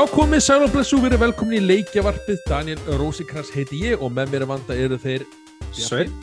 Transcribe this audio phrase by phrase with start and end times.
[0.00, 4.30] Já, komið sæl og blessu, verið velkomin í leikjavarpið, Daniel Rósikrans heiti ég og með
[4.32, 5.26] mér að vanda eru þeir
[5.76, 6.14] Svein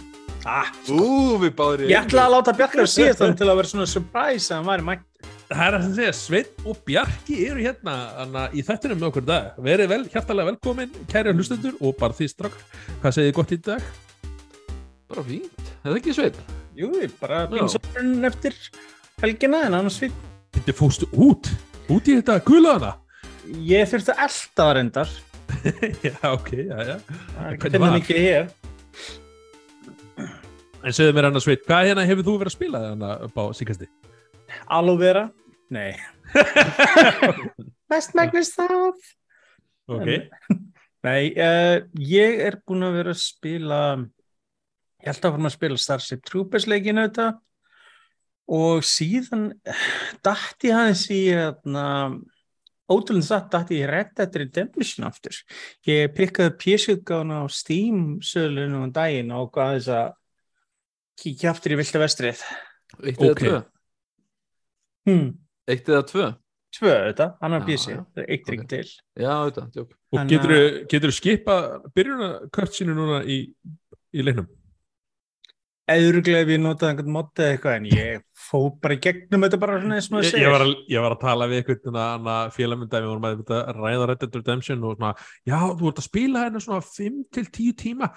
[0.50, 3.72] ah, Ú, við báður í Ég ætla að láta Bjarkar síðast þannig til að vera
[3.76, 7.96] svona surprise að hann væri mætt Það er að segja, Svein og Bjarki eru hérna
[8.26, 9.64] anna, í þettunum með okkur í dag.
[9.70, 12.60] Verið vel, hjartalega velkomin, kæri hlustendur og bara því strakk.
[13.04, 13.90] Hvað segir þið gott í dag?
[15.14, 16.46] Bara fínt, er það ekki sveit?
[16.82, 18.58] Jú, bara pinsarinn eftir
[19.22, 20.24] helgina en annars fín
[20.58, 21.54] Þetta fóstu út,
[21.86, 22.98] út í þetta gulaðana.
[23.68, 25.12] Ég þurfti að elda það reyndar.
[26.08, 26.96] Já, ok, já, já.
[27.08, 27.94] Það er ekki var?
[27.96, 28.50] mikið hér
[30.84, 33.44] En segðu mér annars, Svein, hvað hérna hefur þú verið að spila hérna upp á
[33.56, 33.88] síkasti?
[34.78, 35.24] Aloe vera?
[35.74, 35.96] Nei.
[37.92, 39.00] Mest megnist það
[39.88, 40.10] Ok,
[41.08, 43.82] Nei, uh, ég er búinn að vera að spila
[45.00, 47.28] ég held að fara að spila Starship Troopers leikinu þetta
[48.58, 49.50] og síðan
[50.26, 51.86] dætti hans í hérna,
[52.92, 55.36] ótrúlega satt dætti ég Red Dead Redemption aftur
[55.88, 60.14] ég pikkaði pjessutgána á Steam sölunum um daginn og hvað þess að
[61.22, 62.44] kíkja aftur í vilda vestrið
[63.04, 63.42] Eitt eða Ok.
[63.44, 63.58] tvö?
[65.08, 65.32] hmm,
[65.68, 66.28] Eitt eða tvö?
[66.78, 67.64] tvö þetta, annar
[68.22, 68.84] er eitt ring til
[69.18, 71.56] Já, þetta, tjók og getur að- þú skipa
[71.96, 73.38] byrjuna kört sínu núna í,
[74.14, 74.48] í leiknum?
[75.92, 79.60] Eðuruglega ef ég notaði einhvern moddi eða eitthvað en ég fó bara í gegnum þetta
[79.62, 82.30] bara svona eins og maður Ég, ég, var að, ég var að tala við eitthvað
[82.56, 85.14] félagmynda, við vorum að ræða Red Dead Redemption og svona,
[85.48, 88.10] já, þú ert að spila hérna svona 5 til 10 tíma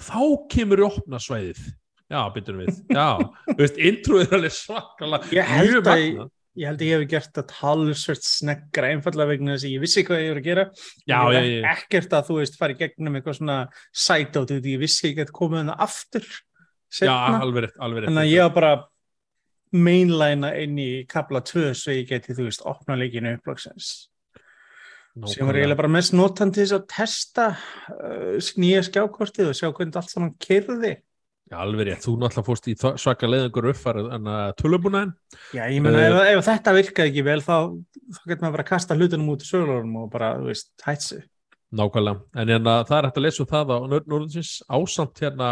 [0.00, 0.20] þá
[0.54, 1.62] kemur í opna svæðið
[2.10, 3.08] já, byrjum við, já
[3.48, 6.20] þú veist, introið er alveg svakalega Ég held að ég,
[6.60, 10.04] ég held að ég hef gert þetta talsvert sneggra einfallega vegna þess að ég vissi
[10.06, 10.64] hvað ég voru að gera.
[11.06, 11.66] Já, ég já.
[11.74, 13.58] ekkert að þú veist fara í gegnum eitthvað svona
[14.06, 16.26] sætótt því ég vissi ekki að koma þarna aftur
[16.90, 17.40] já, seinna.
[17.40, 18.72] alveg rétt, alveg rétt þannig að ég var bara
[19.70, 23.92] mainlæna inn í kapla 2 svo ég geti þú veist opna leikinu upplagsins
[25.26, 27.46] sem var eiginlega bara mest notandi þess að testa
[27.92, 30.92] uh, nýja skjákortið og sjá hvernig allt saman kyrði
[31.50, 35.12] já, alveg rétt, þú náttúrulega fórst í svaka leiðingur uppfarið en að tölubúnaðin
[35.54, 37.56] Já, ég meina, Eh, ef, ef þetta virkaði ekki vel þá,
[38.14, 41.06] þá getur maður bara að kasta hlutunum út í sögulegurum og bara, þú veist, hætt
[41.06, 41.24] sig.
[41.74, 45.50] nákvæmlega, en hérna, það er hægt að lesa um það á Nörðnúrðinsins ásamt hérna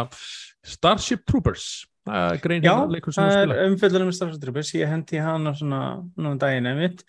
[0.68, 1.66] Starship Troopers
[2.08, 5.52] það er grein hérna leikur sem það þú spila umfjöldunum með starfsdröfus, ég hendi hana
[5.56, 5.80] svona
[6.16, 7.02] núna daginn einmitt.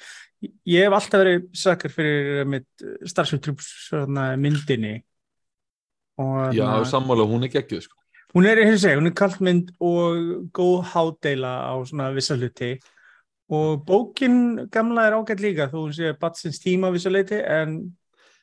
[0.68, 3.70] Ég hef alltaf verið sakar fyrir mitt starfsdröfus
[4.40, 4.98] myndinni.
[6.20, 8.00] Og, Já, þarna- sammála, hún er geggjuð, sko
[8.36, 12.76] hún er, og segja, hún er kallmynd og góð hádeila á svona vissa hluti
[13.50, 17.96] og bókin gamla er ágætt líka hún sé batsins tíma á vissa hluti en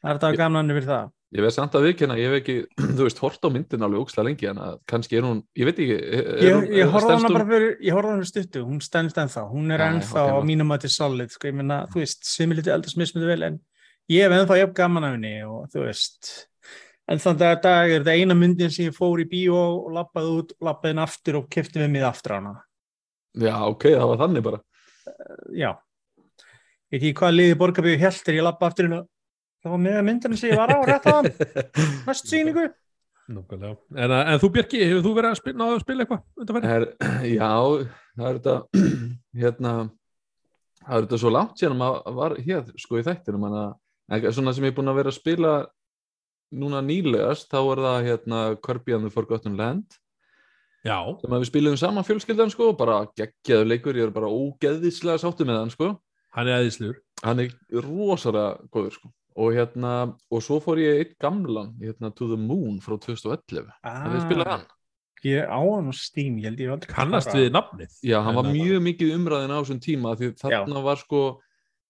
[0.03, 1.13] það er þetta gamlan yfir það.
[1.35, 2.55] Ég veist samt að viðkynna, ég hef ekki,
[2.97, 5.81] þú veist, hort á myndin alveg ókslega lengi en að kannski er hún, ég veit
[5.83, 8.29] ekki er, er Ég, ég er- horfði á hana bara fyrir, ég horfði á hana
[8.31, 11.81] stuttu, hún stendst ennþá, hún er ennþá á mínum að til solid, sko, ég meina,
[11.91, 13.59] þú veist, er litið eldast mismundu vel, en
[14.15, 16.31] ég hef ennþá jafn gaman af henni og þú veist,
[17.11, 20.33] en þannig að dag er þetta eina myndin sem ég fór í bíó og lappaði
[20.39, 22.55] út, lappaði inn aftur og kefti við mig aftur á hana.
[23.35, 24.63] Já, ok, það var þannig bara
[25.55, 29.05] Já, ég veit ekki hvað liði borgarbyggu held þegar ég lappa aftur og
[29.67, 31.29] það var með myndin sem ég var á rétt á hann,
[32.07, 32.67] næst sýningu.
[33.27, 33.75] Nákvæmlega.
[33.99, 36.85] En, að- en þú Björki, hefur þú verið að spila, spila eitthvað er,
[37.37, 37.49] Já,
[38.15, 38.85] það er þetta
[39.43, 39.73] hérna
[40.87, 43.49] það er þetta svo langt síðan maður var hér sko í þættinum.
[43.51, 45.55] En að svona sem ég er búin að vera að spila
[46.55, 49.99] núna nýlegast þá er það hérna Kirby and the Forgotten Land.
[50.87, 55.19] Já, sem að við spilum saman fjölskyldan sko bara geggjaðu leikur, ég er bara ógeðislega
[55.19, 55.89] sáttu með hann sko.
[56.37, 56.71] Hann er
[57.25, 57.51] hann er
[57.83, 59.93] rosalega góður sko og hérna,
[60.33, 64.25] og svo fór ég eitt gamlan hérna To the Moon frá 2011 Ah, það við
[64.29, 64.67] spilaði hann
[65.27, 67.91] Ég á hann á Steam, ég held ég aldrei Kannast við nafnið.
[68.05, 71.21] Já, hann var að- mjög mikið umræðin á þessum tíma því þarna var sko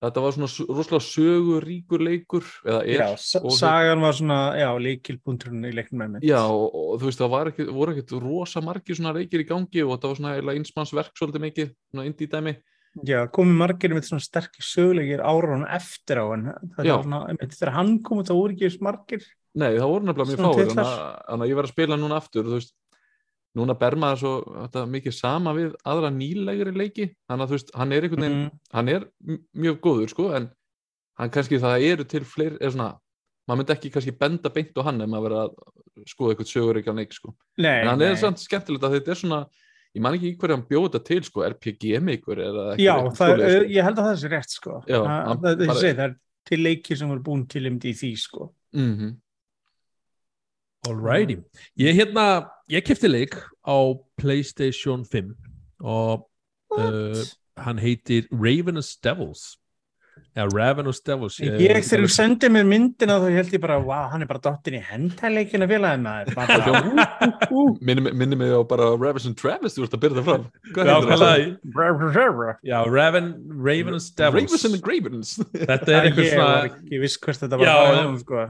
[0.07, 3.09] þetta var svona rosalega söguríkur leikur eða er Já,
[3.41, 6.27] og, sagan var svona, já, líkilbúnturinn í leiknum með mér.
[6.29, 9.49] já, og, og þú veist það var ekki, voru ekkert rosa margir svona leikir í
[9.49, 12.57] gangi og þetta var svona einsmannsverk svolítið mikið, svona indie dæmi
[13.05, 16.47] Já, komið margir með svona sterkir sögulegir áraun eftir á en
[16.77, 19.23] það var svona, einmitt, þegar hann kom það voru ekki eins margir.
[19.57, 20.91] Nei, það voru nefnilega mjög titlar.
[21.29, 22.73] þannig að- ég var að spila núna aftur veist,
[23.57, 24.33] núna ber maður svo
[24.67, 28.45] þetta, mikið sama við aðra nýlegri leiki þannig að þú veist, hann er einhvern veginn
[28.45, 28.59] Mm.
[28.73, 29.07] hann er
[29.57, 30.51] mjög góður sko en
[31.19, 32.99] hann kannski það eru til fleiri eða svona,
[33.49, 35.55] maður myndi ekki kannski benda beint á hann ef maður verið að
[36.05, 38.09] skoða eitthvað á neik sko, Nei, en hann nei.
[38.11, 39.47] er samt skemmtilegt að þetta er svona,
[39.97, 43.15] ég man ekki í hverju hann bjóða þetta til sko, RPG meikur eða Já, það,
[43.21, 43.71] svoleiðis, sko.
[43.77, 44.79] ég held að það sé rétt, sko.
[44.87, 46.17] Já, það, hann það, bara- segi, það er
[46.47, 48.51] til leikir sem voru búin til um í því, sko.
[48.77, 49.15] Mhm.
[50.87, 51.37] Alrighty.
[51.83, 52.25] Ég hérna,
[52.71, 53.35] ég kefti leik
[53.67, 53.77] á
[54.21, 55.33] Playstation 5
[55.83, 56.29] og
[56.77, 57.23] uh,
[57.59, 59.57] hann heitir Ravenous Devils
[60.37, 64.21] Já, Ravenous Devils Ég þegar þú sendið mér myndina þá held ég bara, wow, hann
[64.21, 64.81] er bara dottin í
[67.57, 67.63] ú.
[67.81, 68.91] minni, minni mig á bara
[69.31, 70.45] and Travis, þú ert að byrja það fram.
[70.45, 71.41] Já, Hvað heitir það?
[72.69, 73.33] Já, Raven,
[73.65, 75.33] Ravenous Devils Ravis and Gravens.
[75.57, 78.43] Þetta er einhver Ég var svona ekki viss hvert þetta var Já, að fara sko.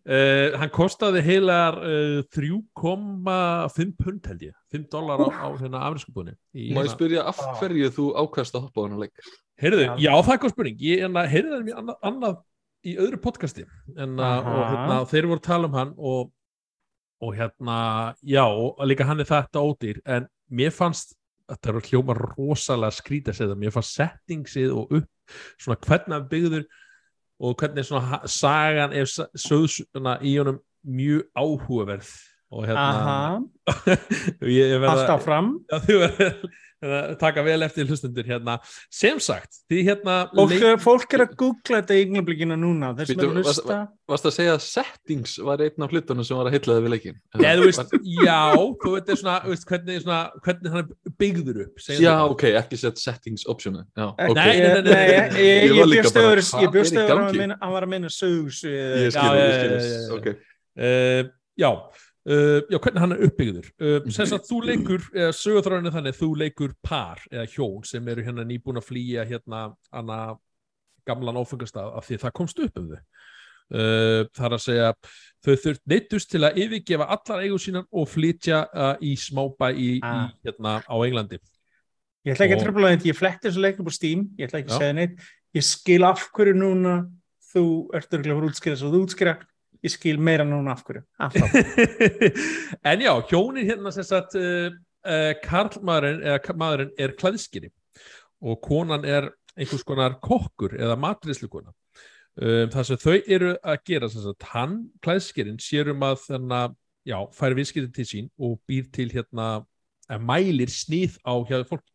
[0.00, 4.56] uh, Hann kostaði heilar uh, 3,5 pund held ég.
[4.74, 6.34] 5 dólar á, á hérna afrinskubunni
[6.74, 9.14] Má ég spyrja af hverju þú ákvæmst að hoppa á hana leik
[9.60, 9.94] Heyrðu, Já.
[10.00, 10.78] já, það er góð spurning.
[10.80, 12.36] Ég hérna, heyrði það mér annað, annað
[12.86, 13.64] í öðru podcasti
[13.96, 16.30] en, uh, og hérna, þeir voru að tala um hann og,
[17.20, 17.78] og hérna
[18.24, 21.12] já, og líka hann er þetta ódýr en mér fannst
[21.50, 25.78] þetta er að hljóma rosalega skrítið að segja það mér fannst settingsið og upp svona
[25.84, 26.66] hvernig byggður
[27.40, 32.12] og hvernig svona sagan er svona í honum mjög áhugaverð
[32.50, 33.42] og hérna Aha,
[34.42, 35.52] ég, ég verða- allt áfram.
[35.70, 36.50] Já, þið verður
[36.80, 38.54] að taka vel eftir hlustundur hérna.
[38.88, 43.10] Sem sagt, því hérna Fólk, leik- fólk er að googla þetta í ynglablikina núna, er
[43.20, 43.76] að hlusta.
[44.08, 46.92] Varst að segja að settings var einn af hlutunum sem var að hylla þið við
[46.94, 47.92] leikin Nei, þú veist,
[48.24, 52.16] já, þú veit, svona, þú veist hvernig, svona, hvernig hann er byggður upp Já, þetta.
[52.32, 55.76] ok, ekki sett settings optionu Já, Ekki- ok Nei, nei, nei, nei, ég- ég- Ég
[55.76, 57.86] var ég líka bjóst bara, öður hvað ég bjóst er í öður að hann var
[57.86, 60.14] að minna sögs Ég Já.
[60.16, 60.32] Ok,
[60.80, 61.26] Uh,
[61.58, 61.68] já,
[62.26, 64.10] uh, já, hvernig hann er uppbyggður uh, Mhm.
[64.10, 68.44] sem sagt, þú leikur, eða sögurþráinu þannig þú leikur par eða hjón sem eru hérna
[68.44, 70.36] nýbúin að flýja hérna hana
[71.06, 74.90] gamlan áfengastað af því það komst upp um þau uh, það er að segja
[75.44, 78.64] þau þurft neittust til að yfirgefa allar eigur sínar og flytja
[79.00, 80.28] í smábæ í, Ah.
[80.28, 81.38] í hérna á Englandi
[82.26, 84.58] Ég ætla ekki að Og- tröfla þetta, ég fletti þessu leikum á Steam, ég ætla
[84.60, 84.74] ekki Já.
[84.76, 85.14] að segja neitt.
[85.56, 87.08] Ég skil af hverju núna
[87.54, 87.62] þú
[87.96, 89.32] ert örgulega fyrir útskýra svo þú útskýra,
[89.84, 91.02] ég skil meira núna af hverju.
[92.84, 94.70] En já, hjónin hérna sem sagt uh,
[95.06, 97.70] uh, karlmaðurinn eða maðurinn er klæðskiri
[98.40, 104.10] og konan er einhvers konar kokkur eða matrislikona um, það sem þau eru að gera
[104.12, 106.76] sem sagt, hann, klæðskirinn, sér um að þannig að,
[107.10, 109.50] já, fær viðskipti til sín og býr til hérna
[110.18, 111.86] mælir snið á hjá fólk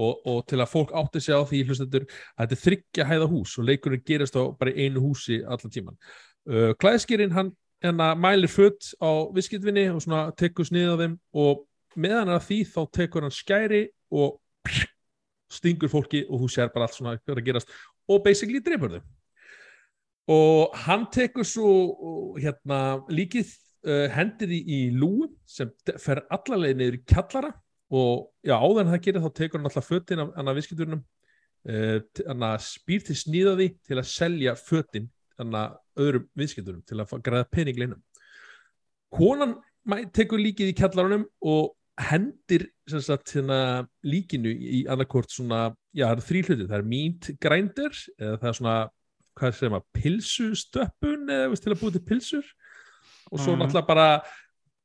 [0.00, 3.30] og, og til að fólk átti sig á því hlustendur að þetta er þryggja hæða
[3.32, 5.98] hús og leikurinn gerist á bara einu húsi allan tíman
[6.48, 7.52] uh, klæðskirinn hann
[7.84, 11.64] hérna mælir föt á viðskiptvinni og svona tekur snið á þeim og
[11.96, 14.36] meðan að því þá tekur hann skæri og
[15.50, 17.72] stingur fólki og þú sér bara allt svona hvað er að gerast
[18.10, 19.00] og basically dreipur þau.
[20.30, 21.70] Og hann tekur svo
[22.38, 23.48] hérna líkið
[23.88, 27.54] uh, hendir því í lúu sem fer allarleið niður í kjallara
[27.90, 31.00] og já, áður en það gerir þá tekur hann alltaf fötin af hann að viðskipturinnum
[31.02, 31.96] uh,
[32.28, 35.08] hann að spýr til sníða því til að selja fötin
[35.40, 38.02] hann að öðrum viðskipturum til að græða pening leinum
[39.14, 39.58] konan
[40.14, 46.26] tekur líkið í kjallarunum og hendir sagt, hérna, líkinu í annarkort svona, já það eru
[46.28, 48.76] þrý hluti, það er meat grinder eða það er svona,
[49.40, 52.52] hvað segir maður pilsustöppun eða veist, til að búið til pilsur.
[53.30, 53.60] Og svo Mhm.
[53.62, 54.22] náttúrulega bara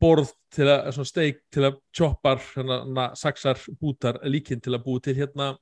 [0.01, 5.03] borð til að, svona steik til að choppar, hérna, saxar bútar líkin til að búið
[5.03, 5.57] til hérna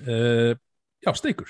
[0.00, 0.54] uh,
[1.04, 1.48] já, steikur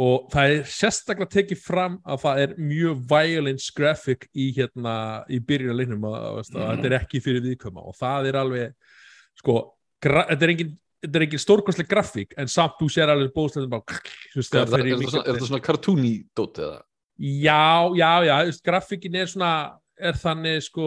[0.00, 4.94] og það er sérstaklega tekið fram að það er mjög violence graphic í hérna
[5.28, 8.94] í byrjunarleiknum að, að, að þetta er ekki fyrir viðkvæma og það er alveg
[9.40, 9.56] sko,
[10.04, 14.00] þetta er engin þetta er engin stórkostleg grafík en samt þú sér alveg bóðslegðin bara
[14.00, 16.80] er, þetta svona cartoony dót eða?
[17.20, 19.52] Já, já, já, grafíkin er svona,
[20.00, 20.86] er þannig sko,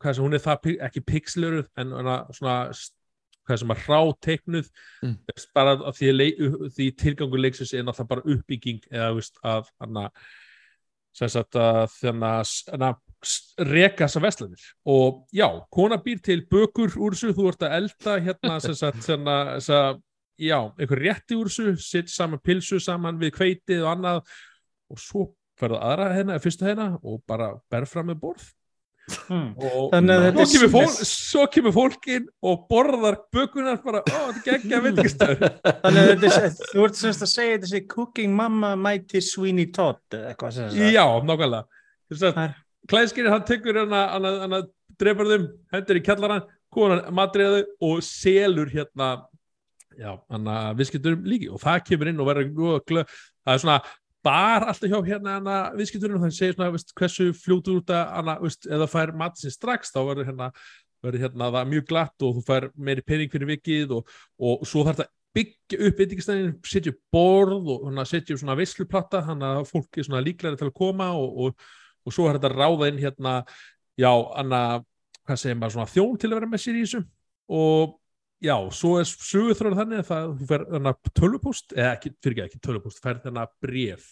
[0.00, 1.92] hvað sem hún er það, ekki pixluruð, en
[2.32, 2.54] svona,
[3.52, 5.16] hvað sem að hráteiknuð, Mm.
[5.54, 6.42] bara að því, leik,
[6.76, 10.08] því tilgangur leiksins er náttúrulega bara uppbygging eða, veist, að að þannig
[12.88, 12.96] að
[13.68, 18.16] reka þessar veslanir og já, kona býr til bökur úr þessu, þú ert að elda
[18.24, 18.56] hérna
[19.06, 19.82] þarna, þessa
[20.40, 24.22] já, einhver rétti úr þessu, sitt saman pilsu saman við kveitið og annað
[24.90, 25.28] og svo
[25.60, 28.48] ferðu aðra hérna, fyrstu hérna og bara ber fram með borð.
[29.10, 34.02] Og Þannig að þetta svo kemur, er fólk, svo kemur fólkin og borðar bökunar bara,
[34.06, 35.42] ó, þetta geggja veitingastöður
[35.84, 39.68] Þannig að þetta er, þú ert semst að segja þetta sé Cooking Mama Mighty Sweeney
[39.74, 40.94] Todd eitthvað sem sagt.
[40.94, 41.82] Já, nákvæmlega.
[42.12, 42.56] Að Það er-
[42.92, 44.62] klæðskýri hann tekur hana, hana, hana
[45.00, 49.10] dreipar þeim, hendur í kjallaran konan matriða þau og selur hérna
[49.98, 51.50] já, hana viðskipturum líki.
[51.52, 53.04] Og það kemur inn og verður
[53.42, 53.78] það er svona
[54.24, 58.36] bar alltaf hjá hérna hana viðskipturum það segir svona, veist, hversu fljótu út að hana,
[58.42, 60.50] veist, það fær mat sinni strax þá verður hérna,
[61.08, 65.02] hérna það mjög glatt og þú fær meiri pening fyrir vikið og, og svo þarf
[65.02, 70.08] það byggja upp veitingastæðin, setja borð og hana, setja svona veisluplatta þannig að fólk er
[70.08, 71.70] svona líklega til að koma og, og,
[72.04, 73.38] og svo er þetta ráða inn hérna,
[73.96, 74.62] já, anna
[75.26, 77.02] hvað segir maður, svona þjón til að vera með sér í þessu.
[77.52, 77.96] Og
[78.42, 82.48] já, svo er sögurþróður þannig að það, þú fer þarna tölvupúst, eða ekki, fyrir ekki,
[82.50, 84.10] ekki tölvupúst, fer þarna bref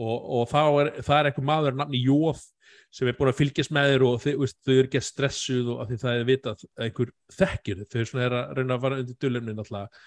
[0.00, 2.42] og, og þá er, það er eitthvað maður nafni Jóð
[2.94, 5.82] sem er búin að fylgjast með þér og þau, veist, þau eru ekki stressuð og
[5.82, 9.00] að því það er vitað að einhver þekkir þau er svona að reyna að vara
[9.02, 10.02] undir dölumni náttúrulega.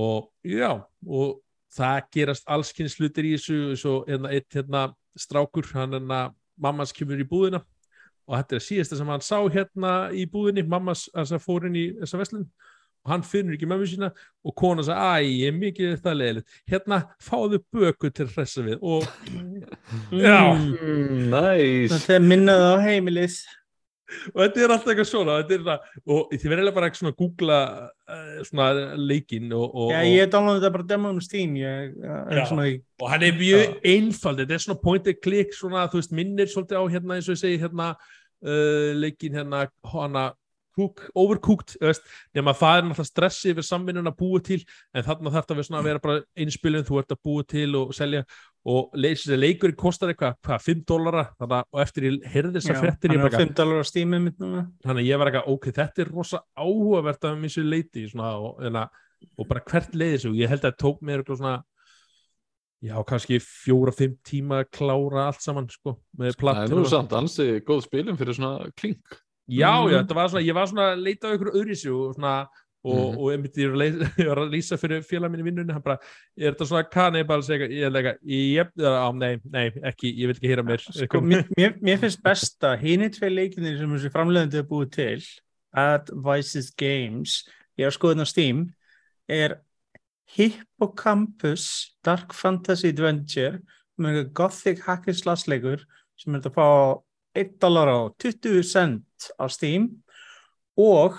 [0.00, 0.70] Og já,
[1.06, 1.36] og
[1.74, 4.84] það gerast allskynns hlutir í þessu, svo hérna, eitt hérna
[5.18, 6.22] strákur, hann hérna
[6.60, 7.62] mammas kemur í búðina.
[8.30, 11.78] Og þetta er síðasta sem hann sá hérna í búðinni mammas, þess að fór inn
[11.78, 12.46] í þessa veslun
[13.04, 14.10] og hann finnur ekki mömmu sína
[14.44, 18.66] og kona sagði, æ, ég er mikið þetta leiðilegt hérna, fáðu böku til að hressa
[18.66, 19.06] við og
[20.12, 23.38] já, Mm, Næs Þetta er minnað á heimilið.
[24.34, 27.12] og þetta er alltaf eitthvað svona þetta er það, og þið verður bara ekki svona
[27.12, 27.58] að googla
[28.10, 28.64] uh, svona
[28.98, 31.54] leikinn og, og, Já, ég downloadi þetta bara demo um Steam.
[31.60, 32.44] Ég er Já.
[32.50, 32.80] svona í...
[33.00, 36.82] og hann er mjög einfald þetta er svona point and click svona, veist, minnir svolítið
[36.82, 39.62] á hérna eins og ég segi hérna uh, leikinn hérna
[39.94, 40.26] hana
[40.78, 41.74] overcooked,
[42.36, 44.60] nema það er náttúrulega stressi yfir samvinnun að búa til
[44.94, 47.94] en þarna þarf það að vera að bara einspilun þú ert að búa til og
[47.96, 48.22] selja
[48.70, 52.80] og leysið leikurinn kostar eitthvað, hvað, 5 dólara að og eftir ég heyrði þessar Já,
[52.84, 54.66] fréttir hann ég bara, 5 dólar á Steamið mitt núna.
[54.84, 58.34] þannig að ég var eitthvað, ok, þetta er rosa áhugavert af mér sér leiti svona,
[58.36, 59.00] og, en að,
[59.40, 61.56] og bara hvert leiði svo ég held að það tók mér eitthvað svona
[62.84, 67.48] já, kannski fjóra-fimm tíma að klára allt saman, sko með Það er nú samt ansi
[67.64, 69.90] góð spilum fyrir svona klink já, Mhm.
[69.92, 71.76] já, þetta var svona, ég var svona að leita á ykkur öðru
[72.08, 72.48] og svona
[72.82, 73.18] og, Mhm.
[73.20, 75.98] og einmitt ég var að ég lýsa fyrir félag minni vinnunni, hann bara
[76.38, 80.48] er þetta svona kannibal, ég er leika ég, á, nei, nei, ekki, ég vil ekki
[80.48, 81.44] hýra mér Sko, mér,
[81.82, 85.22] mér, finnst best að hini tvei leikinir sem þessi framleiðandi er búið til
[85.76, 87.44] Advices Games
[87.78, 88.74] ég er að skoða þetta á Steam
[89.28, 89.60] er
[90.30, 93.60] Hippocampus Dark Fantasy Adventure
[94.00, 95.82] með gothic hack and slash leikur
[96.16, 96.68] sem er þetta að fá
[97.36, 99.90] 1 dólar á 20 cent á Steam
[100.80, 101.18] og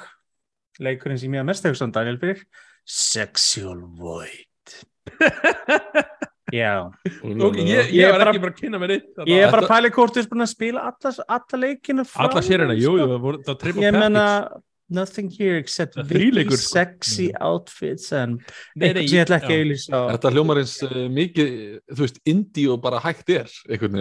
[0.81, 2.43] leikurinn sem ég að mest hefur sann Daniel fyrir
[2.87, 4.75] Sexual Void
[6.51, 9.27] Já og ég, ég, er var ekki bara að kynna mér þarna.
[9.29, 12.25] Ég er bara að pæla hvort þú ert búin að spila alla, alla leikina frá
[12.25, 12.97] alla sérina, þeim, jú, sko.
[12.99, 16.71] jú, það var triple Ég menna package nothing here except Það þríleikur, sko.
[16.75, 18.41] sexy outfits and
[18.75, 20.01] Nei, nei, eitthvað sem ég ætla ekki að auðlýsa á.
[20.13, 21.49] Þetta hljómar eins uh, mikið,
[21.95, 23.49] þú veist, indie og bara hægt er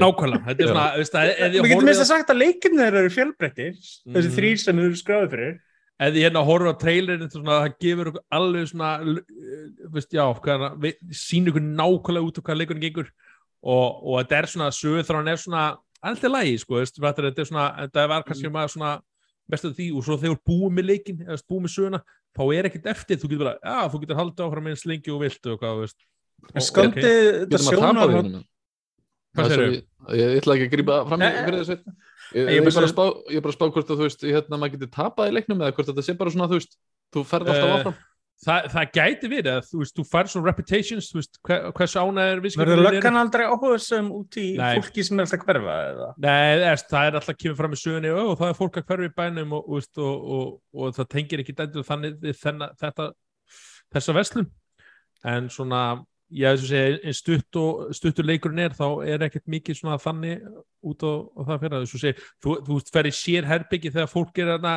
[0.03, 3.03] nákvæmlega, þetta er svona veist, að, ef Við getum minnst að sagt að leikinu þeirra
[3.05, 4.37] eru fjölbreyttir þessi Mhm.
[4.39, 5.59] þrýr sem þau eru skráðið fyrir
[6.01, 9.21] ef ég hérna horfa á trailerin svona, það gefur okkur alveg svona uh,
[9.93, 10.65] veist, já, hvað,
[11.13, 13.11] sín ykkur nákvæmlega út og hvað leikurinn gengur
[13.61, 15.65] og, og þetta er svona, sögurþrán er svona
[16.01, 16.97] allt er lægi, sko, veist,
[17.29, 18.55] þetta er svona þetta var kannski Mm.
[18.57, 18.93] maður svona
[19.53, 22.01] best af því og svo þegar búið með leikin eða búið með söguna,
[22.37, 25.21] þá er ekkert eftir þú getur bara, já, þú getur haldið áfram eins lengi og
[25.25, 26.01] vilt og hvað, veist
[26.51, 27.01] ok.
[27.01, 28.45] þetta hérna.
[29.37, 29.75] Hvað segirðu?
[30.11, 31.77] Ég, ég ætla ekki að grípa fram í Nei, fyrir þessu.
[32.31, 34.25] Ég, ég ég, bara- bara spá, ég er bara að spá hvort að þú veist,
[34.27, 36.77] hérna, maður getur tapað í leiknum eða hvort þetta sé bara svona, þú veist,
[37.15, 37.97] þú ferð alltaf Eh, áfram.
[38.45, 42.05] Það, það gæti verið að þú veist, þú fær svona reputations, þú veist, hver, hversu
[42.05, 44.69] ánæður Verður löggan aldrei áhugaðsum út í Nei.
[44.79, 46.11] fólki sem er alltaf að hverfa eða?
[46.27, 46.37] Nei,
[46.71, 49.11] eðst, það er alltaf að kemur fram í sögunni og það er fólk að hverfi
[49.11, 51.57] í bænum og, og, og, og, og það tengir ekki
[51.91, 53.11] þannig við þenna, þetta,
[53.97, 54.49] þessa verslun
[55.31, 55.83] en svona
[56.31, 60.45] ég þess að segja, stutt og stuttur leikurinn er, þá er ekkert mikið svona þannig
[60.87, 61.13] út á,
[61.49, 64.53] það fyrir þess að segja, þú, þú veist, fer í sér herbyggi þegar fólk er
[64.55, 64.69] að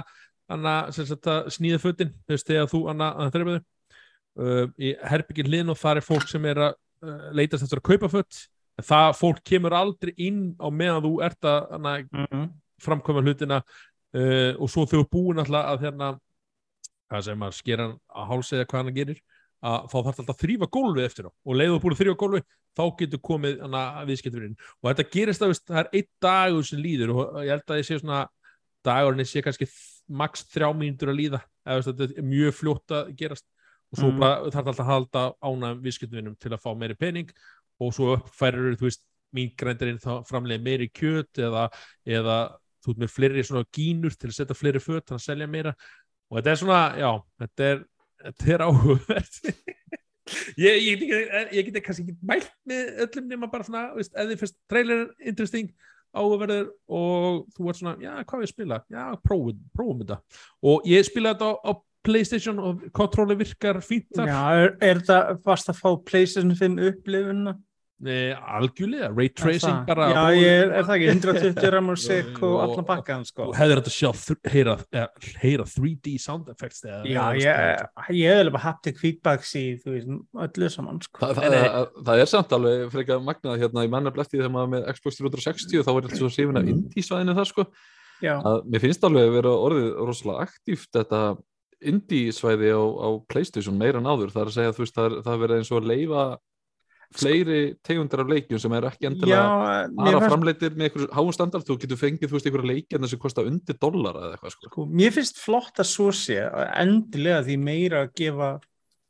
[2.25, 6.49] þú veist, þegar þú hana þreifðu uh, í herbyggi hlinn og það er fólk sem
[6.51, 6.73] er að
[7.05, 8.43] uh, leitast eftir að kaupa fött
[8.83, 11.73] það fólk kemur aldrei inn á meðan þú ert að
[12.33, 12.51] Mm
[12.83, 16.09] framkvæma hlutina uh, og svo þau búin alltaf að hérna
[17.11, 19.21] hvað sem maður sker hann að hálsa eða hvað hann gerir
[19.63, 21.31] að þá þarf alltaf að þrýfa gólfið eftir á.
[21.47, 23.61] Og leiðu búin að þrýfa gólfið þá getur komið
[24.09, 27.79] viðskipturinn og þetta gerist að það er einn dagur sem líður og ég held að
[27.79, 28.23] ég sé svona
[28.83, 29.69] dagurinn sé kannski
[30.09, 31.41] maks þrjá mínútur að líða.
[31.65, 33.45] Eða veist, þetta er mjög fljótt að gerast.
[33.93, 34.19] Og svo Mhm.
[34.19, 37.29] bara þarf alltaf að halda ánægum viðskipturinnum til að fá meiri pening.
[37.79, 41.69] Og svo uppfærir þú veist mín grændarinn þá framlega meiri kjöt eða,
[42.05, 45.47] eða þú ert með fleiri svona gínur til að setja fleiri föt þannig að selja
[45.47, 45.75] meira.
[46.31, 47.85] Og þetta er svona, já, þetta er
[48.23, 49.39] þetta er áhugavert.
[50.55, 54.29] Ég, ég, ég, ég get kannski ekki mælt með öllum nema bara svona veist, ef
[54.29, 55.73] þið finnst trailer interesting
[56.13, 58.79] áhugaverður og þú ert svona, já, hvað við spila?
[58.93, 60.19] Já, prófum, þetta.
[60.69, 61.71] Og ég spila þetta á, á
[62.03, 64.27] Playstation og kontróli virkar fínt þar.
[64.27, 67.53] Já, er, er það fast að fá PlayStation 5 upplifuna?
[68.03, 69.85] Algjörlega, ray Er tracing það?
[69.87, 73.25] bara Já, og- ég er, er það ekki 120 ramur sek og Og- allan bakkaðan
[73.29, 73.47] sko.
[73.51, 75.07] Þú hefðir þetta að sjá þr- heyra, eða,
[75.43, 77.87] heyra 3D sound effects eða, Já, ég,
[78.19, 80.11] ég hefði bara haptic feedbacks í þú veist,
[80.47, 81.19] öllu saman sko.
[81.23, 81.69] Það, Nei, nei.
[81.69, 85.17] það, það er samt alveg frekar magnað hérna í mannaflefti þegar maður er með Xbox
[85.23, 87.67] 360 þá er þetta svo sifin af indie-svæðinu það sko.
[88.23, 91.21] Að mér finnst alveg að vera orðið rosalega aktíft þetta
[91.83, 95.05] indie svæði á, á Playstation meira en áður, það er að segja þú veist, það,
[95.09, 96.21] er, það er verið eins og að leifa
[97.19, 99.45] fleiri tegundir af leikjum sem er ekki endilega
[99.87, 103.45] aðra framleitir með einhverju háum standard, þú getur fengið þú veist einhverja leikjarna sem kosta
[103.47, 104.69] undir dollar eða eitthvað sko.
[104.71, 108.49] sko, mér finnst flott að svo sé að endilega því meira að gefa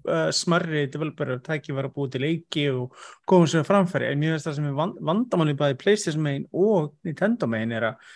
[0.07, 4.49] uh, smarri developer tækifæri að búa til leiki og koma sem framfæri en mér finnst
[4.49, 8.11] það sem er vand, vandamann í bæði Playstation megin og Nintendo megin er að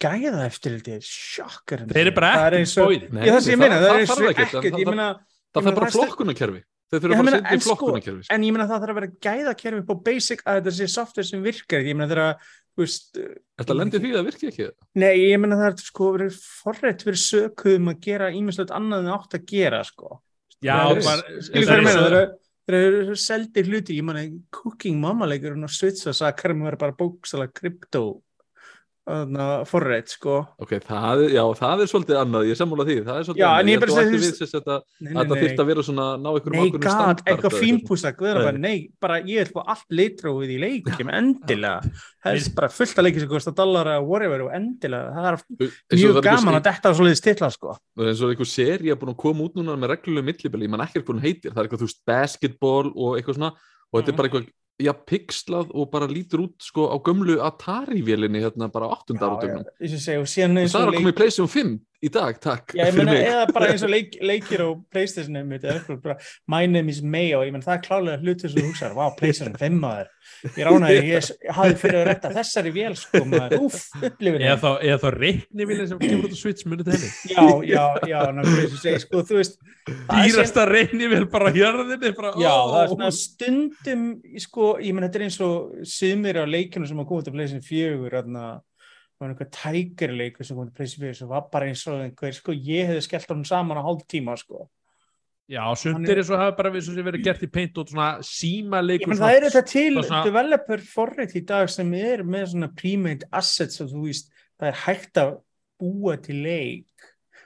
[0.00, 2.94] gæða eftir þetta sjokkar Þeir eru bara Það er eins og-.
[3.12, 4.72] Nei, Já, það sem ég það- meina, það það er eins og ekkert, en ekkert,
[4.72, 7.44] það- ég meina það meina, bara það er- flokkunarkerfi þeir Ég þurfa bara meina, að
[7.44, 8.34] setja í sko, flokkunarkerfi sko.
[8.34, 11.44] en ég meina það þarf að vera gæðakerfi på basic að þetta sé software sem
[11.44, 13.20] virkar ég meina þegar þú veist,
[13.60, 14.66] Þetta lendir því að það virki ekki?
[15.02, 19.14] Nei ég meina það er sko verið forrætt verið sökuðum að gera ímislegt annað en
[19.14, 20.20] átt að gera sko.
[20.60, 25.64] Já, skilur hvað ég meina þeir eru- eru seldir hluti ég meina Cooking Mama leikurinn
[25.66, 28.02] á og sagði að hverjum verið bara bókstala krypto
[29.66, 30.34] forrætt sko.
[30.60, 33.40] Ok, það er, já, það er svolítið annað, ég er sammála því það er svolítið
[33.40, 36.06] Já, annað, ég bara held þú við þetta nei, að það þyrfti að vera svona
[36.20, 37.64] ná einhverjum Nei, ákveðnum gat, standard eitthvað eða eitthvað.
[37.64, 38.60] fínpúsa, guður bara, Nei.
[38.60, 41.92] nei, bara ég vil fá allt litróið í leikjum, endilega.
[42.28, 46.14] Helst bara fullt að leikja sem kostar dollara whatever og endilega, það er og mjög
[46.14, 47.74] það er gaman að detta á svoleiðis titla, sko.
[48.04, 50.84] Eins og einhver seri að búin að koma út núna með reglulegu millibili, ég man
[50.84, 53.54] ekki hún heitir það er eitthvað, þú veist, basketball og eitthvað svona
[53.90, 58.42] og þetta er bara eitthvað, já, pixlað og bara lítur út, sko, á gömlu Atari-vélinni,
[58.42, 59.18] hérna, bara á 8.
[59.20, 60.02] áratögnum eins og
[60.64, 63.70] eins það er að koma í Playstation 5 í dag, takk Já, meina, eða bara
[63.74, 65.36] eins og leik, leikir á Playstation
[66.48, 67.42] my name is Mayo.
[67.44, 70.08] Ég meina, það er klálega hlutur sem þú hugsaðar, wow, Playstation 5 maður,
[70.56, 74.56] ég ránaði ég, ég hafði fyrir að retta þessari vél, sko maður, úff, upplifin eða
[74.62, 77.12] þá, eða þá reiknivílinn sem kemur út á Switch munið til henni?
[77.34, 81.52] Já, já, já, náttúrulega eins og segja, sko, þú veist það er dýrasta reiknivíl bara
[81.56, 82.64] hjörðinni bara, Já, ó.
[82.72, 84.08] það er svona stundum,
[84.46, 87.66] sko, ég menn þetta er eins og sumir á leikinu sem að koma til Playstation
[87.68, 88.48] 4, þarna,
[89.20, 92.52] það var einhver tækirleikur sem til Playstation 4 sem var bara eins og einhver, sko,
[92.56, 94.68] ég hefði skellt honum saman á hálf tíma, sko.
[95.50, 99.36] já, sundir eins og hafa bara verið gert í paint og svona síma leikur það
[99.36, 103.90] er þetta til svona- developer forrið í dag sem er með svona pre-made assets og
[103.90, 104.30] þú veist,
[104.60, 105.32] það er hægt að
[105.80, 106.86] búa til leik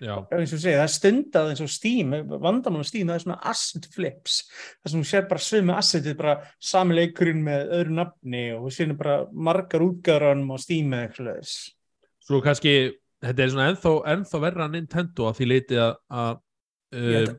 [0.00, 4.40] segja, það er stundað eins og Steam vandamann á Steam, það er svona asset flips.
[4.82, 8.74] Það sem þú sér bara sömu assetið bara sami leikurinn með öðru nafni og þú
[8.78, 11.56] sér bara margar útgæðranum á Steam eða eitthvað leðis
[12.24, 12.74] svo kannski
[13.24, 16.40] þetta er svona ennþá, ennþá verra en Nintendo að því leiti að, að,
[16.96, 17.34] uh,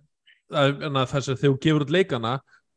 [0.54, 2.36] að, að þess að þú gefur út leikana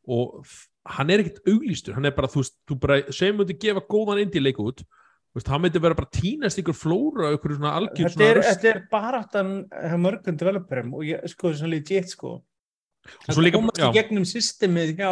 [0.09, 0.55] og
[0.89, 4.43] hann er ekkert auglýstur hann er bara, þú þú bara segjum myndi gefa góðan indie
[4.43, 4.87] leik út þú
[5.37, 8.69] veist, hann myndi vera bara tínast ykkur flóra ykkur svona algjör þetta svona er, þetta
[8.71, 9.51] er bara aftan
[10.01, 12.39] mörgum developerum og ég, sko, svona legit sko.
[13.27, 15.11] Og svo líka, komast í gegnum systemið hjá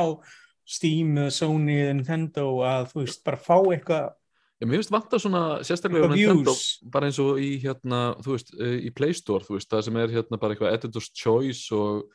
[0.67, 4.09] Steam, eða Sony, eða Nintendo að þú veist, bara fá eitthvað
[4.57, 6.53] Já, mér finnst vanta svona sérstaklega Nintendo,
[6.91, 9.99] bara eins og í hérna, þú veist, eh, í Play Store, þú veist, það sem
[10.01, 12.07] er hérna bara eitthvað Editor's Choice og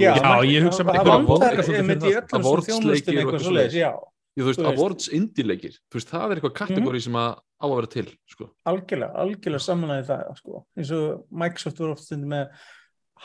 [0.00, 3.90] Já, veist, Já, ég hugsa bara það eitthvað Awards-leikir þjónustum og eitthvað eitthvað svoleiðis, já,
[4.36, 7.64] ég, þú veist, awards indie leikir, þú veist, það er eitthvað kategóri sem að á
[7.68, 8.48] að vera til, sko.
[8.66, 10.62] algjörlega, algjörlega samanlega það sko.
[10.76, 12.62] eins og Microsoft voru oft stundum með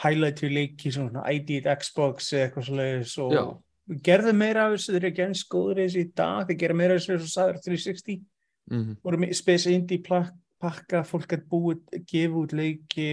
[0.03, 3.43] highlighter leiki svona ID Xbox eitthvað svoleiðis og Já.
[3.89, 6.59] við gerðum meira af þessu, þeir eru ekki eins góður í þessu í dag, þeir
[6.65, 8.19] gera meira af þessu eins og sagður 360,
[8.67, 13.09] Mm voru með Space Indie plak- pakka, fólk að búið, gefa út leiki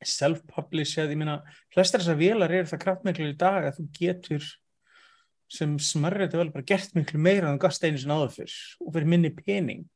[0.00, 1.34] self-publishað, ég meina
[1.74, 4.46] flestar þessar vélar eru það kraftmiklu í dag að þú getur
[5.50, 8.94] sem smarrið vel bara gert miklu meira en þú gast einu sinni áður fyrr og
[8.94, 9.88] fyrir minni pening.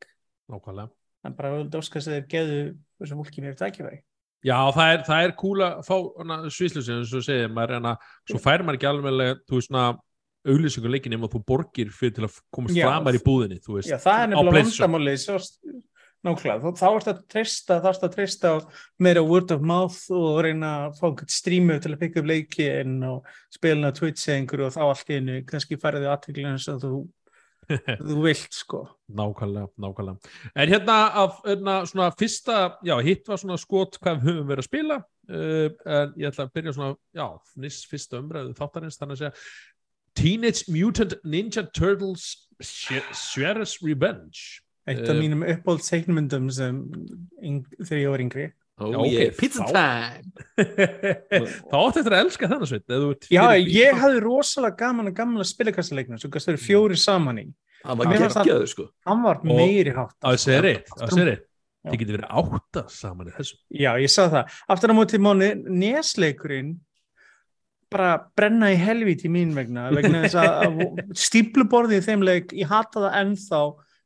[0.51, 0.91] Nákvæmlega.
[1.25, 2.59] En bara vildi óskast að þeir geðu
[3.01, 4.03] þessum fólki mér tækifæri.
[4.45, 5.95] Já, það er, það er cool að fá
[6.53, 7.95] svíslusinu, þú segir, maður er hana,
[8.29, 9.85] svo fær maður ekki alveg, þú veist, svona
[10.45, 14.31] auglýsingu leikin ef þú borgir fyrir til að komast framar í búðinni, Já, það er
[14.35, 15.81] nefnilega PlayStation.
[16.25, 18.57] Nákvæmlega, þá, ertu að treysta þá ertu að treysta á
[19.03, 22.69] meira word of mouth og reyna að fá einhvern streamu til að byggja upp leiki
[22.71, 26.69] en og spilna Twitch eða einhverju og þá allt í einu kannski færði aðtöklinu eins
[26.73, 26.93] og þú,
[28.09, 28.85] þú vilt sko
[29.15, 30.33] Nákvæmlega, nákvæmlega.
[30.57, 34.65] En hérna af hérna, svona fyrsta, já, hitt var svona skot hvað við höfum verið
[34.65, 37.29] að spila uh, en ég ætla að byrja svona, já,
[37.61, 39.37] nýst fyrsta umræðu þáttarins, þannig að segja
[40.15, 44.64] Teenage Mutant Ninja Turtles Shredder's Revenge.
[44.87, 46.83] Eitt af Eh, mínum uppbóld seiknumundum sem
[47.41, 50.33] þegar ég var yngri Oh Já, ok, yeah, pizza þá- time
[51.71, 53.29] Þá áttu eftir að elska þennan sveit.
[53.31, 57.45] Já, ég hafði rosalega gaman að gamla spilakastaleiknum sem gæst verið fjóri saman í
[57.85, 61.39] Það var það- geggjaður, sko hann var meiri hátt Á þessi er á þessi er.
[61.85, 61.91] Já.
[61.93, 63.55] Þið getur verið átta saman í þessu.
[63.77, 64.51] Já, ég sá það.
[64.73, 66.75] Aftur á móti mánu nesleikurinn
[67.95, 73.05] bara brenna í helvíti mín vegna vegna þess að- stípluborðið í þeim leik, ég hata
[73.07, 73.61] það ennþá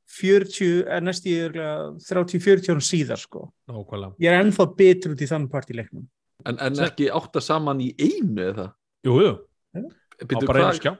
[0.09, 3.49] 40, er næst í 30-40 árum síðar sko.
[3.68, 4.14] Nákvæmlega.
[4.25, 6.07] Ég er ennþá bitur út í þann part í leiknum.
[6.47, 8.68] en, en ekki átta saman í einu eða
[9.07, 9.33] jú, jú,
[9.75, 10.92] á Býtu, bara einu hvað, skjá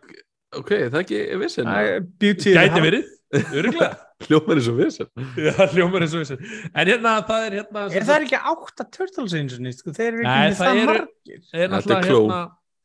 [0.59, 1.71] ok, það er ekki vissin
[2.59, 3.09] gæti verið,
[3.53, 3.91] öruglega
[4.27, 6.39] hljómar eins og vissin Já, hljómar eins og þessu.
[6.73, 7.85] En hérna, það er hérna...
[7.95, 9.85] Er það ekki átta Turtles eins og nýtt?
[9.87, 11.39] Þeir eru ekki með það margir.
[11.39, 12.23] er Þetta er náttúrulega kló.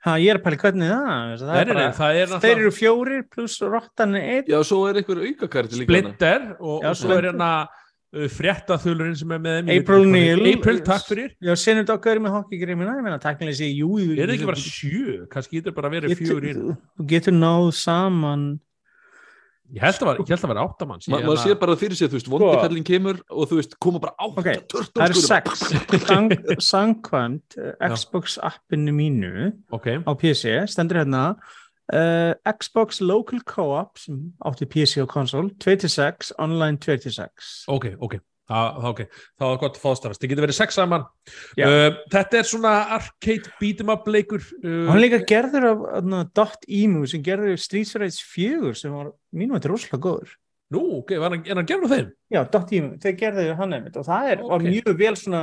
[0.04, 1.38] Ha, ég er að pæli hvernig það.
[1.44, 4.50] það er bara, það er þeir eru fjórir pluss rottan er einn.
[4.52, 6.02] já, svo er einhver aukakarti líka hana.
[6.02, 9.72] Splinter og, Já, og svo er hérna uh, fréttaþulurinn sem er með þeim.
[9.78, 10.10] April.
[10.12, 10.44] Neil.
[10.58, 11.32] April, takk fyrir.
[11.40, 15.16] Já, senur dokkar með hockey-grimina, ég meina, takkilega sé, jú, Er það ekki bara sjö?
[15.32, 16.54] Kannski getur bara verið í.
[17.00, 18.46] þú getur náð saman
[19.72, 21.08] Ég held að var- ég held að vera áttamanns.
[21.08, 24.14] Ma, maður sér bara fyrir sér, þú veist, vondikallin kemur og þú veist, koma bara
[24.44, 25.64] turtles, það sko, sex
[26.06, 26.34] Sang,
[26.74, 31.24] sangkvæmt uh, Xbox appinu mínu Ok, á PC, stendur hérna
[31.94, 38.20] uh, Xbox Local Co-op sem átti PC og konsól 2-6, online 2-6 ok, ok.
[38.44, 39.08] Það, það, okay.
[39.40, 40.20] það var gott fástafast.
[40.20, 41.06] Það getur verið sex saman.
[41.56, 44.44] Uh, þetta er svona arcade beat 'em up leikur.
[44.60, 45.84] Uh, Hann er líka gerður af
[46.68, 50.34] Emu sem gerður Streets Fighter 4 sem var mínum þetta rosalega góður
[50.74, 52.10] Nú, ok, var hann, er hann gerður þeim?
[52.34, 52.40] Já,
[52.80, 54.68] Emu, þeir gerðu hann einmitt og það er, var Ok.
[54.72, 55.42] mjög vel svona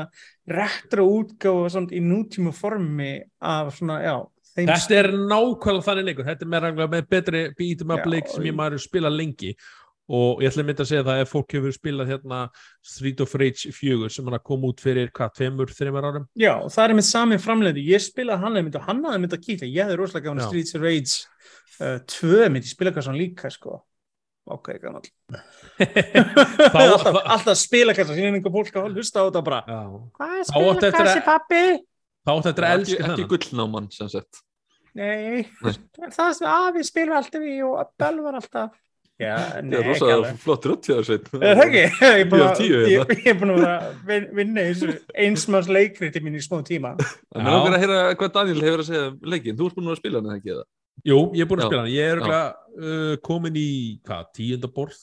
[1.07, 4.17] útgáfa samt í nútíma formi af svona, já
[4.57, 8.49] þeim Þetta er nákvæmlega þannig leikur, þetta er með, með betri beat'em up leik sem
[8.49, 9.55] ég maður spila lengi
[10.11, 12.38] og ég ætla að mynda að segja það ef fólk hefur spilað hérna
[12.92, 16.25] Street of Rage 4 sem hann kom út fyrir hvað, tveimur, þreimur árum?
[16.35, 19.44] Já, það er með sami framleiði, ég spilaði hann einmitt og hann hafði einmitt að
[19.46, 20.49] kýta, ég hefði rosalega gafan Já.
[20.51, 21.14] Streets of Rage
[21.79, 23.79] uh, 2 einmitt, ég spilaði kassan líka sko.
[24.51, 25.05] Ok, gammal
[25.79, 29.61] Þá- alltaf, alltaf spilakassa, síðan einhver fólk að hlusta á þetta bara.
[29.68, 29.81] Já.
[30.18, 31.62] Hvað er Þá átti eftir að- pappi?
[32.27, 33.31] Þá átti þetta að ekki, elska ekki þennan.
[33.33, 34.40] gullnáman sem sagt.
[34.99, 35.75] Nei, Nei.
[36.11, 38.73] það sem að við spilum alltaf í og að bölvar alltaf
[39.21, 40.37] Já, nei, það er ekki rosa alveg.
[40.41, 41.83] flott rödd hjá Er það ekki?
[42.01, 43.17] Ég er búin að- ég- hérna.
[43.31, 44.95] er búin að að vinna þessu
[45.27, 46.95] einsmanns leikriti mín í smá tíma.
[47.35, 49.91] En mér langar að heyra hvað Daniel hefur að segja um leikinn, þú ert búin
[49.93, 50.65] að spila hann eða ekki eða?
[51.11, 53.69] Jú, ég er búin að spila hann, ég er uh, komin í
[54.09, 55.03] hvað, tíundaborð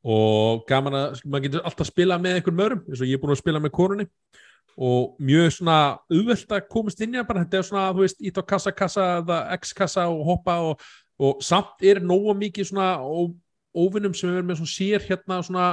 [0.00, 3.34] og gaman að, maður getur alltaf spilað með einhverjum öðrum, eins og ég er búin
[3.34, 4.06] að spila með konunni.
[4.80, 5.76] Og mjög svona
[6.08, 8.72] auðvelt að komast inn í það bara, þetta er svona, þú veist, ít á kassa,
[8.72, 10.84] kassa eða x-kassa og hoppa og,
[11.20, 12.94] og samt er nóga mikið svona
[13.76, 15.66] óvinnum sem er með svona sér hérna svona,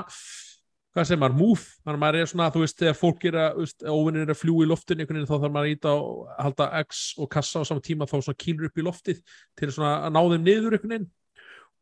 [0.96, 3.62] hvað segir maður, move, þannig að maður er svona, þú veist, þegar fólk er að,
[3.94, 6.68] óvinnir er að fljúa í loftin einhvern veginn þá þarf maður að íta og halda
[6.84, 9.24] x og kassa á saman tíma þá svona kýlur upp í loftið
[9.60, 11.10] til svona að ná þeim niður einhvern veginn.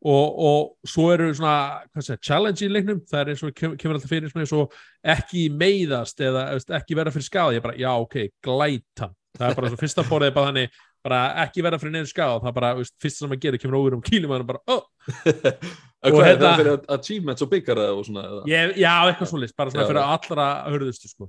[0.06, 1.54] Og, og svo eru svona
[1.88, 4.52] hvað segir, challenge í leiknum, það er eins og kem, kemur alltaf fyrir svona eins
[4.54, 4.74] og
[5.16, 6.42] ekki meiðast eða
[6.78, 9.08] ekki verða fyrir skada, ég bara, já ok, glæta.
[9.36, 10.76] Það er bara svo fyrsta borðið er bara þannig
[11.06, 13.78] bara ekki verða fyrir neður skada, það er bara veist, fyrsta sem að gera kemur
[13.80, 14.82] óver um kílum og bara, oh,
[16.06, 18.42] Og Og hvað er hérna- það fyrir achievements og byggar og svona eða?
[18.50, 19.88] ég, já, eitthvað svo bara svona Já.
[19.90, 21.28] fyrir allra hörðustu sko.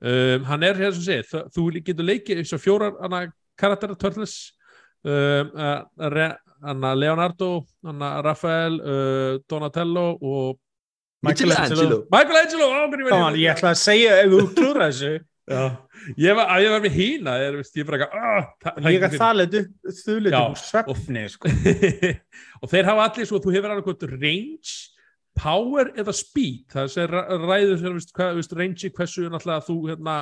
[0.00, 3.22] um, hann er hér sem segir þú getur leikið eins og fjórar hana,
[3.60, 4.34] karakter Turtles
[5.04, 7.64] um, uh, Leonardo
[8.26, 10.58] Rafael, uh, Donatello og
[11.22, 15.14] Michelangelo Michelangelo á, hvernig var Þannig, ég ætla að segja ef þú klúra þessu
[15.50, 15.62] Já.
[16.20, 19.18] Ég var, að ég var með hína ég, ég bara eitthvað ég er
[19.60, 21.52] upp þulit úr svefni sko.
[22.62, 24.78] og þeir hafa allir svo þú hefur alveg range
[25.40, 26.64] power eða speed.
[26.72, 30.16] Það er ræður veist, range hversu þú hérna,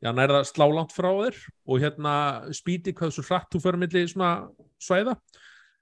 [0.00, 2.14] já, nærða slá langt frá þér og hérna
[2.56, 4.48] speedi hversu hratt þú fyrir milli svona
[4.80, 5.16] svæða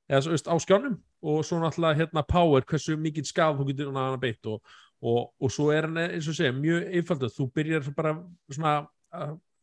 [0.09, 0.99] eða svo, veist, á skjánum.
[1.19, 4.61] Og svo náttúrulega hérna power hversu mikið skaf þú getur hana beitt og,
[5.03, 8.15] og, og svo er hann eins og segja mjög einfaldur, þú byrjar bara
[8.53, 8.87] svona að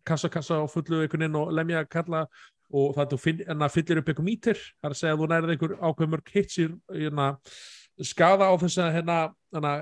[0.05, 2.25] kassa kassa og fullu einhvern veginn og lemja kalla
[2.73, 5.29] og það þú finn, enna, fyllir upp eitthvað mítir það er að segja að þú
[5.31, 7.27] nærið einhver ákveðmörg hits í hérna,
[8.09, 9.17] skada á þess að hérna,
[9.53, 9.73] hérna,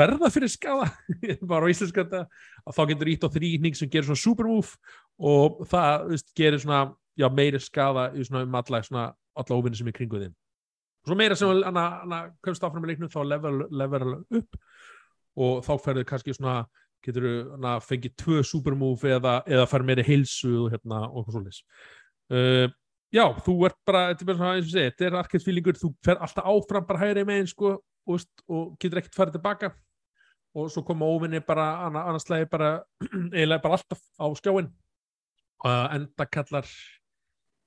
[0.00, 0.88] verða fyrir skada
[1.50, 2.22] bara á íslenska þetta
[2.64, 6.84] að þá getur ítt á þrýning sem gerir svona supermove og það veist, gerir svona
[7.18, 8.82] já, meiri skada í svona um alla,
[9.36, 10.36] alla óvinni sem er kringu þinn
[11.06, 14.60] svo meira sem hana, komst áfram með leiknum þá level, level upp
[15.42, 16.62] og þá ferður kannski svona
[17.04, 21.62] getur þú fengið tvö supermove eða, eða fær meiri heilsu hérna og svoleiðis.
[22.32, 22.66] Uh,
[23.12, 25.80] já, þú ert bara, þetta er bara svona eins og segja, þetta er arcade feelingur,
[25.80, 29.72] þú fer alltaf áfram bara hægri megin sko og, og getur ekkert farið tilbaka.
[30.52, 32.74] Og svo koma óvinni bara anna, annars lagi bara
[33.32, 34.68] eiginlega bara alltaf á skjáin
[35.64, 36.68] uh, enda kallar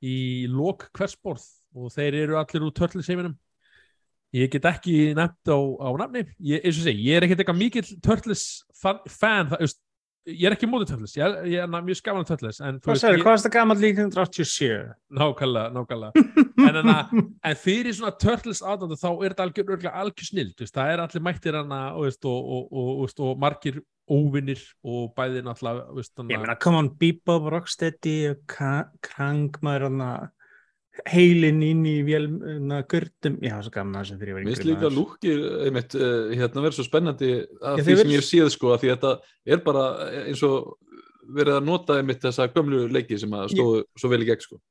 [0.05, 1.45] í lok hversborð
[1.75, 3.33] og þeir eru allir úr törliseiminum
[4.35, 6.25] ég get ekki nefnt á, á nafni.
[6.43, 8.45] Ég, eins og segi, ég er ekkert eitthvað mikill Turtles
[8.75, 9.81] fan, fan það, veist,
[10.25, 13.07] ég er ekki mótið Turtles, ég er, ég er mjög skaman Turtles, en Hvað veist,
[13.07, 14.93] ég- hvað er þetta gammal líka 1987?
[15.21, 16.25] nákvæmlega, nákvæmlega.
[16.65, 20.29] En, en, en fyrir svona Turtles aðdöndu þá er þetta algjör, algjör
[20.63, 25.11] veist, það er allir mættir hana og, og, og, og, og, og margir óvinnir og
[25.17, 30.05] bæði náttúrulega Ég meina, come on, Bebop, Rocksteady, Krang, maður hann
[31.11, 33.37] heilin inn í vélna gurdum.
[33.43, 36.77] Já, svo gaman það sem ég var Mér finnst líka lúkir einmitt, uh, hérna verður
[36.79, 39.15] svo spennandi að Já, því sem ég hef séð sko að því þetta
[39.55, 39.85] er bara
[40.23, 40.75] eins og
[41.35, 44.61] verið að nota einmitt þessa gömlu leiki sem að stóðu svo vel í gegn sko.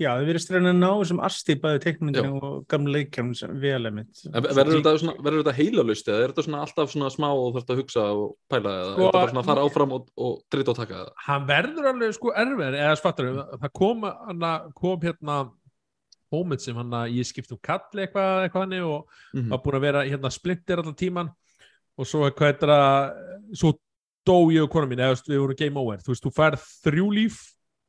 [0.00, 2.44] Já, þið verðist reyna að ná bæði teiknumindinu Já.
[2.48, 4.22] og gamla leikjum sem vel einmitt.
[4.32, 7.82] Verður þetta, verður þetta heilalust eða er þetta svona alltaf svona smá og þarfst að
[7.82, 10.72] hugsa og pæla eða Sko, er þetta bara svona að fara áfram og, og drita
[10.72, 11.10] og taka það?
[11.26, 14.08] hann verður alveg sko erfið eða spattur, það kom,
[14.80, 15.36] kom hérna
[16.32, 19.78] moment sem hann að ég skipti um kalli eitthvað, eitthvað hannig og Mm var búin
[19.78, 21.30] að vera hérna splinter allan tíman
[21.98, 23.72] og svo hvað er það svo
[24.26, 27.06] dó ég og kona mín eða við vorum game over, þú veist, þú færð þrjú
[27.16, 27.38] líf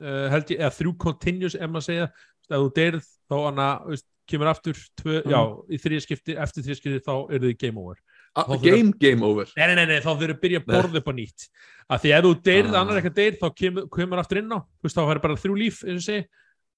[0.01, 3.35] uh, held ég, eða þrjú continuous ef maður segja, þú veist, ef þú deyrð þá
[3.45, 5.31] hann að, kemur aftur tvö, Mm.
[5.33, 5.39] já,
[5.75, 7.97] í þrýja skipti, eftir þrýja skipti þá eru þið game over.
[8.33, 9.49] A- Þá Game, game over.
[9.57, 11.47] Nei, nei, nei, nei, þá þurfum að byrja að borða upp á nýtt.
[11.91, 12.79] Af því ef þú deyrið, Ah.
[12.81, 15.57] annar eitthvað deyr þá kemur, kemur aftur inn á, þú veist, þá færi bara þrjú
[15.59, 16.27] líf eins og segi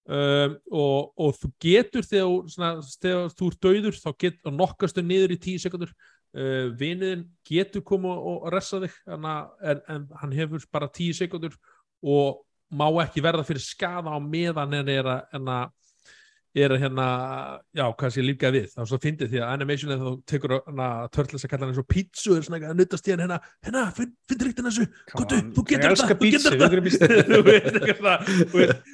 [0.08, 2.72] um, og, og þú getur þegar, svona,
[3.04, 8.16] þegar þú ert dauður þá getur nokkastu niður í tíu sekundur uh, viniðin getur koma
[8.16, 11.56] og, og ressa þig en, en, en hann hefur bara tíu sekundur
[12.04, 15.72] og má ekki verða fyrir skada á meðan en er að
[16.62, 17.06] er að hérna,
[17.74, 18.68] já, hvað sé líka við.
[18.74, 22.36] Þá fyndið því að animation þá tekur hana törtlis að kalla hann eins og pítsu
[22.38, 24.86] er svona að nuttast í hann hérna, hérna, finn, finn ríktin þessu.
[25.14, 28.16] Kottu, þú getur þetta, þú getur þetta.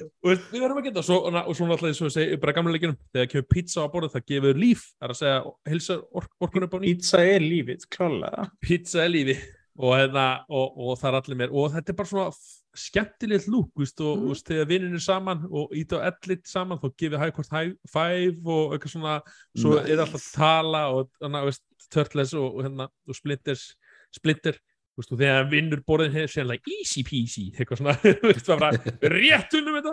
[0.24, 2.74] við verðum að geta og svo, og svo náttúrulega eins og við segjum bara gamla
[2.74, 5.38] leikinum þegar kemur pizza á borðið það gefur líf það er að segja,
[5.70, 6.94] hilsar ork, orkun upp á ný.
[6.94, 8.48] Pizza er lífið, klálega.
[8.64, 9.36] pizza er lífi
[9.80, 12.30] og, hérna, og, og það er allir mér og þetta er bara svona
[12.76, 14.30] skemmtilegt lúk víst, og, Mm.
[14.30, 18.72] og þegar vinninn er saman og ít á ellit saman þá gefið high five og
[18.74, 19.20] eitthvað svona
[19.56, 19.90] svo Nice.
[19.92, 23.74] er alltaf tala og veist, Turtles og, og, hérna, og Splinters
[24.14, 24.58] Splinter
[24.98, 27.94] Veist, og þegar vinnur borðin hefur sér like, easy peasy eitthvað svona,
[28.26, 29.92] veist, það var bara rétt unnum þetta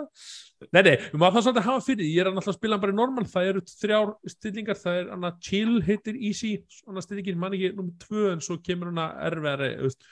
[0.74, 2.92] nei, nei, við maður það svolítið að hafa fyrir ég er náttúrulega að spila bara
[2.92, 7.38] í normal það eru þrjár stillingar, það er hann að chill heitir easy, svona stillingin
[7.40, 10.02] mann ekki nummer tvö en svo kemur hann að erfiðari veist,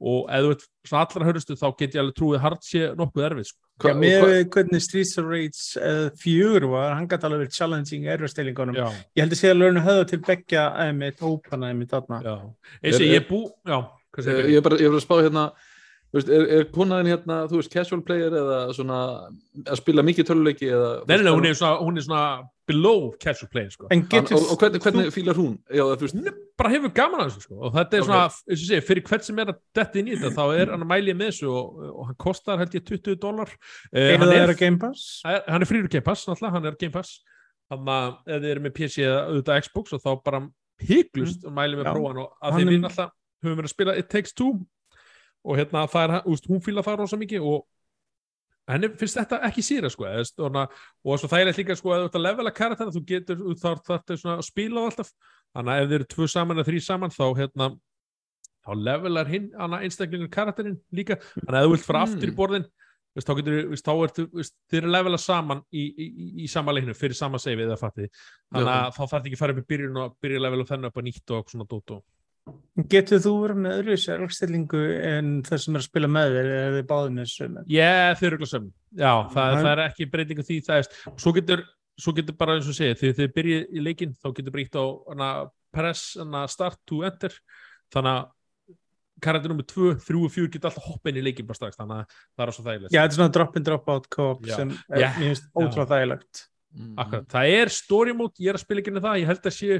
[0.00, 3.26] og ef þú veit svona allra hörustu þá get ég alveg trúið hard sé nokkuð
[3.28, 3.60] erfið sko.
[3.84, 8.04] Já, og hvað- hvernig Streets of Rage uh, fjögur var, hann gæti alveg verið challenging
[8.06, 8.74] erfastillingunum.
[8.78, 12.20] já, Ég held að sé að lögnu höfða til begja einmitt hópana einmitt þarna.
[12.22, 12.34] já.
[12.82, 13.78] eins og ég er bú já,
[14.14, 15.44] hvað segir Eh, Ég er bara, ég er bara að spá hérna
[16.14, 18.98] þú veist, er, er konaðin hérna, þú veist, casual player eða svona
[19.66, 22.24] að spila mikið töluleiki eða nei, nei, nei, hún er svona, hún er svona
[22.66, 23.88] below casual play sko.
[23.92, 25.58] En getur og, og hvernig, hvernig fílar hún?
[25.68, 27.58] Já, er bara hefur gaman að þessu sko.
[27.60, 28.08] og þetta er Ok.
[28.08, 30.72] svona, eins og sé, fyrir hvert sem er að detti inn í þetta, þá er
[30.72, 34.18] hann að mæli með þessu og, og hann kostar held ég 20 dólar uh, er
[34.18, 35.06] hann, það er, er að Game Pass?
[35.24, 37.18] hann er frýr Game Pass náttúrulega, hann er Game Pass
[37.72, 40.42] þannig að ef þið eru með PC eða auðvitað Xbox og þá bara
[40.84, 41.54] hygglust mm.
[41.58, 41.92] mæli með Já.
[41.92, 43.12] prófan og að Hann því er- við náttúrulega
[43.44, 44.52] höfum verið að spila It Takes Two
[45.44, 47.64] og hérna það er, úst, hún fíla það rosa mikið og
[48.70, 50.66] henni finnst þetta ekki síra sko eða,
[51.04, 53.82] og svo þægilegt líka sko að þú ert að levela karaktera þú getur, þú þarf
[53.90, 55.10] þarf svona að spila á alltaf,
[55.54, 57.68] þannig að ef þið eru tvö saman eða þrý saman þá hérna
[58.64, 62.14] þá levelar hinn, hana einstaklingur karakterinn líka, þannig að ef þú vilt fara Mm.
[62.14, 62.64] aftur í borðin
[63.14, 63.58] þá getur,
[64.32, 67.62] veist, þið eru að levela saman í, í, í, í sama leiknum fyrir sama save
[67.62, 68.08] eða fatti
[68.50, 70.88] þannig að þá þarf ekki að fara upp í byrjun og byrja að levela þennan
[70.90, 72.02] upp á nýtt og svona dót og
[72.90, 76.72] Getur þú verið með öðru sérlstillingu en það sem er að spila með þér eða
[76.74, 77.62] þið báðið með sömu?
[77.70, 78.66] Yeah, þeir eru glasum.
[78.98, 80.88] Já, það, er ekki breytingu því það er,
[81.22, 81.62] svo getur,
[82.04, 84.84] svo getur bara eins og segja, þegar þið byrjið í leikinn þá getur breytt á
[85.12, 85.28] hana,
[85.74, 87.36] press hana, start to enter
[87.94, 88.32] þannig að
[89.24, 92.02] karakter nummer 2, 3 og 4 getur alltaf hoppa inn í leikinn bara strax, þannig
[92.02, 92.90] að það er svo þægilegt.
[92.90, 94.56] Já, þetta er svona drop in drop out co-op Já.
[94.58, 95.08] sem er, Já.
[95.20, 96.42] finnst ótrúlega þægilegt.
[96.74, 99.48] mm, Akkurat, það er story mode, ég er að spila ekki með það, ég held
[99.48, 99.78] að sé,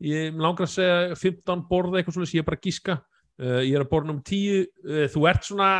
[0.00, 2.98] ég langar að segja 15 borða eitthvað svona, ég er bara að gíska,
[3.40, 5.70] uh, ég er að borða nummer 10, uh, þú ert svona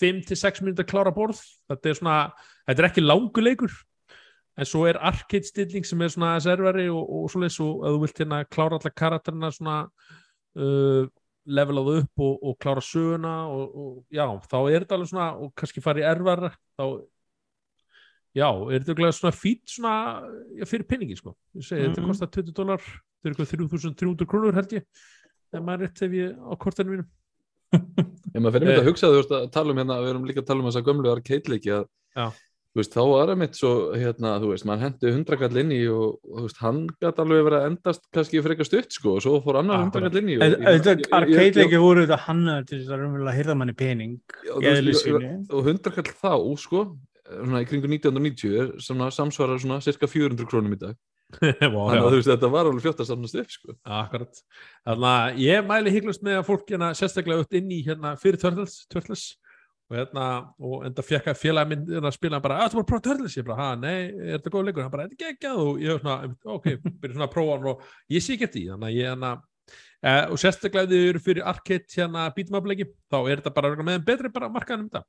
[0.00, 2.18] 5-6 minnir að klára borð, þetta er svona,
[2.66, 3.72] þetta er ekki langur leikur,
[4.58, 8.00] en svo er arcade stilling sem er svona serveri og, og svoleiðis og ef þú
[8.02, 9.76] vilt hérna klára alla karakterina svona
[10.60, 11.06] uh,
[11.48, 15.54] levelað upp og, og klára söguna og, og já, þá er þetta alveg svona og
[15.56, 16.84] kannski fara í erfara þá
[18.36, 19.94] já, er þetta glæð svona fít svona
[20.68, 21.34] fyrir penningi sko.
[21.56, 22.12] Ég segi, þetta Mhm.
[22.12, 22.84] kostar 20 dólar
[23.22, 24.84] þetta er eitthvað 3300 krónur held ég
[25.52, 27.08] ef maður rétt hef ég á kortinu mínu
[27.72, 28.78] Ég maður fyrir Eh.
[28.82, 30.82] að hugsa þú veist að tala um hérna, við erum líka að tala um þessa
[30.84, 32.26] gömlu arcade-leiki að Já.
[32.72, 35.80] þú veist, þá var það mitt svo, hérna, þú veist, mann hendi hundrakall inn í
[35.92, 39.40] og, þú veist, hann gæti alveg verið að endast kannski frekar stutt, sko, og svo
[39.44, 43.56] fór annar hundrakall inn í En- arcade-leiki voru þetta hannaður til þess að raunverulega hýrða
[43.62, 44.20] manni pening
[45.52, 46.84] og hundrakall þá, sko
[47.32, 50.96] svona í kringu 1990 er svona samsvarar svona cirka 400 krónum í dag
[51.40, 54.40] Vá, þannig að þú veist, þetta var alveg fljótt að safnast upp, sko Akkurat.
[54.88, 58.40] Þannig að ég mæli hygglust með að fólk hérna sérstaklega út inn í hérna fyrir
[58.42, 59.22] Turtles, Turtles
[59.90, 60.26] og hérna,
[60.62, 62.90] og enda fekk að félag minn hérna að spila hann bara, að þú bara að
[62.90, 64.84] prófa Turtles ég bara, ha, nei, er þetta góð leikur?
[64.84, 66.68] Hann bara, þetta er geggjað og ég var svona, ok,
[67.02, 69.32] byrja svona að prófa hann og ég sé ekki eftir því, þannig að ég hérna
[70.02, 72.26] eh, og sérstaklega ef þið eru fyrir arcade hérna
[72.72, 75.04] leiki, þá er þetta bara örugglega með þeim betri bara markaðan um þetta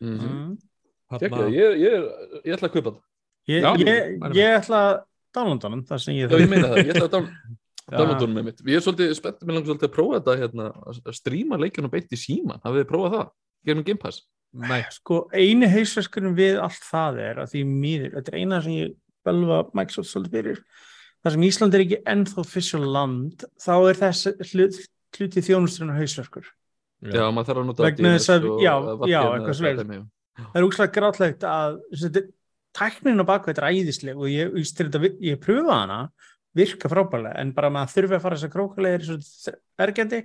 [0.00, 0.46] mm -hmm.
[1.14, 1.52] Mm.
[1.54, 2.06] Ég, ég,
[2.42, 3.02] ég ætla að kaupa það
[3.44, 4.36] Ég, Já, ég, mælum.
[4.38, 7.14] ég ætla að downloada hann, það sem ég Já, ég meina það, ég ætla að
[7.16, 7.30] down-
[7.90, 7.96] Já.
[7.98, 10.68] downloada honum með mitt Ég er svolítið spennt, mér langar svolítið að prófa þetta hérna,
[10.88, 13.28] að að stríma leikjunum beint í síman hafið þið prófað það,
[13.68, 14.22] gerum Game Pass?
[14.54, 18.76] Nei, Sko, eini hausverkunum við allt það er að því mýður, þetta er eina sem
[18.78, 18.92] ég
[19.26, 20.60] belva Microsoft svolítið fyrir.
[21.24, 24.78] Þar sem Ísland er ekki ennþá official land þá er þess hlut,
[25.18, 26.46] hluti þjónusturinn hausverkur.
[27.04, 28.74] Já, maður þarf að nota að- já,
[29.10, 29.20] já,
[29.82, 30.04] dæmi, já.
[30.38, 31.80] það er úkslega grátlegt að
[32.74, 36.00] tæknin á bakveit er æðisleg og ég, ég, ég, pröfa hana
[36.54, 40.24] virka frábælega en bara maður þurfi að fara þess að krókulega er svo ergjandi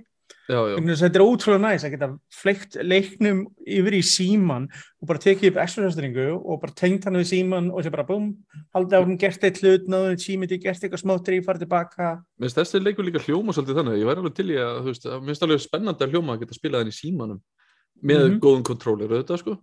[0.50, 5.50] að þetta er ótrúlega næs að geta fleikt leiknum yfir í síman og bara tekið
[5.50, 8.28] upp extrastöringu og bara tengt hann við síman og sér bara búm,
[8.74, 12.10] haldið á hún gert eitt hlut, náður símið til gert eitthvað smáttur í, farið tilbaka.
[12.38, 13.98] Mér finnst þessi leikur líka hljóma svolítið þannig.
[14.00, 16.36] Ég væri alveg til í að, þú veist, að mér finnst alveg spennandi að hljóma
[16.36, 17.40] að geta spilað henni í símanum
[18.00, 18.38] með Mhm.
[18.42, 19.58] góðum kontrólir, auðvitað, sko.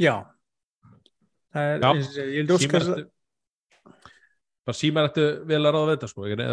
[0.00, 0.14] Já
[1.56, 3.06] Það er, eins og segi, ég að ættu
[4.66, 6.46] bara símar ættu vel að ráða við þetta sko, eða,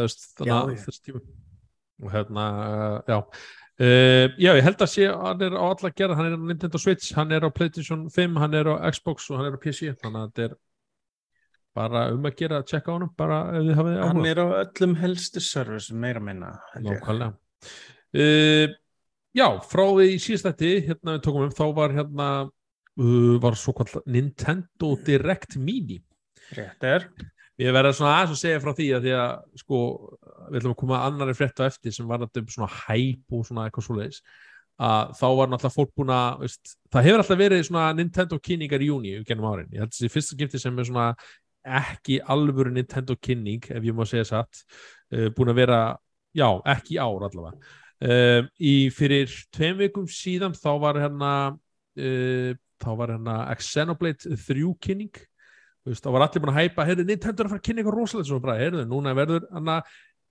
[0.46, 1.22] að þess tíma.
[2.04, 2.46] Og hérna,
[3.10, 3.18] já.
[3.82, 6.78] Uh, já, ég held að sé, hann er á alla gerð hann er á Nintendo
[6.78, 9.96] Switch, hann er á Playstation 5 hann er á Xbox og hann er á PC
[9.98, 10.54] þannig að þetta er
[11.74, 14.30] bara um að gera að checka á honum, bara ef þið hafið hann áhuga.
[14.30, 16.52] er á öllum helstu service meira að minna
[18.13, 18.78] uh,
[19.34, 22.28] Já, frá því í síðastætti hérna við tókum um, þá var hérna
[23.44, 25.98] var svo kvall Nintendo Direct Mini.
[26.54, 27.08] Rétt er.
[27.62, 29.80] Ég verða svona aðeins að segja frá því að því að sko,
[30.50, 33.46] við ætlum að koma að annari frétt á eftir sem var um svona hæp og
[33.46, 34.24] svona eitthvað svoleiðis
[34.82, 38.82] að þá var náttúrulega fólk búin að veist, það hefur alltaf verið svona Nintendo kynningar
[38.82, 41.08] í júni gennum árin, ég held að þessi fyrsta skipti sem er svona
[41.64, 44.64] ekki alvöru Nintendo kynning ef ég má segja satt
[45.14, 45.80] uh, búin að vera,
[46.36, 47.78] já, ekki ár allavega.
[48.04, 54.72] Uh, í fyrir tveim vikum síðan þá var hérna uh, þá var hérna Xenoblade 3
[54.82, 55.22] kynning
[55.88, 58.00] veist, þá var allir búin að hæpa, heyrðu, Nintendo er að fara að kynna eitthvað
[58.00, 59.82] rosalegt svo bara, heyrðu, núna verður hana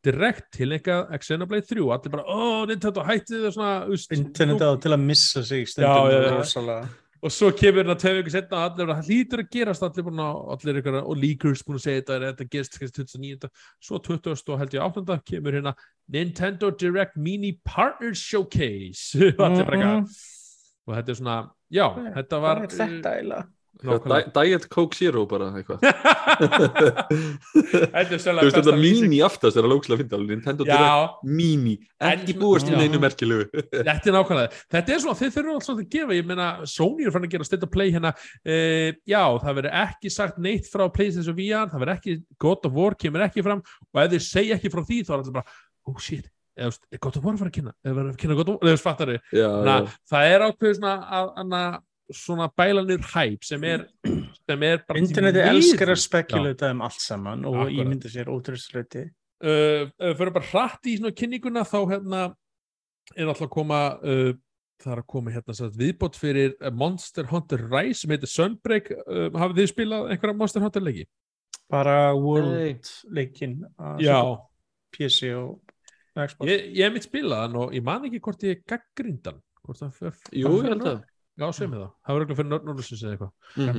[0.02, 4.70] direkt til eitthvað Xenoblade 3 allir bara, ó, Nintendo hætti það svona, veist, internet á
[4.83, 6.90] til að missa sig stundum já, rosalega.
[7.22, 10.42] og svo kemur hérna tvei vikur setna bara, það lítur að gerast allir búin að,
[10.57, 13.52] allir ykkur, og leakers búin að segja þetta, þetta gerst kannski 29.
[13.87, 14.35] Svo 20.
[14.48, 15.18] og held ég 8.
[15.31, 15.76] kemur hérna
[16.11, 20.22] Nintendo Direct Mini Partner Showcase allir bara eitthvað,
[20.86, 21.40] og þetta er svona,
[21.72, 21.86] já,
[22.18, 23.48] þetta var þetta eiginlega?
[23.82, 24.30] nákvæmlega.
[24.30, 25.80] Di- Diet Coke Zero bara eitthvað
[27.02, 31.74] Þetta er Þú veist þetta mini aftast er að lókslega finna alveg Nintendo Direct Mini
[32.02, 32.76] ekki búast Já.
[32.78, 33.48] neinu merkilegu
[33.88, 37.14] þetta er nákvæmlega Þetta er svona, þeir þurfum alltaf að gefa Ég meina, Sony er
[37.16, 40.84] fann að gera state of play hérna uh, Já, það verður ekki sagt neitt frá
[40.92, 44.60] PlayStation VR, það verður ekki God of War kemur ekki fram og ef þeir segja
[44.60, 45.58] ekki frá því þá er allir bara,
[45.90, 48.36] oh shit eða, er God of War að fara að kynna eða verður að kynna
[48.38, 51.80] God of War, eða þú veist, fattar þau það er ákveð svona að, að,
[52.12, 53.86] svona bælanir hæp sem er
[54.42, 57.74] sem er Interneti elskar að spekulata um allt saman og Akkurat.
[57.78, 62.24] ímynda sér ótrúsluti uh, fyrir bara hratt í svona kynninguna þá hérna
[63.16, 64.34] er alltaf að koma uh,
[64.82, 68.88] það er að koma hérna sagt, viðbót fyrir uh, Monster Hunter Rise sem heitir Sunbreak.
[69.06, 71.06] Uh, hafið þið spilað einhverja Monster Hunter leiki?
[71.72, 74.18] bara World leikin að Já,
[74.92, 75.71] PC og
[76.51, 79.96] ég, ég hef mitt spilað hann og ég man ekki hvort ég gaggrindan hvort það
[80.01, 81.01] fer Jú, ég held að
[81.40, 83.79] Já, sem ég það, það var eitthvað fyrir Norðursins eða eitthvað Mhm.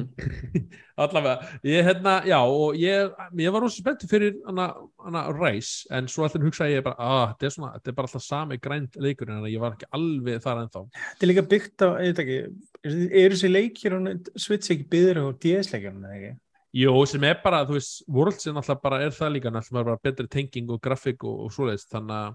[1.04, 4.66] allavega, ég hérna, já og ég, ég var rosa spenntið fyrir hana,
[5.06, 8.10] hana Rise, en svo alltaf hugsaði ég bara, að þetta er svona, þetta er bara
[8.10, 11.86] alltaf sami grænt leikur, en ég var ekki alveg þar ennþá Þetta er líka byggt
[11.86, 12.40] á, ég veit ekki
[13.22, 13.98] eru þessi leikir
[14.48, 16.34] Switch ekki byggður á DS-leikjum eða ekki?
[16.74, 20.02] Jó, sem er bara, þú veist, Worlds er náttúrulega bara, er það líka, náttúrulega bara
[20.08, 22.32] betri tenging og grafík og, og svoleiðist, þannig að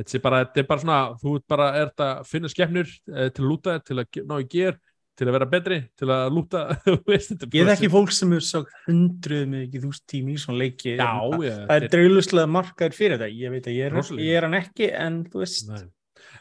[0.00, 2.88] þetta er bara, þetta er bara svona, þú ert bara, er þetta að finna skepnur
[2.88, 4.78] eh, til að lúta, til að ná í ger,
[5.20, 8.14] til að vera betri, til að lúta, þú veist, þetta er Ég bara- þekki fólk
[8.16, 11.74] sem hefur sagt hundruð með ekki þúst tími í svona leiki Já, það, já, það
[11.76, 15.20] er drauluslega markaður fyrir þetta ég veit að ég er, ég er hann ekki en
[15.28, 15.82] þú veist Nei.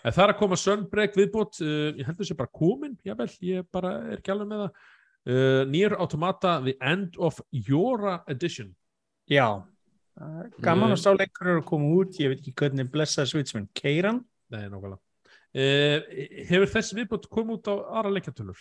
[0.06, 3.68] En það er að koma Sunbreak viðbót, uh, ég heldur sé bara komin, jável, ég
[3.76, 4.88] bara er ekki alveg með það.
[5.28, 8.76] Uh, Nier Automata The End of Yora Edition
[9.30, 9.64] Já,
[10.20, 10.94] Uh, gaman Mm.
[10.98, 14.18] að sá leikur eru að koma út, ég veit ekki hvernig blessaði Switchman, Keiran?
[14.52, 14.98] Nei, nákvæmlega
[15.56, 16.02] uh,
[16.50, 18.60] Hefur þessi viðbútt komið út á aðra leikjartölur?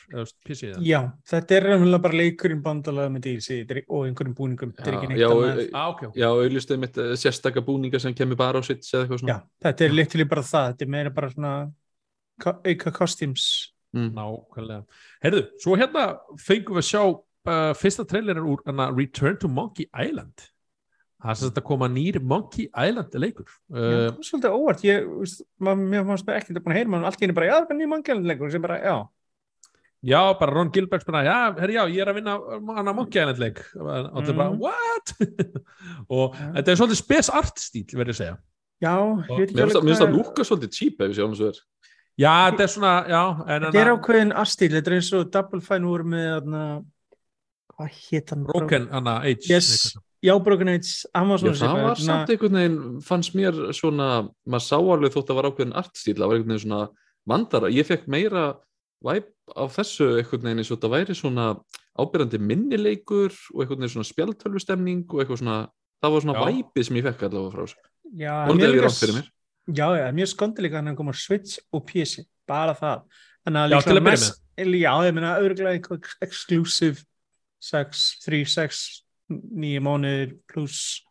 [0.87, 3.27] Já, þetta er raunverulega bara leikurinn bandalega með
[3.75, 5.65] er- og einhverjum búningum, Já, já, annað.
[5.75, 5.89] Ah,
[6.31, 9.85] auðvitað mitt eh, sérstaka búninga sem kemur bara á sitt eða eitthvað svona Já, þetta
[9.89, 11.73] er litilí bara það, þetta er meira bara svona
[12.47, 13.73] auka costumes.
[13.95, 14.11] Mm.
[14.17, 14.85] Nákvæmlega.
[15.25, 16.05] Herðu, svo hérna
[16.45, 20.49] fengum við að sjá uh, fyrsta trailerar úr hana, Return to Monkey Island.
[21.19, 23.49] Það er sem þetta koma nýr Monkey Island leikur.
[23.49, 25.07] Já, Uh, það var svolítið óvart, ég,
[25.91, 27.97] mér fannst ekkert að búin að heyra, maður allt henni bara, já, það er nýjum
[27.99, 28.97] angjöldleikur, sem bara, já,
[30.13, 32.37] já, bara Ron Gilbert bara, já, herri, já, ég er að vinna
[32.77, 33.59] hana Monkey Island leik.
[33.75, 34.61] Og þetta er bara, Mhm.
[34.63, 35.15] what?
[36.15, 36.53] og Já.
[36.61, 38.37] þetta er svolítið spes art stíl, verður ég að segja.
[38.79, 41.17] já, ég veit ekki finnst það- mér finnst það hvað- lúka svolítið cheap ef ég
[41.19, 41.59] sé alveg svo er
[42.19, 43.23] Já, þetta er svona, já.
[43.47, 46.63] En, Þetta er ákveðin artstíl, þetta er eins og Double Fine voru með, þarna,
[47.77, 48.47] hvað hétt hann?
[48.49, 49.51] Broken, hana, Age.
[49.53, 49.69] Yes,
[50.27, 54.09] já, Broken Age, Amazon Já, það var samt einhvern veginn, fannst mér svona,
[54.51, 56.83] maður sá alveg þótt að var ákveðin artstíl, það var einhvern veginn svona
[57.29, 58.45] vandara, ég fekk meira
[59.07, 61.49] væp á þessu einhvern veginn eins og þetta væri svona
[61.99, 65.59] ábyrjandi minnileikur og einhvern veginn svona spjaldtölvustemning og eitthvað svona,
[66.03, 67.91] það var svona væpið sem ég fekk allavega frá þessu.
[68.19, 69.29] Já, mér
[69.69, 73.03] Já, já, mjög skondi líka hann að koma Switch og PC, bara það.
[73.49, 77.05] Að Já, til að byrja mest- Já, ég meina, auðvitað eitthvað ex- exclusive
[77.63, 78.81] 6, 3, 6,
[79.29, 81.03] 9 mánuðir pluss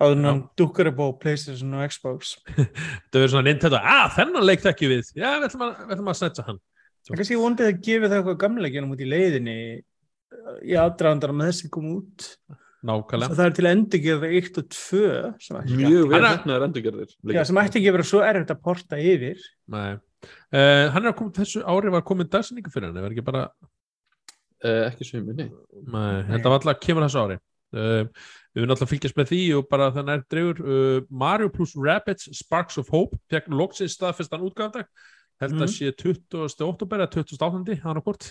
[0.00, 0.30] Já.
[0.30, 2.36] hann dúkkar upp á Playstation og Xbox.
[2.56, 5.10] Þetta verður svona Nintendo, að þennan leik þekkjum við.
[5.18, 6.60] Já, við ætlum að, að snetsa hann.
[7.04, 9.56] Það kannski ég vondið að gefa það eitthvað gamleikinum út í leiðinni
[10.64, 12.26] í aðdraðandar með þessi kom út.
[12.86, 13.34] Nákvæmlega.
[13.36, 15.00] Það er til að endurgerða 1 og 2
[15.44, 17.10] sem ætti, Mjög vel Hann er- hefnaðar endurgerðir.
[17.34, 19.42] já, sem ætti ekki að vera svo erfitt að porta yfir.
[19.68, 19.90] Nei.
[20.52, 23.24] Uh, hann er að koma þessu ári var komin dagsinningu fyrir hann, það var ekki
[23.24, 23.50] bara
[24.62, 25.46] Eh, ekki sem minni.
[25.88, 27.36] Nei, þetta var alltaf kemur þessu ári
[27.72, 28.04] uh,
[28.52, 31.72] Við erum alltaf að fylgjast með því og bara þannig er dregur uh, Mario plus
[31.80, 34.84] Rabbids Sparks of Hope fekk loksins staðfestan útgáfdag
[35.40, 35.62] held Mhm.
[35.64, 36.60] að sé 20.
[36.68, 37.80] oktober eða 28.
[37.80, 38.28] hann á kort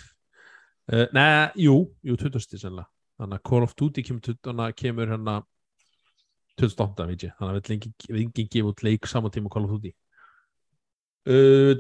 [0.94, 2.46] uh, Nei, jú, jú 20.
[2.62, 2.86] sennilega
[3.20, 5.40] þannig að Call of Duty kemur, 20 þannig að kemur hérna
[6.60, 7.08] 28.
[7.10, 7.34] veit ég.
[7.40, 9.94] Þannig að við við engin gefa út leik saman tíma Call of Duty.
[11.30, 11.76] Uh,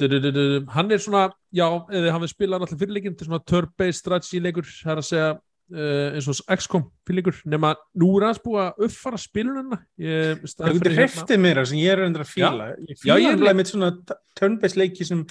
[0.75, 1.65] hann er svona já,
[1.95, 5.29] eða hann við spilað náttúrulega fyrirleikin til svona turn-based strategy leikur það er að segja
[5.31, 10.75] uh, eins og XCOM fyrirleikur nema nú er hans búið að uppfara spilunina ég, Það
[10.75, 12.67] getur hreftið mér sem ég er að fíla.
[12.83, 13.89] Ég Já, fíla ég er alveg mitt svona
[14.37, 15.23] turn-based leiki sem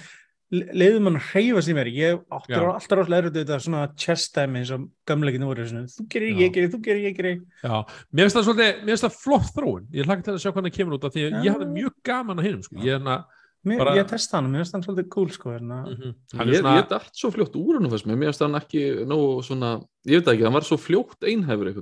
[0.51, 1.91] leiður mann að hreyfa sér mér.
[1.93, 2.69] Ég áttur Já.
[2.73, 6.53] alltaf rosalega erfitt þetta svona chess dæmi eins og gamleikinu voru svona, þú gerir, ég
[6.55, 7.41] gerir, þú gerir, ég gerir.
[7.63, 7.75] Já,
[8.13, 10.73] mér finnst það svolítið, mér finnst það flott þróun ég hlakka til að sjá hvernig
[10.73, 11.43] það kemur út af því að Já.
[11.45, 12.77] ég hafði mjög gaman að hinum sko.
[12.81, 13.19] ég hérna
[13.67, 15.51] Mér, Bara- Ég testa hann, mér finnst hann svolítið cool sko.
[15.51, 18.83] Mm hann er Ég, svona, ég dætt svo fljótt úr hann mér, finnst hann ekki
[19.05, 19.73] nógu svona,
[20.07, 21.73] ég veit ekki, hann var svo fljótt einhæfur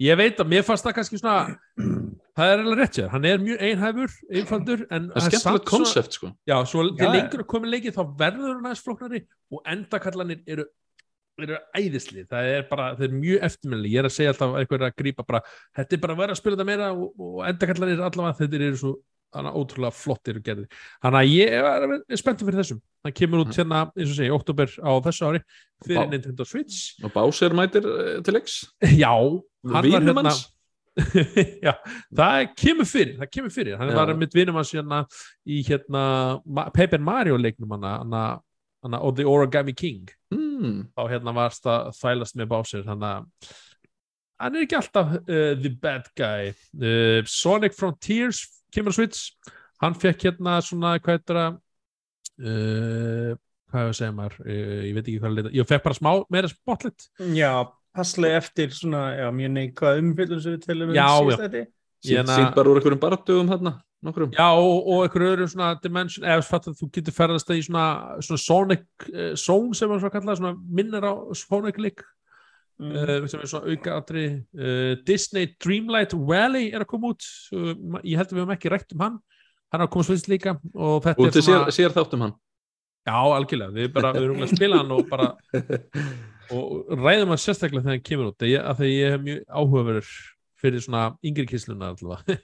[0.00, 1.56] ég veit að mér fannst það kannski svona
[2.40, 6.18] það er alveg rétt sér, hann er mjög einhæfur einfaldur, en Það er skemmtilegt konsept
[6.18, 6.32] sko.
[6.48, 10.66] Já, svo til lengur að koma leikið þá verður hann aðeins flóknari og endakallanir eru
[11.40, 14.82] eru æðisli, það er bara þeir eru mjög eftirminni, ég er að segja alltaf eitthvað
[14.90, 15.40] að grípa bara,
[15.78, 18.80] þetta er bara að vera að spila þetta meira og, og endakallanir allavega, þetta eru
[18.82, 18.92] svo
[19.30, 20.66] ótrúlega flottir og gerði
[21.00, 24.30] þannig að ég er, er spenntur fyrir þessum það kemur út hérna, eins og segja,
[24.30, 25.42] í oktober á þessu ári,
[25.86, 26.08] fyrir.
[26.10, 28.56] Nintendo Switch Og Bowser mætir eh, til leiks.
[28.82, 30.34] Já, hann var hérna.
[31.66, 31.72] Já,
[32.16, 35.02] það kemur fyrir það kemur fyrir, hann var mitt vinum hans hérna
[35.48, 36.04] í hérna
[36.74, 40.08] Paper Mario leiknum hana og The Origami King.
[40.30, 40.86] Mm.
[40.94, 43.54] þá hérna varst að þælast með Bowser þannig að
[44.40, 46.52] hann er ekki alltaf uh, the bad guy.
[46.78, 49.34] Uh, Sonic Frontiers kemur Switch.
[49.82, 51.58] Hann fekk hérna svona hvað heitir það
[52.44, 53.34] uh,
[53.70, 54.38] hvað hefur að segja maður?
[54.50, 57.06] Ég veit ekki hvað að leita, ég fekk bara smá meira spotlight.
[57.36, 57.52] Já,
[57.96, 61.62] passlega eftir svona, já, mjög neikvað umfyllum sem við telum um síðast þetta.
[62.10, 63.72] Hérna- sýnt bara úr einhverjum barndögum hérna,
[64.06, 64.30] nokkrum.
[64.36, 67.66] Já, og, og einhverju öðru svona dimension, eða fattu að þú getur ferðast það í
[67.66, 67.84] svona,
[68.24, 72.06] svona Sonic uh, Zone sem er svona kallað, svona minnir á Sonic leik,
[72.80, 72.94] Mm.
[72.96, 74.20] uh, sem er svona auka atri
[74.56, 77.74] uh, Disney Dreamlight Valley er að koma út uh,
[78.08, 79.18] ég held að við höfum ekki rætt um hann
[79.68, 82.24] hann er að koma svist líka og þetta Og er til sér, svona, sér þáttum
[82.24, 82.32] hann.
[83.04, 85.28] já, algjörlega við bara, við erum að spila hann og bara
[86.50, 90.12] og ræðum hann sérstaklega þegar hann kemur út að því ég hef mjög áhugaverður
[90.60, 92.36] fyrir svona yngri kisluna allavega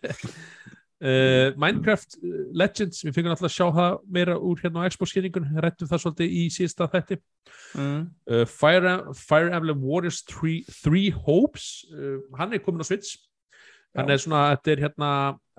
[1.04, 5.48] uh, Minecraft uh, Legends, við fengum alltaf að sjá það meira úr hérna á Xbox-kynningun,
[5.64, 7.22] rættum það svolítið í síðasta þætti
[7.76, 8.06] Mm.
[8.30, 13.18] uh, Fire, Fire Emblem Warriors 3, 3 Hopes uh, hann er komin á Switch
[13.96, 14.14] hann Já.
[14.16, 15.10] er svona, þetta er hérna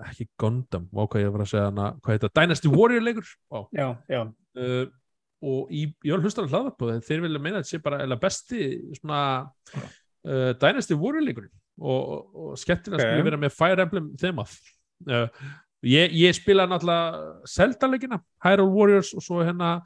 [0.08, 3.60] ekki Gundam, hvað ég var að segja hana, hvað heita, Dynasty Warrior leikur Vá.
[3.76, 4.20] Já, já.
[5.42, 7.70] Uh, og í, ég var hlustar að hlaða på þeim þeir vilja meina að þetta
[7.76, 8.60] sé bara besti
[8.98, 9.20] svona
[9.78, 11.54] uh, Dynasty Warrior-leikurinn.
[11.78, 13.12] Og, og, og skemmtilega Ok.
[13.14, 13.24] okay.
[13.28, 14.56] vera með Fire Emblem þemað.
[15.06, 15.28] Uh,
[15.86, 19.76] ég, ég spila náttúrulega Zelda-leikina, Hyrule Warriors og svo hérna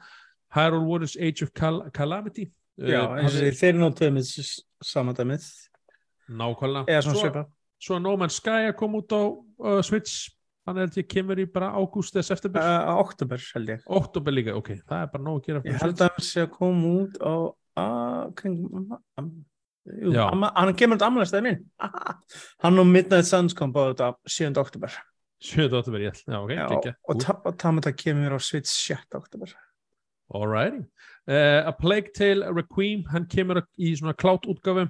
[0.55, 2.47] Hyrule Warriors Age of Cal Calamity.
[2.81, 4.29] Já, Uh, og hafði- því, þeir eru nú tveimið
[4.81, 5.43] samadæmið,
[6.39, 7.01] nákvæmlega.
[7.05, 7.43] Svo,
[7.77, 10.31] svo No Man's Sky að koma út á uh, Switch
[10.63, 13.81] þannig held ég kemur í bara ágúst eða september, uh, Uh, oktober, held ég.
[13.99, 16.51] oktober líka ok, það er bara nóg að gera Ég held að hann sé að
[16.57, 17.33] koma út á
[20.55, 22.15] hann kemur út ammælstæði minn Ah,
[22.63, 24.53] hann og Midnight Suns kom báðu þetta 7.
[24.61, 24.95] oktober
[25.43, 25.67] 7.
[25.75, 28.95] oktober, já ok, gekkja og, ta og Tamata kemur á Switch 7.
[29.19, 29.51] oktober
[30.33, 30.79] Alrighty.
[31.27, 34.87] Uh, A Plague Tale Requiem, hann kemur í svona klátt útgafu.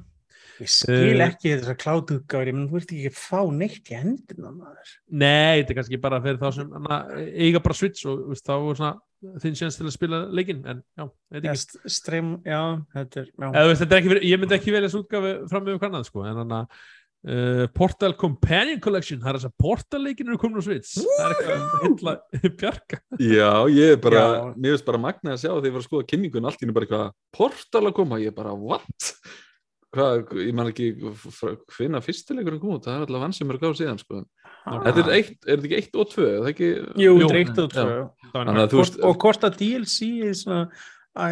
[0.62, 1.24] Ég skil Eh.
[1.30, 5.62] ekki þessar klátuðgáður ég menn þú ert ekki að fá neitt í hendina maður Nei,
[5.64, 7.00] þetta er kannski bara fyrir þá sem hana,
[7.34, 8.94] eiga bara Switch og veist, þá er svona
[9.40, 11.62] þinn séns til að spila leikinn, en já, veit Já, ekki.
[11.64, 12.60] st- stream, já,
[12.94, 13.48] þetta er já.
[13.54, 16.06] Eða, veist, þetta er ekki fyrir, ég myndi ekki velja þessu útgafu fram með kannad,
[16.10, 16.76] sko, en hann að
[17.24, 20.98] uh, Portal Companion Collection, það er þess að Portal leikin eru komin á Switch.
[21.00, 22.16] Það er eitthvað að hylla
[22.60, 23.00] bjarga.
[23.24, 24.44] Já, ég er bara, Já.
[24.60, 26.76] mér finnst bara magnað að sjá þegar ég var að skoða kynningun allt í henni
[26.76, 29.14] bara eitthvað portal að koma, ég er bara, what?
[29.94, 30.88] Hvað, ég man ekki
[31.76, 34.24] hvinna fyrstileikurinn kom út, það er alltaf vann sem er gáð síðan, sko.
[34.64, 36.70] Þetta er eitt, er þetta ekki eitt og tvö, er það ekki?
[37.04, 37.86] Jú, Jú, þetta er eitt og tvö
[38.34, 40.62] Þannig að þú veist, og hvort að DLC er svona
[41.14, 41.28] æ,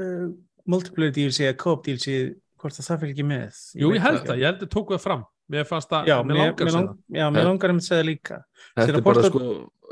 [0.00, 0.26] uh,
[0.70, 2.16] multiplayer DLC eða co-op DLC
[2.56, 5.04] hvort að það fyrir ekki með Jú, ég held það, ég held að tóku það
[5.04, 5.26] fram.
[5.46, 8.08] Mér fannst það, já, mér langar mér, að segja já, mér langar að segja það
[8.10, 8.38] líka
[8.76, 9.42] Þetta er bara sko,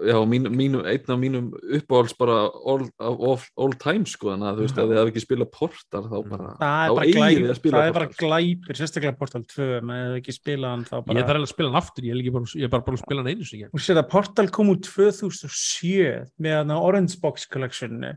[0.03, 1.47] já, einn af mínum
[1.79, 5.23] uppáhalds bara all, all, all time sko, þannig að þú veist að þið hafi ekki
[5.23, 7.97] spilað portal þá bara, það er þá bara, eigið glæp, þið að spila það er
[7.99, 10.99] bara glæpir sérstaklega Portal 2 með ekki spila hann þá það.
[10.99, 12.87] Ég bara þarf eiginlega að spila hann aftur, ég er, ekki bara, ég er bara
[12.89, 13.71] búin að spila hann einu sinni.
[13.71, 18.17] og sér að Portal kom úr 2007 með Orange Box Collectionni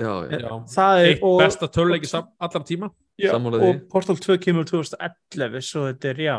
[0.00, 0.52] Já, já, Já.
[0.72, 2.88] það er Eitt besta töluleiki allar tíma.
[3.20, 6.36] Og Portal 2 kemur 2011 svo þetta er já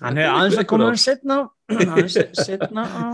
[0.00, 1.38] hann Þetta er aðeins að koma hann setna
[1.70, 3.04] aðeins setna á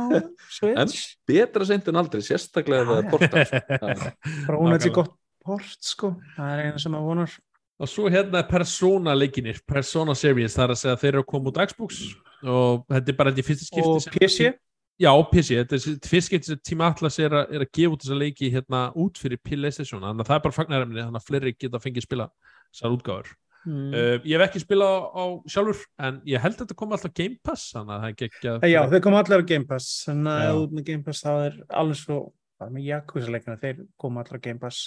[0.56, 1.00] Switch.
[1.28, 3.56] Betra seint en aldrei, sérstaklega það er er til
[4.46, 4.94] Nákvæmlega.
[5.00, 5.16] gott
[5.46, 6.14] port sko.
[6.36, 7.34] Það er eina sem að vonar.
[7.76, 11.32] Og svo hérna er Persona leikinir, Persona Series, það er að segja þeir eru að
[11.32, 11.98] koma út á Xbox.
[12.46, 14.54] Og þetta er bara ég fyrsta skipti og PC
[14.96, 18.04] Já, PC, þetta er fyrst skipti sem Team Atlas er að, er að gefa út
[18.04, 21.52] þessa leiki hérna út fyrir PlayStation, þannig að það er bara fagnarefni þannig að fleiri
[21.52, 22.26] geta fengið spila
[22.70, 23.34] þessar útgáður.
[23.66, 23.92] Mm.
[23.92, 27.16] Uh, ég hef ekki spilað á, á sjálfur, en ég held að þetta komi alltaf
[27.20, 28.68] Game Pass, þannig að það er ekki að...
[28.72, 30.50] já þau koma allir á Game Pass þannig að Já.
[30.50, 32.20] ef út með Game Pass þá er alveg svo
[32.56, 34.86] það er með Yakuza-leikina þeir koma allir á Game Pass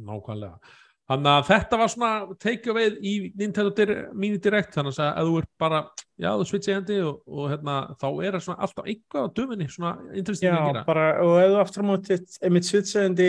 [0.00, 0.60] Nákvæmlega.
[1.10, 5.40] Þannig að þetta var svona take away í Nintendo Mini Direct þannig að ef þú
[5.40, 5.80] ert bara,
[6.22, 9.66] já þú switch hendi og, og hérna, þá er það svona alltaf eitthvað á döminni,
[9.74, 10.84] svona interesting að já gera.
[10.86, 13.28] bara og ef þú aftur á móti einmitt svitsæðandi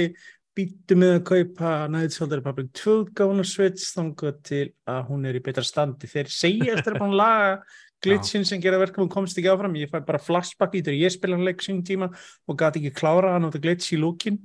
[0.57, 5.25] býttu með að kaupa Knights of the Republic 2 gána Switch þannig til að hún
[5.29, 6.09] er í betra standi.
[6.11, 7.51] Þeir segja eftir að að laga
[8.03, 9.75] glitchin sem gera verkum og komst ekki áfram.
[9.79, 12.09] Ég fæ bara flashback í þegar ég spila hann leik sín tíma
[12.49, 14.39] og gati ekki klára hann á þetta glitch í lúkin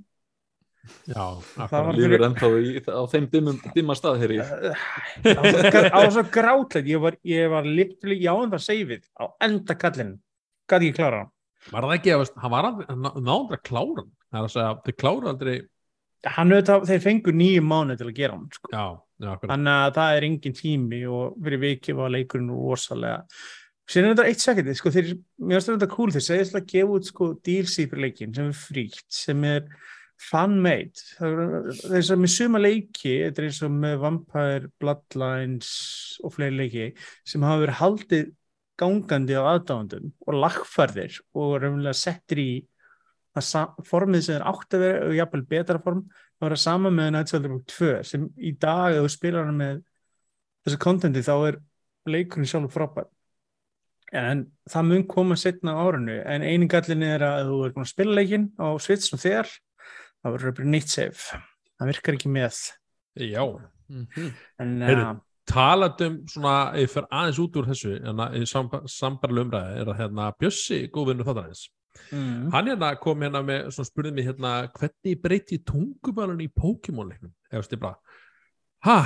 [1.11, 6.23] Já, Það var- Lífur ennþá í, á þeim dimmum, dimma stað hér í á svo
[6.31, 6.87] grátlegt.
[6.87, 10.13] Ég var, ég var literally, já en það seifið á enda kallin
[10.71, 11.33] gati ekki klára hann.
[11.73, 14.13] Var það ekki hann var aldrei, hann ná- náði aldrei að klára hann.
[14.31, 15.57] Það er að segja, þau klára aldrei,
[16.35, 18.71] hann auðvitað, þeir fengu nýju mánu til að gera hann sko.
[18.73, 18.87] já,
[19.47, 23.19] þannig að það er engin tími og fyrir vikið var leikurinn rosalega
[23.87, 26.97] síðan er þetta eitt sekundu sko, þeir, mér finnst þetta cool, þeir segist að gefa
[26.97, 29.69] út sko, DLC fyrir leikin sem er frítt sem er
[30.27, 35.71] fan-made er- er sem með suma leiki þetta er eins og með Vampire Bloodlines
[36.25, 36.87] og fleiri leiki
[37.29, 38.31] sem hafa verið haldið
[38.81, 42.51] gangandi á aðdáðandum og lagfærðir og raunverulega settir í
[43.37, 46.63] það sa- formið sem er átt að vera og jafnvel betra form það var að
[46.63, 49.83] sama með Night Soldier 2 sem í dag ef þú spilar hann með
[50.67, 51.59] þessu kontenti þá er
[52.07, 53.07] leikurinn sjálf frábær.
[54.15, 57.73] En það mun koma setna á árinu en einu gallin er að ef þú er
[57.75, 59.49] búin að spila leikinn á Switch og þegar
[60.23, 61.41] það verður bara nýtt save.
[61.77, 62.61] Það virkar ekki með.
[63.17, 63.43] Já,
[63.89, 64.33] Mhm.
[64.59, 69.45] en Heyrðu, uh, talandum svona, ef ég fer aðeins út úr þessu, en að sambarlega
[69.47, 71.69] umræði, er að hérna Bjössi, góðvinnu þáttarins,
[72.13, 77.33] mm, hann hérna kom hérna með, svona spurði mig hérna, hvernig breyti tungumálun í Pokémon-leiknum?
[77.53, 78.19] Eða ég bara,
[78.87, 78.99] ha,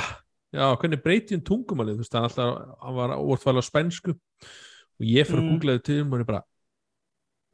[0.55, 1.99] já, hvernig breyti hann tungumálið?
[1.99, 5.53] Þú veist, hann alltaf, hann var orðfælega á spænsku og ég fyrir að Mm.
[5.55, 6.43] googlaði til um og hann er bara,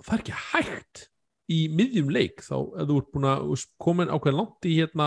[0.03, 1.07] það er ekki hægt
[1.47, 5.07] í miðjum leik, þá ef þú ert búin að komin ákveð langt í hérna,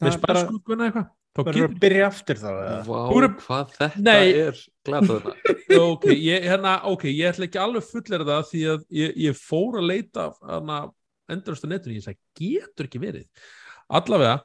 [0.00, 2.78] með spænsku eitthvað, þá verður getur að byrja aftur þá eða?
[2.86, 4.32] Vá, eru- hvað þetta Nei.
[4.44, 5.28] er glatað
[5.90, 9.80] ok, ég, hérna, ok, ég ætla ekki alveg fullir það því að ég, ég fór
[9.82, 10.80] að leita af hana,
[11.34, 13.52] endurist á netinu, ég sagði, getur ekki verið
[13.90, 14.40] allavega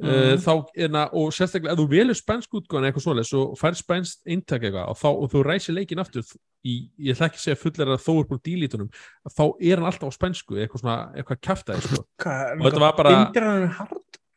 [0.00, 0.08] Mhm.
[0.08, 4.22] uh, þá, enna, og sérstaklega ef þú velur spænsk útgáðan eitthvað svoleiðis og fær spænst
[4.32, 6.24] eintak eitthvað og, þá, og þú ræsir leikin aftur
[6.64, 8.88] í, ég ætla ekki að segja fullir að þó er búin dílítunum,
[9.28, 12.00] þá er hann alltaf á spænsku eitthvað svona, eitthvað kjaftaði sko.
[12.00, 13.84] Og þetta var bara-?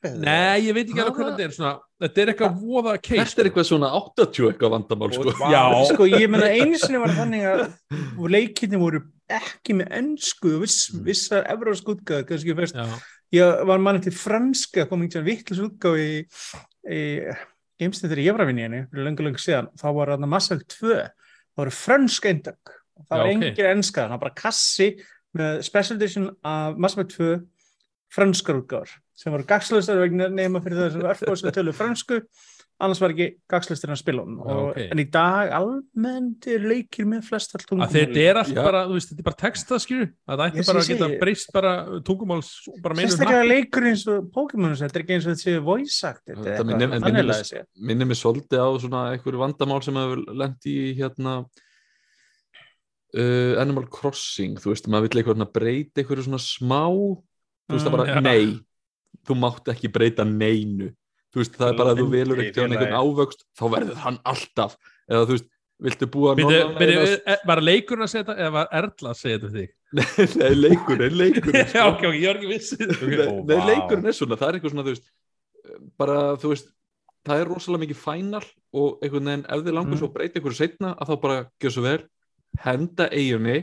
[0.03, 1.73] Nei, ég veit ekki alveg hvernig þetta er svona,
[2.03, 5.33] þetta er eitthvað voða case Þetta er eitthvað svona 80 eitthvað vandamál sko.
[5.39, 5.83] Já, Já.
[5.93, 7.63] sko, ég meina einu sinni var þannig að
[8.35, 9.01] leikinni voru
[9.33, 11.03] ekki með ennsku og viss, Mm.
[11.07, 12.85] vissar evrósk útgáð, kannski fyrst Já,
[13.39, 16.09] ég var manni til franska kom einhvern vittlis útgáð í,
[16.91, 17.01] í
[17.79, 20.29] geimsnið þegar ég var að vinna í henni fyrir löngu löngu síðan, þá var þarna
[20.35, 23.47] Massag 2 það voru fransk eindök það var Já, ok.
[23.47, 24.89] engin enska, það var bara kassi
[25.39, 27.31] með special edition af Massag 2
[28.13, 32.21] franskar útgáður sem voru gagslustar vegna nema fyrir þessum örfóð sem tölu fransku
[32.83, 34.79] annars var ekki gagslustir að spila hún Já, og, ok.
[34.91, 38.95] en í dag almennt er leikir með flest allt að þetta er allt bara, þú
[38.97, 41.73] veist, þetta er bara texta skilju, að það ætti Ég bara að geta breyst bara
[42.09, 42.49] tungumáls,
[42.83, 45.99] bara meinu sérstaklega leikur eins og Pokémon þetta er ekki eins og þetta séu voice
[46.09, 50.75] acted Það eða eitthvað minnir- mig svolítið á svona einhverju vandamál sem hefur lent í
[50.97, 51.37] hérna
[53.13, 54.57] uh, Animal Crossing.
[54.61, 56.81] Þú veist, maður vill eitthvað breyta einhverju svona smá.
[56.89, 58.21] Þú veist það Mm, bara, já.
[58.21, 58.59] nei
[59.27, 60.91] þú mátt ekki breyta neinu
[61.33, 64.75] þú veist, það er bara að þú velur ekkert einhvern ávöxt, þá verður hann alltaf
[65.09, 65.47] eða þú veist,
[65.83, 69.17] viltu búa Byrju, byrju, norðanlega e- var leikurinn að segja þetta eða var Erla að
[69.19, 69.71] segja þetta þig?
[70.43, 73.65] nei, leikurinn, leikurinn Já, ok, ok, ég var ekki viss nei, Ó, nei, vá.
[73.71, 75.09] leikurinn er svona, það er eitthvað svona þú veist,
[75.99, 76.71] bara, þú veist
[77.23, 78.45] það er rosalega mikið fænal
[78.75, 79.99] og einhvern veginn, ef þið langar Mm.
[80.03, 81.37] svo að breyta einhverju setna að þá bara
[81.73, 81.99] svo vel
[82.63, 83.57] henda eiginni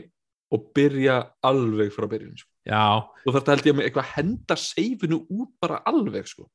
[0.51, 5.53] og byrja alveg frá byrjun Já, og þetta held ég með eitthvað henda seifinu út
[5.61, 6.45] bara alveg sko.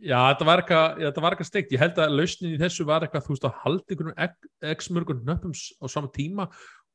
[0.00, 0.46] já, þetta
[1.22, 3.96] var eitthvað steikt, ég held að lausnin í þessu var eitthvað, þú veist, að halda
[3.96, 6.46] einhvern x mörgur nöppum á sama tíma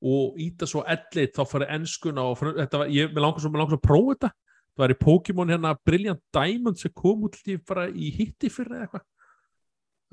[0.06, 3.52] og íta svo ellit, þá farið enskuna og fr- þetta var, ég með langar svo,
[3.54, 4.32] mig langar svo að prófa þetta
[4.76, 8.82] það var í Pokémon hérna Brilliant Diamond sem kom út í bara í hitti fyrir
[8.86, 9.06] eitthvað.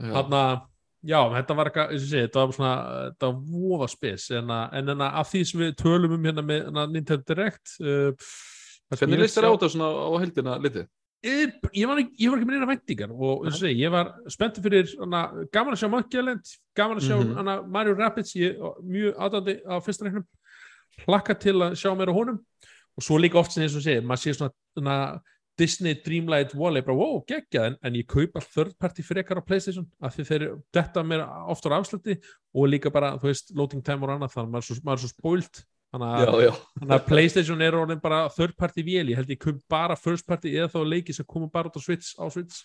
[0.02, 0.60] Þannig að,
[1.04, 2.72] já, þetta var eitthvað, eins og segi, þetta var svona,
[3.10, 6.86] þetta var voða spes, en en að því sem við tölum um hérna með hana,
[6.92, 8.12] Nintendo Direct, uh,
[8.92, 10.86] hvernig ég leist þér á þetta svona á heldina litið?
[11.22, 13.92] Ég, ég, var ekki, ég var ekki með neina væntingar og eins og segi, ég
[13.94, 15.20] var spenntur fyrir hana,
[15.54, 17.34] gaman að sjá Monkey Island, gaman að sjá Mhm.
[17.38, 20.24] hana, Mario Rabbids, ég var mjög aðdandi á fyrsta reiknum,
[21.06, 22.40] hlakka til að sjá meira á honum
[22.98, 24.96] og svo líka oft sem eins og segi, maður sé svona, svona
[25.62, 27.68] Disney Dreamlight Wall, ég bara, wow, geggjað.
[27.70, 31.22] En, en ég kaup all third party frekar á Playstation af því þeir detta mér
[31.52, 32.16] oft á afsluti
[32.52, 34.98] og líka bara, þú veist, loading time og annað þannig að maður er svo, maður
[34.98, 35.62] er svo spoilt.
[35.92, 40.26] Þannig að Playstation er orðin bara third party vél, ég held ég kom bara first
[40.26, 42.64] party eða þá leiki sem komum bara út á Switch, á Switch.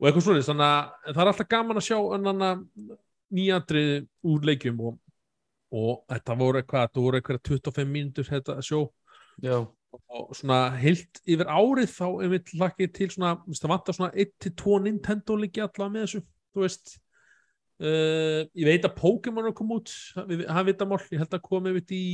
[0.00, 2.62] Og eitthvað svona, þannig að það er alltaf gaman að sjá annan
[3.34, 5.00] nýjandrið úr leikjum og,
[5.74, 8.86] og þetta voru eitthvað, þetta voru eitthvað 25 mínútur þetta sjó.
[9.42, 9.56] Já.
[10.16, 15.36] Og svona heilt yfir árið þá einmitt lakið til svona, það vantar svona 1-2 Nintendo
[15.40, 16.22] leiki allavega með þessu,
[16.54, 16.96] þú veist.
[17.76, 21.42] Uh, ég veit að Pokémon er koma út, hann veit að mál ég held að
[21.44, 22.04] komi við í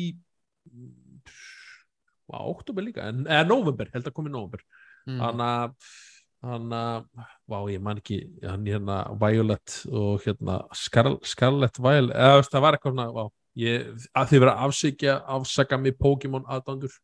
[2.33, 4.65] á oktober líka, eða november, held að komi í november
[5.03, 5.19] Mm.
[5.19, 5.73] hann að
[6.43, 7.05] hann að,
[7.51, 12.77] vá ég man ekki hann hérna Violet og hérna Scar Scarlet Violet eða það var
[12.77, 13.25] eitthvað svona, vá
[13.63, 16.95] ég, að þið vera að afsækja, afsaka mig Pokémon aðdandur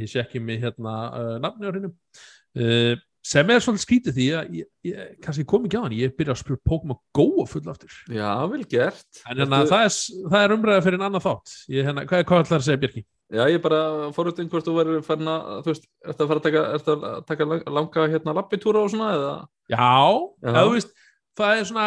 [0.00, 4.24] ég sé ekki mig hérna uh, nafni á hennum uh, sem er svolítið skrítið því
[4.34, 7.68] að ég, ég, kannski kom ekki á hann, ég byrja að spila Pokémon Go full
[7.70, 9.98] aftur já, vel gert en hérna, það, er,
[10.32, 13.04] það er umræða fyrir en annað þátt ég, hérna, hvað, hvað ætlar að segja Björki?
[13.32, 13.78] Já, ég bara
[14.12, 17.46] fórhundin hvort þú verður farin að, þú veist, ertu að fara að taka, að taka
[17.48, 19.30] lang- langa hérna lappitúra og svona eða?
[19.72, 20.50] Já, Já.
[20.50, 20.90] eða þú veist
[21.38, 21.86] það er svona,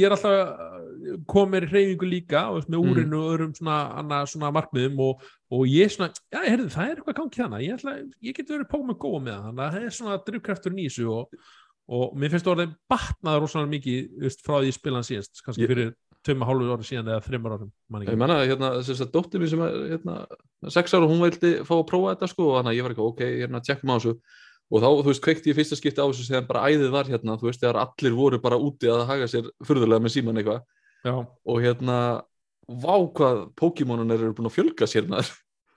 [0.00, 2.90] ég er alltaf komið í hreyfingu líka veist, með Mm.
[2.94, 6.96] úrinu og öðrum svona, anna, svona markmiðum og, og ég svona, já, heyrðu, það er
[7.00, 9.74] eitthvað gangi þannig, ég, ætla, ég get verið pók með góða með það, þannig að
[9.76, 11.34] það er svona drifkraftur nýsu og,
[11.90, 15.64] og mér finnst orðið batnaður rosalega mikið veist, frá því ég spila hann síðast, kannski
[15.66, 15.92] Ég- fyrir
[16.24, 17.54] tveim og hálfu ára síðan eða þreymar
[17.88, 20.16] man Ég menna, hérna, þess að dóttir mín sem er hérna,
[20.68, 23.06] sex ára, hún vildi fá að prófa þetta sko og þannig að ég var ekki,
[23.08, 24.12] ok, hérna, tjekkum á þessu
[24.70, 27.36] og þá, þú veist, kveikti ég fyrsta skipti á þessu þegar bara æðið var hérna,
[27.40, 30.66] þú veist, þegar allir voru bara úti að haga sér furðulega með síman eitthvað.
[31.50, 31.96] Og hérna,
[32.70, 35.30] vá hvað Pokémonin eru búin að fjölga sér þær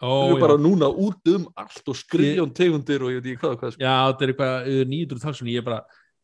[0.04, 3.42] Ó, þau eru bara núna út um allt og skrifjón tegundir og ég veit ekki
[3.46, 3.84] hvað, hvað sko.
[3.86, 5.80] já, þetta er eitthvað uh, 900 talsunni, ég bara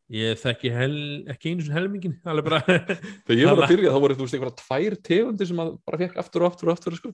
[0.10, 0.94] ég þekki hel,
[1.30, 4.96] ekki einu svona helmingin þegar ég var að byrja þá voru þú veist einhverja tvær
[5.06, 7.12] tegundir sem að bara fekk aftur og aftur og aftur sko.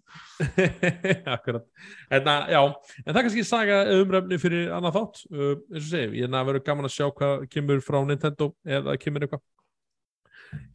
[1.35, 1.65] Akkurat.
[2.07, 2.61] En, að, já,
[3.01, 5.19] en það er kannski saga umræfni fyrir annað þátt.
[5.27, 8.49] Uh, eins og segi, ég er að vera gaman að sjá hvað kemur frá Nintendo
[8.77, 9.43] eða kemur eitthvað.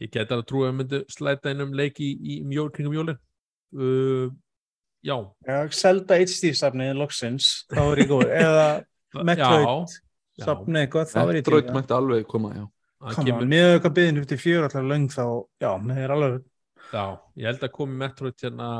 [0.05, 2.99] Ég geti að trúa að ég myndi slæta inn um leiki í, í mjól, kringum
[2.99, 3.21] jólin.
[3.73, 4.29] Uh,
[5.07, 5.17] já,
[5.49, 8.69] Já, Zelda HD-safnið loksins, þá er ég góð eða
[9.31, 10.01] Metroid
[10.39, 11.79] safnið eitthvað, er ég til Metroid í það.
[11.79, 12.65] mætti alveg koma, já
[13.01, 15.25] það on, Með eitthvað byðin upp til fjör allar löng þá,
[15.65, 16.41] já, með er alveg
[16.91, 17.05] já,
[17.41, 18.71] ég held að komi Metroid hérna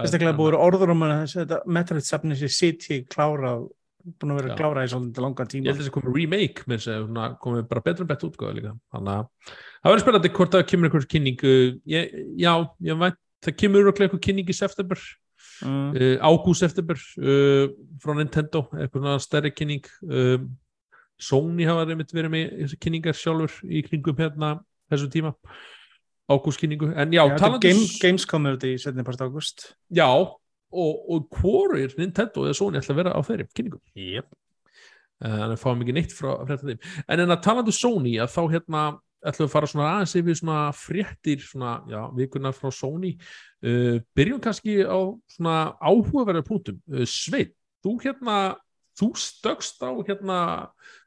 [0.00, 3.66] Fyrstaklega búið orður um að þetta Metroid safnið sér sitt í klárað
[4.14, 4.56] búin að vera Já.
[4.60, 7.28] klárað í svolítið langan ég tíma held að þessi komi remake með þess að svona,
[7.42, 10.88] komi bara betur en betur útgáða líka þannig að það verður spennandi hvort það kemur
[10.88, 12.52] einhver kynning uh, ég, já,
[12.86, 15.02] ég veit það kemur einhver kynning í september
[15.66, 15.88] mm.
[15.96, 17.66] uh, ágúst september uh,
[18.02, 20.46] frá Nintendo, eitthvað svona stærri kynning um,
[21.16, 24.56] Sony hafa einmitt verið með kynningar sjálfur í kringum hérna
[24.90, 25.32] þessu tíma.
[26.26, 29.04] Ágúst kynningu, en já, Já, þetta talandi Game, Gamescom er þetta í 17.
[29.06, 33.78] part águst já, og, og hvorir Nintendo eða Sony ætla að vera á þeirri kynningu?
[33.94, 34.28] Yep.
[35.22, 36.80] þannig að fáum ekki neitt frá frétta þeim.
[37.06, 38.82] En en að talandi um Sony að þá hérna
[39.26, 43.14] ætlum við að fara svona aðeins yfir svona fréttir svona, já, vikuna frá Sony.
[43.64, 44.98] Uh, byrjum kannski á
[45.32, 46.78] svona áhugaverðar punktum.
[46.90, 47.54] Uh, Sveit,
[47.86, 48.36] þú hérna
[48.96, 50.38] þú stöggst á hérna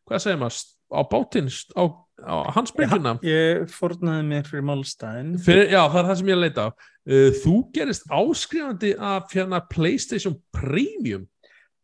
[0.09, 1.49] hvað segir maður, á bátinn?
[1.77, 1.83] Á,
[2.25, 6.41] á hans bryggjuna Ég fórnaði mér fyrir málstæðin Fyrir, já, það er það sem ég
[6.43, 6.69] leita á.
[7.09, 11.27] Uh, þú gerist áskrifandi af hérna PlayStation Premium.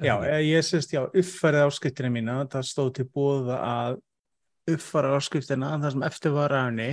[0.03, 4.01] Já, eh, ég sést, já, uppfærið áskriftina mína, það stóð til búða að
[4.76, 6.89] uppfæra áskriftina það sem eftir var ræðinni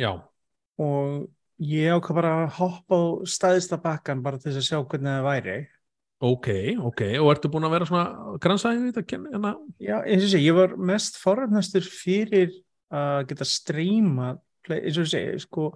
[0.00, 0.10] já,
[0.80, 1.26] og
[1.62, 5.28] ég ákvað bara að hoppa á staðista bakkan bara til þess að sjá hvernig það
[5.28, 5.56] væri.
[6.22, 6.48] Ok,
[6.90, 7.02] ok.
[7.22, 10.56] Og ertu búin að vera svona grannsæði þetta kenna, hérna, Já, eins og sé, ég
[10.56, 12.54] var mest forræfnastur fyrir
[12.94, 14.34] að geta streyma,
[14.70, 15.72] eins og sé, sko,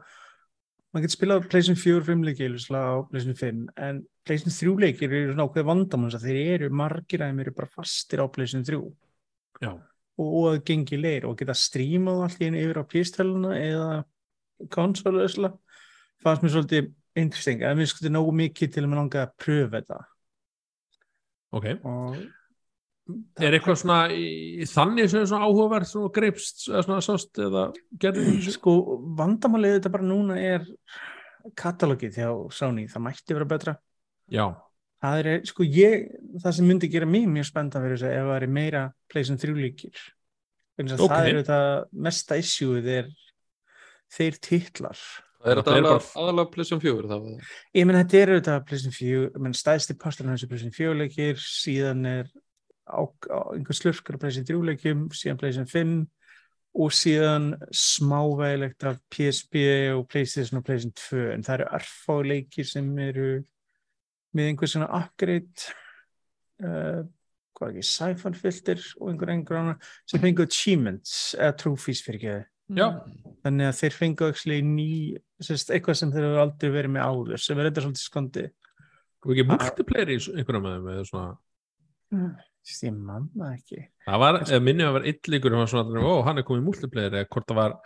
[0.93, 5.35] maður getur spilað PlayStation 4 5 leiki á PlayStation 5 en PlayStation 3 leikir eru
[5.35, 8.81] svona ákveð vandamanns að þeir eru margir að þeim eru bara fastir á PlayStation 3
[9.67, 9.73] já,
[10.25, 13.91] og að gengi leir og geta strímað allt í einu yfir á pístæluna eða
[14.73, 19.37] konsolu fannst mér svolítið interesting en mér skuti nógu mikið til að mér langa að
[19.45, 20.01] pröfa þetta
[21.57, 22.19] ok og
[23.41, 27.65] er eitthvað svona í, þannig sem er svona áhugaverð svona greipst eða svona sást eða
[28.01, 28.75] gerði sko
[29.17, 30.67] vandamálið þetta bara núna er
[31.57, 33.75] katalógið hjá Sony, það mætti vera betra
[34.29, 34.45] já,
[35.01, 36.05] það er, sko ég,
[36.43, 38.85] það sem myndi gera mér mjög spennta fyrir þess að ef það er meira
[39.15, 40.03] 3 líkir
[40.77, 40.99] okay.
[40.99, 41.09] Ok.
[41.15, 41.61] það er þetta
[42.09, 43.11] mesta issueið er
[44.19, 45.07] þeir titlar
[45.39, 47.57] Það er Það aðalega aðalega PlayStation 4 það var það.
[47.79, 51.43] Ég menn þetta er auðvitað PlayStation 4, menn stæðsti pasturinn hans er PlayStation 4 leikir,
[51.43, 52.31] síðan er
[52.91, 55.95] á, á einhver slurkar af PlayStation 3 leikjum, síðan PlayStation 5
[56.79, 59.63] og síðan smávegilegt af PSP
[59.95, 63.31] og PlayStation og PlayStation 2 en það eru örfá leikir sem eru
[64.37, 65.71] með einhver svona upgrade
[66.63, 67.07] uh,
[67.59, 72.37] hvað ekki, sci-fi filter og einhver einhver annar sem fengu achievements eða trophies fyrir ekki
[72.77, 72.87] já,
[73.47, 74.31] þannig að þeir fengu
[74.69, 74.91] ný,
[75.41, 78.47] sérst, eitthvað sem þeir hefur aldrei verið með áður sem er þetta svolítið skondi
[79.25, 81.31] og ekki multiplayer í einhverjum með þeim eða svona?
[82.69, 83.81] Sérst, ég manna ekki.
[84.05, 87.17] Það var, eða minni að vera illigur og svona, ó, hann er komið í multiplayer
[87.17, 87.81] eða hvort það var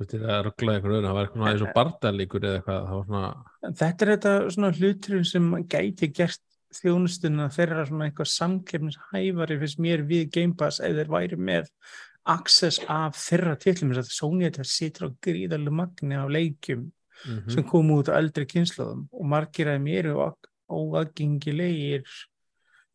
[0.00, 3.00] hvort það er rugglaði einhvern veginn, það var eitthvað eins og bardalíkur eða eitthvað, það
[3.00, 6.46] var svona þetta er þetta svona hlutur sem gæti gert
[6.80, 11.70] þjónustuna þeirra svona eitthvað samkefnishæfari fyrst mér við Game Pass ef þeir væri með
[12.26, 17.50] access af þeirra titlum þess að Sony þetta situr á gríðarlu magni af leikjum mm
[17.52, 20.30] sem komu út á eldri kynnslóðum og margir af mér eru
[20.72, 22.04] óagengilegir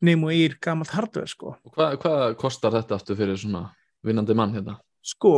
[0.02, 1.56] nefn og ír gamalt hardware sko.
[1.62, 3.68] Og hvað, hvað kostar þetta aftur fyrir svona
[4.06, 4.80] vinnandi mann hérna?
[5.06, 5.32] Sko,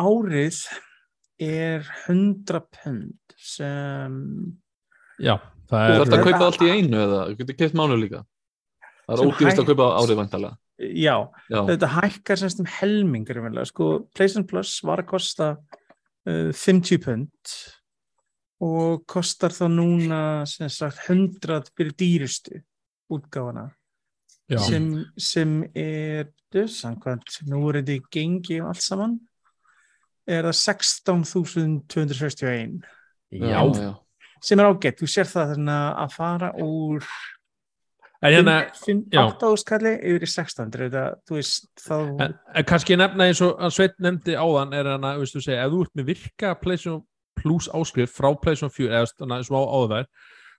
[0.00, 0.62] árið
[1.44, 4.16] er 100 pund sem
[5.20, 5.36] já,
[5.68, 8.00] það Þú er þarf að þetta- kaupa allt í einu eða þú getur keitt mánu
[8.00, 8.24] líka?
[9.06, 10.56] Það er ódýrist að kaupa árið vantarlega.
[10.78, 11.16] Já,
[11.50, 17.56] Já, þetta hækkar semst um helmingur sko, PlayStation Plus var að kosta uh, 50 pund
[18.66, 22.62] og kostar þá núna sem sagt 100 fyrir dýrustu
[23.12, 23.68] útgáfana
[24.48, 26.32] já, sem, sem er
[26.64, 29.16] samkvæmt, nú er þetta í gengi og allt saman.
[30.26, 32.80] Er það 16.261
[33.36, 33.92] já, já.
[34.42, 37.02] sem er ágætt, þú sér það þarna að fara úr
[38.34, 38.56] hérna
[39.26, 41.94] 8 áskalli yfir í 16 þetta, þú veist, þá
[42.26, 45.72] en, en kannski nefna eins og Sveit nefndi áðan er hann að, veistu segja, ef
[45.74, 47.02] þú ert með virka PlayStation
[47.36, 50.06] Plus áskrift frá PlayStation 4 eða svona eins og á áður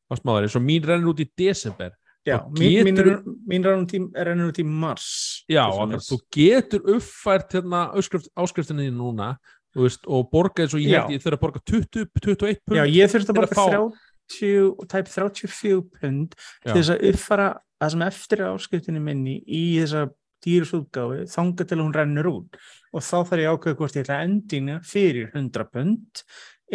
[0.07, 1.91] á smáðari, svo mín rennur út í desember.
[2.27, 6.09] Já, mín, mín, getur- mín tím er rennur út í mars Já, svoleiðis.
[6.11, 9.29] þú getur uppfært hérna áskrift, áskriftinni þín núna
[9.77, 13.11] veist, og borga eins og ég ég þurfa að borga 20, 21 pund já, ég
[13.13, 13.95] þurfti til að borga fá- 30 og
[14.27, 20.07] tæp 34 pund til þess að uppfara það sem eftir er áskriftinni minni í þessa
[20.45, 22.59] dýrusútgáfi þanga til að hún rennur út.
[22.93, 26.23] Og þá þarf ég að ákveða hvort ég ætla að endina fyrir 100 pund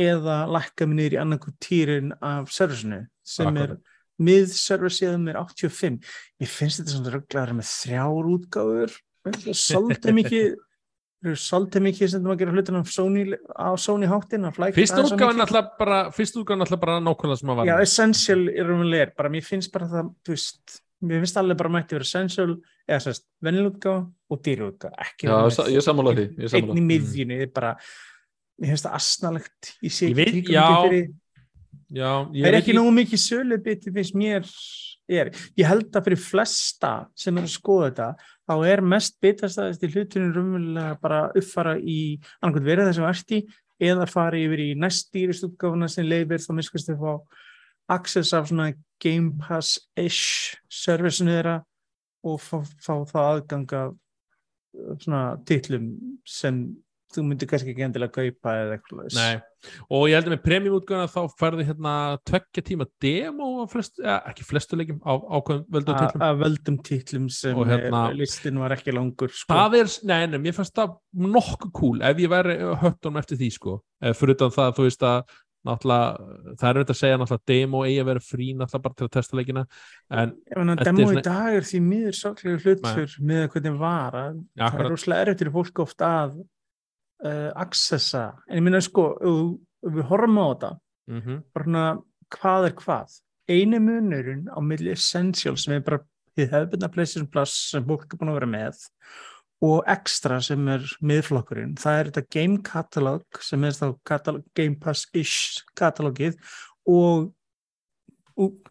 [0.03, 3.77] eða lækka mig niður í annarku týrin af servicinu sem Akkurat.
[3.77, 5.99] er miðserversiðum er 85
[6.43, 8.95] ég finnst þetta svona rögglega með þrjár útgáfur.
[9.55, 10.55] Svolítið mikið
[11.23, 13.23] eru svolítið mikið sem maður gerir hlutin á Sony,
[13.55, 17.69] á Sony háttin Fyrst útgáðan alltaf bara fyrst útgáðan alltaf bara nákvæmlega sem að var.
[17.71, 21.73] Já, Essential er umlega bara mér finnst bara það, þú veist mér finnst allir bara
[21.77, 22.49] mætti verið Essential
[22.89, 24.01] eða sérst, vennilútgáð
[24.35, 26.79] og dýrútgáð ekki Já, sa- ég sammála því ég einn sammála.
[26.79, 27.73] í miðjunni, er bara
[28.61, 31.11] mér finnst það asnalegt ég sé Ég veit- já, fyrir.
[31.93, 34.47] Já, ég það er ekki nógu mikið sölubiti finnst mér
[35.13, 35.31] er.
[35.59, 38.07] ég held að fyrir flesta sem er að skoða þetta
[38.53, 41.99] þá er mest bitastæðist í hlutunum rumverulega bara uppfara í
[42.41, 43.41] annarkvæmt verið þessum erti
[43.83, 47.13] eða fara yfir í næst dýrist útgáfuna sem leifir þá miskast þau fá
[47.97, 48.73] access af svona
[49.03, 51.57] Game Pass-ish servicinu þeirra
[52.29, 55.91] og fá, fá það aðgang af uh, svona titlum
[56.29, 56.65] sem
[57.15, 59.43] þú myndir kannski ekki endilega kaupa eða eitthvað
[59.95, 61.93] og ég held að með premium útgáðan þá færði hérna
[62.29, 66.25] tveggja tíma demo á flest, ja, ekki flestu leikjum á ákveðum völdu A- titlum.
[66.27, 69.53] að völdum titlum sem Og hérna- er, listin var ekki langur sko.
[69.55, 73.53] Það er, nei, nei, mér fannst það nokkuð cool ef ég væri höttunum eftir því
[73.55, 73.79] sko.
[74.03, 75.23] Eh, fyrir utan það, þú veist að
[75.63, 79.07] náttúrulega, það er auðvitað að segja náttúrulega demo eigi að vera frí náttúrulega bara til
[79.07, 79.63] að testa leikina
[80.11, 80.33] en
[80.83, 85.45] demo í dag er því miður sáklegu hlutur með hvernig var að það er erfitt
[85.45, 86.41] fyrir fólk oft að
[87.25, 88.29] uh, accessa.
[88.49, 90.73] En ég minna sko, ef við horfum á þetta
[91.11, 91.85] mm bara svona,
[92.37, 93.19] hvað er hvað?
[93.51, 95.99] Einu munurinn á milli Essential sem er bara
[96.39, 98.87] þið hefðbundna PlayStation Plus sem fólk er búin að vera með
[99.63, 104.75] og Extra sem er miðflokkurinn, það er þetta Game Catalog sem er þá katalog, Game
[104.81, 106.39] Pass-ish katalogið
[106.91, 107.29] og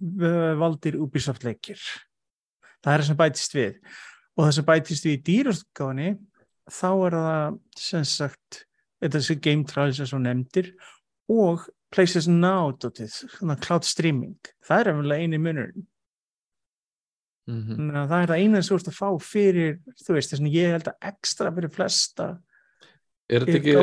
[0.02, 1.80] v- valdir Ubisoft leikir.
[2.82, 3.78] Það er það sem bætist við.
[4.36, 6.10] Og það sem bætist við í dýrastgáðinni
[6.72, 8.63] þá er það sem sagt
[9.17, 10.74] sem Game Trials er svo nefndir
[11.32, 12.72] og PlayStation Now
[13.63, 15.74] cloud streaming það er eftir eini munur
[17.49, 20.43] þannig að það er það eina sem þú ert að fá fyrir þú veist, þess
[20.43, 22.30] að ég held að ekstra fyrir flesta
[23.32, 23.74] Er þetta ekki,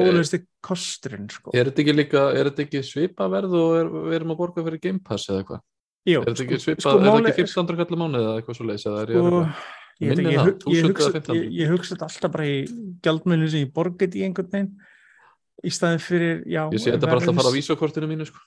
[1.33, 1.53] sko.
[1.57, 4.83] er þetta ekki líka er þetta ekki svipaverð og er, við erum að borga fyrir
[4.83, 5.63] Game Pass eða eitthvað?
[6.09, 8.85] Er þetta ekki svipað, sko, er þetta ekki 1500 kallar mánuð eða eitthvað svo leiðis
[8.91, 9.78] eða er ég að sko, rugla?
[10.03, 11.51] Ég, ég, ég, 1000 hugsa, eða 1500.
[11.59, 12.57] ég, hugsa þetta alltaf bara í
[13.05, 14.73] gjaldmjölu sem ég borgið í einhvern veginn
[15.67, 18.43] í staðin fyrir já, Ég sé þetta bara alltaf að fara á vísakortinu mínu sko.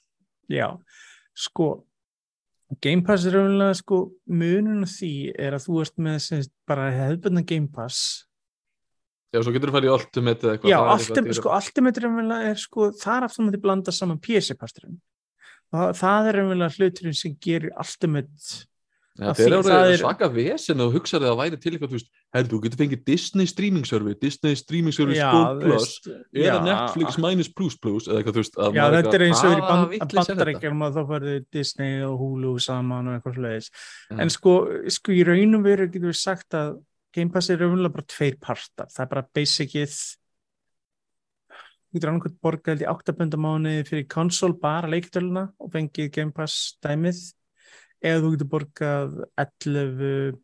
[0.51, 0.67] Já,
[1.35, 1.69] sko
[2.79, 6.53] Game Pass er raunlega sko munun á því er að þú ert með sem, sagt,
[6.69, 8.27] bara hefðbundna Game Pass
[9.31, 11.55] Já, svo getur þú farið í Ultimate eða eitthvað Já, Ultimate, sko,
[12.05, 14.99] raunverulega er sko, það er aftur með blanda saman PC-pasturinn
[15.71, 18.63] það, það er raunverulega hluturinn sem gerir Ultimate
[19.20, 22.12] Já, að það er svaka vesen og hugsaði að það væri til eitthvað, þú veist,
[22.32, 26.59] herri, þú getur fengið Disney streaming server, Disney streaming server Já, Plus, veist, eða já,
[26.68, 29.57] Netflix minus plus plus, eða eitthvað, þú veist, að Já, þetta er eins og er
[29.57, 30.38] í hvaða band, vitleysa þetta?
[30.38, 33.68] bandaríkjum að þá færðu Disney og Hulu saman og eitthvað sluðis.
[34.07, 34.16] Já.
[34.24, 34.55] En sko,
[34.95, 36.72] sko í raunum veru getur við sagt að
[37.12, 38.88] Game Pass er raunlega bara tveir partar.
[38.95, 39.99] Það er bara basicið
[41.91, 46.78] þú getur annað borgað held í áttabendamáni fyrir konsól bara leikdöluna og fengið Game Pass
[46.80, 47.20] dæmið
[48.01, 50.39] eða þú getur borgað 11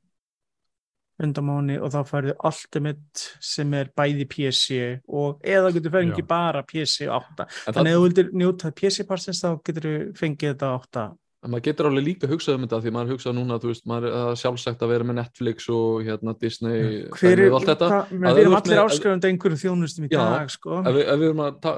[1.17, 4.75] bundamáni og þá færðu Ultimate sem er bæði PC
[5.09, 9.41] og eða þú getur fengið bara PC 8 En Þannig að þú vildir njóta PC-parsins
[9.41, 11.05] þá getur þú fengið þetta átta.
[11.47, 14.81] maður getur alveg líka hugsað um þetta því maður hugsað núna, veist, maður er sjálfsagt
[14.83, 18.81] að vera með Netflix og hérna Disney Hver er, og allt þetta, við erum allir
[18.83, 20.81] áskrifandi einhverju þjónustum í Já, dag, sko.
[20.83, 21.71] ef við, ef við erum að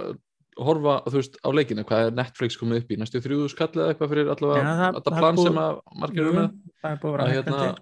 [0.67, 4.09] horfa, veist, á leikinu, hvað er Netflix komið upp í, næstu þrjúðu skall eða eitthvað
[4.13, 6.49] fyrir allavega, það- þetta það plan búið- sem að margir eru Jú, með?
[6.83, 7.77] Það búið að hérna,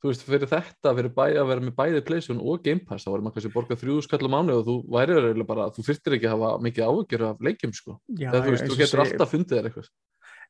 [0.00, 3.10] þú veist, fyrir þetta fyrir bæ, að vera með bæði PlayStation og Game Pass þá
[3.12, 6.16] varum maður kannski borgað þrjúðu skall á mánu og þú væri eiginlega bara, þú þyrftir
[6.16, 9.04] ekki að hafa mikið áhugjur af leikjum, sko, Já, eða þú veist, þú getur segi-
[9.12, 9.90] alltaf fundið þér eitthvað.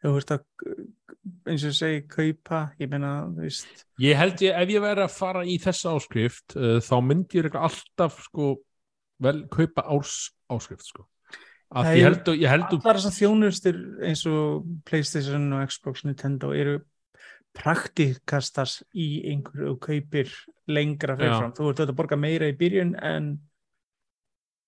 [0.00, 0.40] Þú veist að,
[1.50, 5.10] eins og segi, kaupa, ég meina, þú veist, Ég held ég, ef ég væri að
[5.12, 8.54] fara í þessa áskrift uh, þá myndi ég alltaf sko,
[9.20, 11.04] vel kaupa árs áskrift sko.
[11.70, 13.76] Að Það ég er- held, ég held allar þessar þjónustur
[14.08, 16.80] eins og Playstation og Xbox, Nintendo eru
[17.56, 20.30] praktikastars í einhverju og kaupir
[20.70, 21.54] lengra fyrirfram.
[21.56, 23.30] Þú ert að borga meira í byrjun en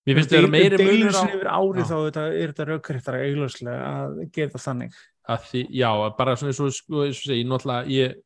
[0.07, 3.90] mér finnst það meiri deilur munur á yfir árið þá þetta, er þetta raukriðtara eigljóslega
[3.92, 5.00] að gera það þannig.
[5.30, 8.16] að því, já, bara svona eins og sko, eins og segi, ég náttúrulega ég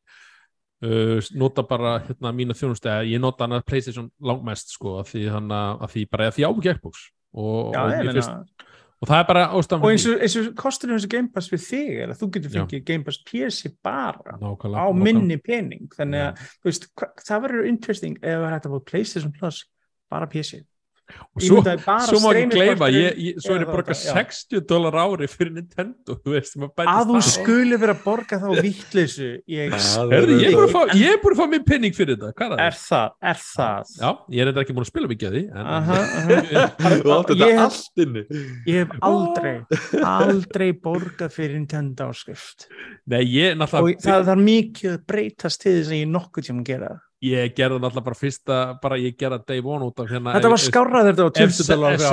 [0.81, 5.27] uh, nota bara hérna mína þjónustega, ég nota hann að Playstation langmest sko, að því
[5.35, 7.03] hann að, að því bara að því á ekki Xbox
[7.37, 8.65] og, Já, og, ég finnst,
[8.97, 11.65] og það er bara ástæðan og eins og, eins og kosturinn þessu Game Pass við
[11.67, 15.03] þig er að þú getur fengið Game Pass PC bara nákvæmlega, á nákvæmlega.
[15.05, 15.91] minni pening.
[15.93, 16.89] Þannig að veist,
[17.27, 19.61] það verður interesting ef það er hægt að fá PlayStation Plus
[20.09, 20.63] bara PC
[21.07, 21.61] og svo,
[22.07, 24.25] svo má ekki gleyma ég, ég, svo er ég borga þetta, já.
[24.27, 29.29] 60 dólar ári fyrir Nintendo þú veist, að þú skuli vera að borga þá vittleysu
[29.47, 32.65] ég er búin að fá, ég er búin að fá minn penning fyrir þetta er
[32.67, 33.15] er það?
[33.31, 35.99] er það Já, ég er þetta ekki búin að spila mikið að því en, Aha,
[36.19, 36.67] aha.
[37.01, 38.25] Þú átt þetta Ég hef- allt inni
[38.67, 39.55] ég hef aldrei
[40.17, 42.67] aldrei borgað fyrir Nintendo áskrift
[43.07, 46.63] Nei, ég og náttúrulega það þarf mikið að breytast til þess að ég nokkuð tíma
[46.67, 47.03] gera það.
[47.25, 50.61] Ég gerði náttúrulega bara fyrsta bara ég gerði Day One út af hérna þetta var
[50.61, 52.03] skárrað þetta á ef 20 dólar ef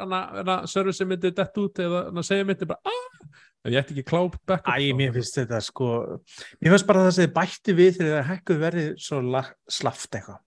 [0.00, 3.08] hana, service myndi dett út eða segja myndi bara ah,
[3.64, 5.88] ef ég ætti ekki cloud backup Æ, þá- mér finnst þetta sko
[6.60, 10.10] mér finnst bara það sem þið bætti við þegar það hækkuð verið svo la- slaft
[10.20, 10.40] eitthvað.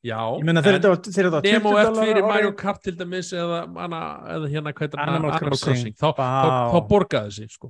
[0.00, 4.48] Já, ég meina þegar en- 20 Nemo eftir fyrir Mario Kart til dæmis eða, eða
[4.48, 5.92] hérna Animal Crossing.
[5.92, 7.68] Crossing, þá, þá, þá borgaði sig sko.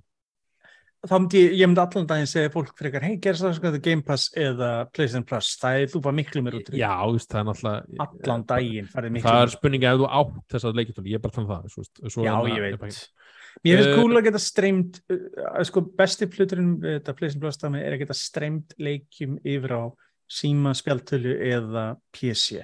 [1.07, 4.05] Þá myndi ég, ég myndi allan daginn segja fólk frekar, hei, gerst það sko Game
[4.07, 7.40] Pass eða PlayStation Plus, það er þú bara miklu mér út í já, veist, það
[7.40, 9.57] er náttúrulega allan daginn farið miklu það er meira.
[9.57, 11.86] spurningi ef þú átt þess að leikjartóli, ég er bara þannig það svo,
[12.16, 12.76] svo já, er ég veit.
[12.76, 13.09] mér finnst
[13.68, 17.96] Eh, cool að geta streymt uh, sko, besti pluturinn við þetta PlayStation Plus dæmi er
[17.96, 19.82] að geta streymt leikjum yfir á
[20.30, 22.61] síma, spjaltölu eða PC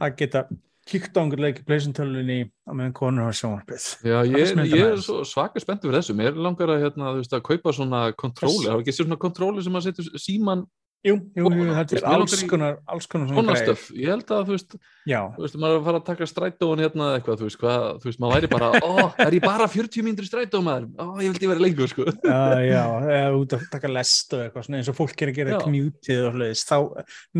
[0.00, 0.46] að geta
[0.86, 4.74] kíkt á einhver leik í PlayStation tölunni á meðan konur hafa sjónvarpið Já, ég, ég
[4.78, 6.16] er þetta svo svaka spenntur fyrir þessu.
[6.18, 8.68] Mér langar að, hérna, þú veist, að kaupa svona kontróli.
[8.70, 10.64] Var ekki svona kontróli sem að setja síman
[11.06, 13.84] jú, jú, jú, þetta er alls konar alls konar svona svona stöf.
[13.96, 14.76] Ég held að, þú veist,
[15.08, 17.60] já, þú veist, maður er að fara að taka strætóin hérna eða eitthvað, þú veist,
[17.62, 18.90] hvað, þú veist, maður væri bara, ó,
[19.26, 20.88] er ég bara 40 mínútur í strætó, maður?
[20.98, 22.08] Ó, ég vildi vera lengur, sko.
[22.26, 22.82] Já,
[23.16, 25.60] eða út að taka lest og eitthvað svona eins og fólk er að gera Já.
[25.64, 26.76] commutið og hlutis, þá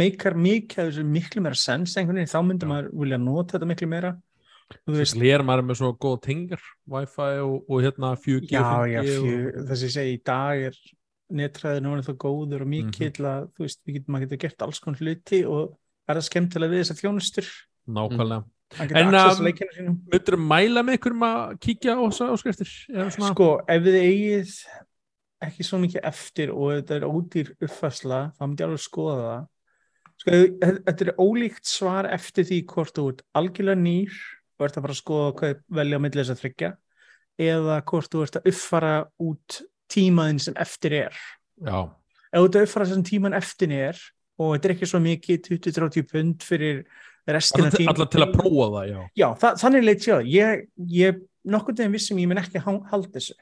[0.03, 2.73] meikar mikið miklu meira sens einhvern veginn, þá myndi Já.
[2.75, 4.15] maður vilja nota þetta miklu meira
[4.83, 8.89] þú veist, Lér maður með svo góð tengar Wi-Fi og, og hérna 4G já, og
[8.91, 10.81] já, 5G og- fjö, þess að ég segi í dag er
[11.33, 13.31] netræðin orðið það góður og mikill Mhm.
[13.31, 15.77] að þú veist, við getum, maður getur gert alls konar hluti og
[16.09, 17.49] er það skemmtilega við þessar þjónustur
[17.89, 18.45] nákvæmlega
[18.77, 19.11] að geta En,
[19.77, 22.71] sínum Myndur mæla með ykkur um að kíkja á þessar áskriftir?
[23.11, 24.55] Sko, ef þið eigið
[25.47, 29.45] ekki svo mikið eftir og þetta er ódýr uppfærsla, þá myndi ég alveg skoða það.
[30.17, 30.31] Sko,
[30.87, 34.13] þetta er ólíkt svar eftir því hvort þú ert algjörlega nýr
[34.59, 36.71] og ert að fara að skoða hvað velja á milli þess að þryggja
[37.39, 39.59] eða hvort þú ert að uppfara út
[39.93, 41.23] tímaðin sem eftir er.
[41.63, 41.89] Já,
[42.37, 44.01] Ef þú að uppfara sem tíman eftir er
[44.37, 46.83] og þetta er ekki svo mikið 20-30 pund fyrir
[47.27, 48.99] restina alltaf til, að prófa það, já.
[49.17, 50.29] Já, það, þannig leit ég á það.
[50.35, 50.67] Ég,
[50.97, 51.23] ég
[51.55, 53.37] nokkur deginn vissum ég mun ekki halda þessu.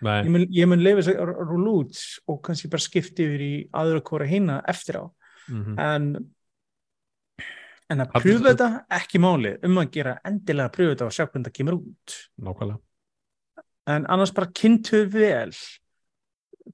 [0.00, 3.54] Nei, ég mun, mun leifa þess að rúla út og kannski bara skipti yfir í
[3.76, 5.04] aðra hvora hinna eftir á.
[5.50, 5.78] Mhm.
[5.82, 6.04] en
[7.90, 8.68] en að pröfa þetta
[9.00, 12.16] ekki máli um að gera endilega að pröfa þetta og sjá hvernig það kemur út.
[12.38, 12.80] Nákvæmlega.
[13.90, 15.50] En annars bara kynntu vel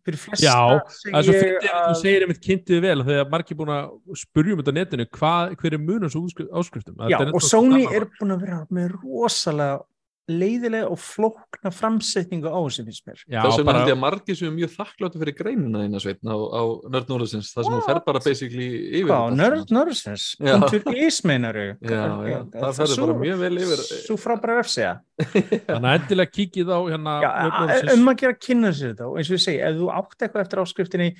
[0.06, 0.56] fyrir flesta Já,
[1.02, 3.90] Það er svo fyrir að þú segir einmitt kynntið vel þegar margir búin að
[4.22, 6.24] spurja um þetta netinu hvað, hver er munum svo
[6.60, 7.04] áskriftum?
[7.10, 9.80] Já, og Sony er búin að vera með rosalega
[10.26, 14.00] leiðilega og flókna framsetningu á þessu finnst mér Já, Þess vegna bara, held ég að
[14.02, 16.62] margir sem er mjög þakkláttu fyrir greinina eina sveitna á, á
[16.96, 18.66] Nörd Norðsins, það sem þú fer bara basically
[19.00, 19.78] yfir Hvað, nörd allt saman.
[19.78, 20.52] nördsins, Já.
[20.56, 24.94] punktur is meinaru Já, já, það ferður bara mjög vel yfir Svo frábæra vefsega
[25.70, 27.94] þannig að endilega kíkið á hérna Já, Norðsins.
[27.94, 30.44] um að gera kynna sér þetta og eins og ég segi, ef þú átt eitthvað
[30.46, 31.10] eftir áskriftinni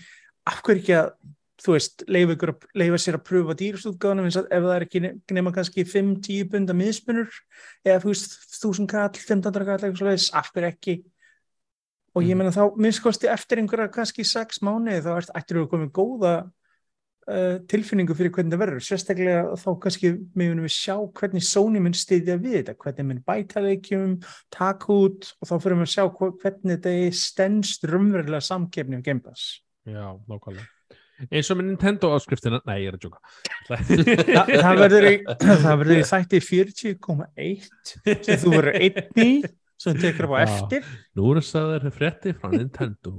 [0.51, 1.15] af hverju ekki að
[1.63, 5.15] þú veist, leifa, að- sér að pröfa dýrstúðgáðanum eins og ef það er ekki ne-
[5.33, 7.31] nema kannski 5-10 bunda miðspunur
[7.85, 10.97] eða þú veist, 1000 kall, 1500 kall eitthvað svoleiðis, af hverju ekki.
[12.17, 12.39] Og ég Mm.
[12.39, 16.51] meina þá minnskosti eftir einhverja kannski 6 mánuði þá ættir þú að koma góða
[17.29, 18.85] uh, tilfinningu fyrir hvernig það verður.
[18.87, 23.61] Sérstaklega þá kannski meðum við sjá hvernig Sony mun styðja við þetta hvernig mun bæta
[23.65, 24.13] leikjum,
[24.49, 29.03] taka út og þá fyrir við að sjá hvernig þetta er stendst rumverulega samkefni um
[29.03, 29.61] Game Pass.
[29.85, 30.69] Já, nákvæmlega
[31.31, 33.21] eins og með Nintendo áskriftina Nei, ég er að djóka.
[33.69, 35.15] Þa, það verður í,
[35.67, 37.69] það verður í þætti 40,1
[38.27, 39.31] sem þú verður einn í
[39.81, 40.89] sem tekur upp á eftir.
[41.17, 43.19] Nú er það þær frétti frá Nintendo.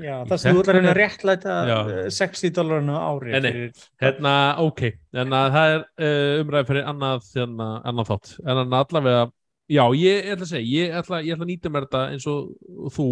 [0.00, 1.74] Já, það sem þú ætlar að að réttlæta Já.
[1.92, 3.50] eh, 60 dólarna á ári Nei, nei.
[3.52, 4.32] fyrir, Hérna,
[4.64, 4.82] ok,
[5.20, 8.30] en að það er uh, umræð fyrir annað, hérna, annað þátt.
[8.46, 9.26] En að allavega,
[9.72, 12.90] já, ég ætla að segja ég ætla, ég ætla að nýta mér þetta eins og
[12.96, 13.08] þú,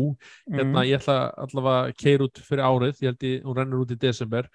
[0.51, 3.87] hérna, mm, ég ætla allavega að keira út fyrir árið, ég held ég, hún rennur
[3.87, 4.51] út í desember.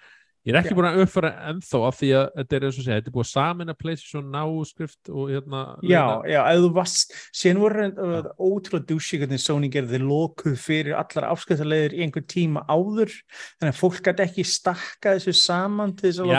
[0.46, 0.78] Ég er ekki Já.
[0.78, 3.24] búin að uppfæra ennþá af því að þetta er eins og segja, þetta er búið
[3.24, 7.86] að samin að PlayStation Now skrift og hérna Já, já, ef þú varst síðan voru
[7.90, 13.72] uh, ótrúlega dúsi hvernig Sony gerði lokuð fyrir allar afskiptalegir í einhver tíma áður þannig
[13.72, 16.30] að fólk gæti ekki stakka þessu saman til þess að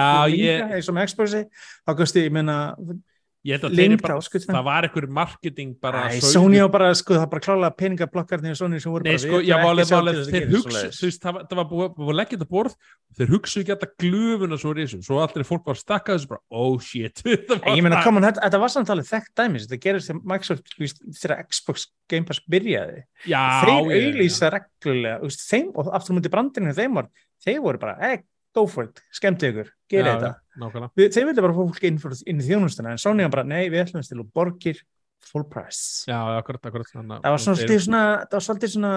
[3.48, 7.76] Og bara, það var einhver marketing bara Æ, Sony á bara, sko, það bara klálega
[7.80, 11.10] peningablokkarnir og Sony sem voru Nei, bara, sko, við já, þess að þeir hugsa, þú
[11.10, 12.78] veist, það var, var búið, búið að leggja þetta borð,
[13.20, 16.78] þeir hugsa ekki alltaf glöfuna svo risum, svo allir fólk var stakkað þessu bara, oh
[16.84, 17.24] shit,
[17.78, 20.74] Ég meina, come on, þetta, þetta var samt alveg þekkt dæmis, þetta gerist þegar Microsoft,
[21.22, 23.04] þegar Xbox Game Pass byrjaði.
[23.28, 27.14] já, þeir auglýsa reglulega, þeim, og aftur mútið brandinu þeim var,
[27.46, 28.26] þeir voru bara, hey,
[28.56, 30.32] go for it, skemmti ykkur, gera þetta.
[30.62, 30.92] nákvæmlega.
[30.98, 33.44] Við, þeir vilja bara fá fólk inn, fyrir, inn í þjónustuna, en Sony var bara,
[33.48, 34.82] nei, við ætlum að stila borgir
[35.28, 36.06] full price.
[36.10, 38.94] Já, akkurat, akkurat þannig, Það var svolítið svona, það var svolítið svona,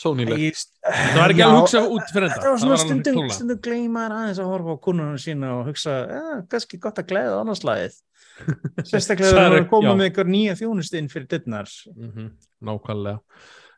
[0.00, 3.58] Sónilegt Ég- Það var ekki að hugsa út fyrir enda Það var svona stundum, stundum
[3.66, 7.96] gleymaður aðeins að horfa á kúnunum sína og hugsa, ja, kannski gott að glæða annarslæðið.
[8.90, 9.96] Sérstaklega það koma já.
[9.98, 11.72] með eitthvað nýja þjónustu inn fyrir dittnar.
[11.96, 12.30] Mhm,
[12.70, 13.18] Nákvæmlega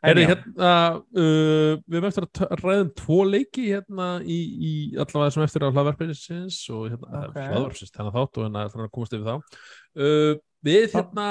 [0.03, 0.29] Já.
[0.33, 0.71] hérna,
[1.15, 5.43] uh, við erum eftir að t- ræða um tvo leiki hérna í, í allavega sem
[5.45, 7.29] eftir á hlaðvarpinsins og hérna, Ok.
[7.31, 7.47] okay.
[7.53, 10.33] hlaðvarpsins þennan þátt og hérna ætlar að komast yfir þá uh,
[10.63, 11.27] Við hérna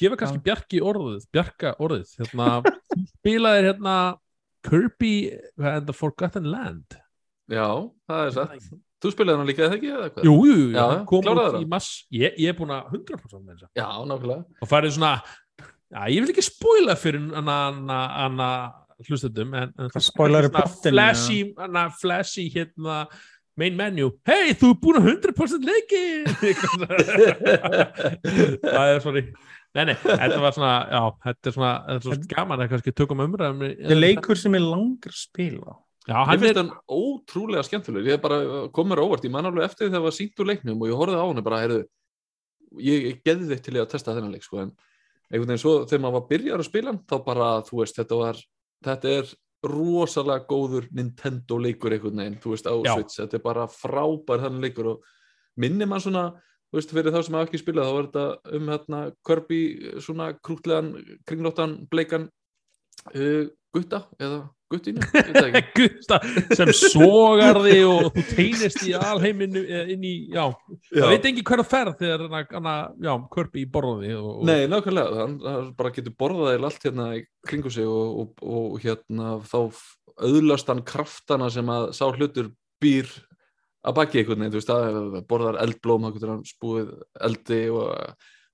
[0.00, 0.44] gefa kannski Já.
[0.48, 2.48] Bjarki orðið Bjarka orðið, hérna
[3.12, 3.98] spilaðir hérna
[4.64, 5.12] Kirby
[5.60, 6.96] and the Forgotten Land
[7.52, 7.68] Já,
[8.08, 8.68] það er satt
[9.04, 10.24] Þú spilaði hann líka eða ekki eða hvað?
[10.24, 13.58] Jú, jú, jú, Já, kom út í mass ég, ég er búin að 100% með
[13.58, 15.10] þess Já, nákvæmlega og farið svona
[15.94, 17.58] já, ég vil ekki spoila fyrir hana,
[18.18, 18.48] hana
[19.04, 23.04] hlustendum en, en í svona plottinu, flashy, hana, flashy hérna
[23.58, 26.04] main menu, hei þú er búin að 100% leiki!
[28.64, 29.20] Það er svona
[29.74, 32.92] nei nei, þetta var svona já, þetta er svona, þetta er svona gaman að kannski
[32.94, 35.72] tökum umræðum Það er leikur sem er langur að spila.
[36.06, 38.08] já, hann finnst er, hann ótrúlega skemmtilegur.
[38.10, 38.38] Ég er bara
[38.74, 40.90] kom mér á óvart, ég man alveg eftir þegar það var sínt úr leiknum og
[40.90, 41.80] ég horfði á hann og bara, heyrðu
[42.82, 44.70] ég, ég geði þitt til ég að testa þennan leik sko, en
[45.30, 48.40] einhvern veginn svo þegar maður var byrjar að spila þá bara, þú veist, þetta var
[48.84, 52.94] þetta er rosalega góður Nintendo leikur einhvern veginn, þú veist, á Já.
[52.94, 55.06] Switch þetta er bara frábær þannig leikur og
[55.60, 56.26] minnir mann svona,
[56.68, 59.60] þú veist, fyrir þá sem hafa ekki spilað, þá var þetta um hérna Kirby,
[60.04, 60.92] svona krútlegan
[61.28, 62.28] kringlóttan, bleikan
[63.14, 63.44] uh,
[63.74, 64.44] gutta, eða
[64.82, 65.62] það ekki?
[65.78, 66.18] Gutta
[66.58, 70.44] sem sogar þig og þú teynist í alheiminu eða inn í, já,
[70.90, 74.46] það veit ekki hver að ferð þegar hana, hana, já, Kirby í borði og, og,
[74.48, 78.80] Nei, nákvæmlega, hann, hann bara getur borðað allt hérna í kringu sig og, og, og
[78.84, 79.58] hérna þá
[80.24, 82.52] auðlast hann kraftana sem að sá hlutur
[82.82, 83.10] býr
[83.84, 86.92] að baki einhvern veginn, þú veist, það borðar eldblóm, þá getur hann spúið
[87.26, 87.88] eldi og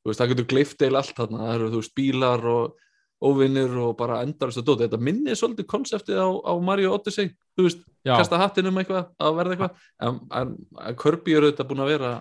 [0.00, 2.88] þú veist, það getur gleift eil allt þarna, það eru þú veist, bílar og
[3.20, 7.66] óvinnir og bara endarast að dóta, þetta minnir svolítið konseptið á, á Mario Odyssey, þú
[7.66, 9.86] veist, já, kasta hattin um eitthvað, að verða eitthvað.
[10.06, 10.52] En, en,
[10.86, 12.12] en Kirby eru þetta búin að vera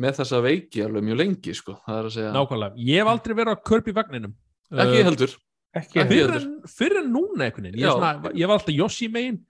[0.00, 2.84] með þessa veiki alveg mjög lengi, sko, það er að segja nákvæmlega.
[2.86, 4.36] Ég hef aldrei verið á Kirby vagninum.
[4.70, 5.32] Ekki Uh, heldur.
[5.70, 6.36] Fyrr heldur.
[6.36, 7.74] en, fyrr en núna veginn.
[7.78, 9.42] Ég, er ég var alltaf Yoshi megin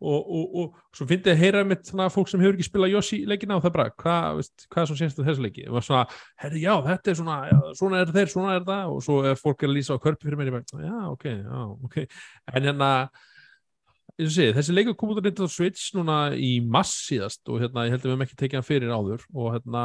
[0.00, 2.92] og, og, og svo fyndi ég að heyra mitt svona fólk sem hefur ekki spilað
[2.94, 5.64] Yoshi leikina og það bara, hvað, hvað er svo sérst þessu leiki?
[5.70, 6.04] Og svona,
[6.42, 8.92] herri, já, þetta er svona já, svona er þeir, svona er það.
[8.94, 11.64] Og svo er fólk er að lýsa á körpi fyrir mér, bara, já, ok, já,
[11.88, 11.98] ok.
[12.54, 12.92] En hérna
[14.18, 17.96] sé, þessi leikur kom út á Nintendo Switch núna í mass síðast og hérna, ég
[17.96, 19.28] held að við hefum ekki tekið hann fyrir áður.
[19.34, 19.84] Og hérna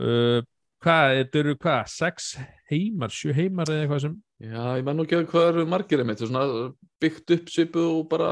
[0.00, 0.40] uh,
[0.84, 2.34] hvað, þetta eru hvað, sex
[2.72, 6.00] heimar, sjö heimar eða eitthvað sem Já, ég menn nú ekki að hvað eru margir
[6.02, 8.30] einmitt, er svona byggt upp svipu og bara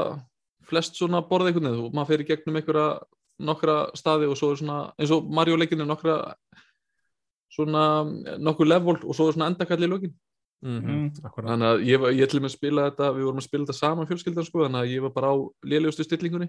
[0.73, 2.87] flest svona borða einhvern veginn, og maður fer í gegnum einhverja
[3.43, 6.17] nokkra staði og svo er svona eins og Mario leikinu nokkra
[7.53, 7.85] svona
[8.41, 10.13] nokkur level og svo er svona endakall í lokin.
[10.63, 11.07] Mm Mm.
[11.27, 11.49] akkurat.
[11.51, 14.07] Þannig að ég, var- ég ætlum að spila þetta við vorum að spila þetta saman
[14.07, 15.35] fjölskyldan sko þannig að ég var bara á
[15.67, 16.47] lélegustu stillingunni.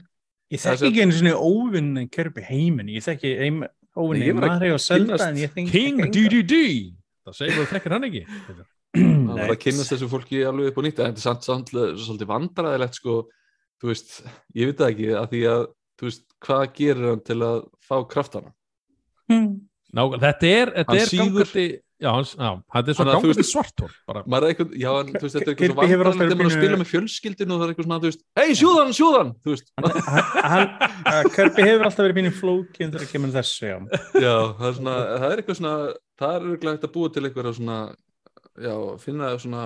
[0.52, 4.80] Ég þekki ekki einu svona óvinni Kirby heimin, ég þekki heim, Nei, óvinni Mario og
[4.80, 5.18] Zelda
[5.66, 6.94] King DDD
[7.26, 8.22] það segir þú þekkir hann ekki?
[8.94, 11.70] Það var að kynnast þessu fólki alveg upp og nýtt en þetta er samt, samt
[11.74, 13.14] svolítið vandræðilegt sko,
[13.84, 14.18] þú veist,
[14.56, 15.64] ég veit það ekki að því að,
[16.00, 18.54] þú veist, hvað gerir hann til að fá kraftana
[19.94, 21.64] Ná, þetta er, þetta Hann er gangandi
[22.02, 25.12] já, hans, já, þetta er svo gangandi veist- svartól bara, maður er eitthvað, já, en
[25.12, 27.60] þú veist, þetta er eitthvað svo hefur alltaf vandræðilegt þegar maður spila með fjölskyldinu og
[27.60, 29.70] það er eitthvað svona, þú veist, hei, sjúðan, sjúðan þú veist,
[31.36, 33.76] Kirby hefur alltaf verið pínu flókin þegar kemur þessu, já.
[34.18, 35.76] já, það er svona það er eitthvað svona,
[36.24, 37.78] það er eitthvað hægt að búa til eitthvað svona,
[38.66, 38.74] já,
[39.06, 39.64] finna svona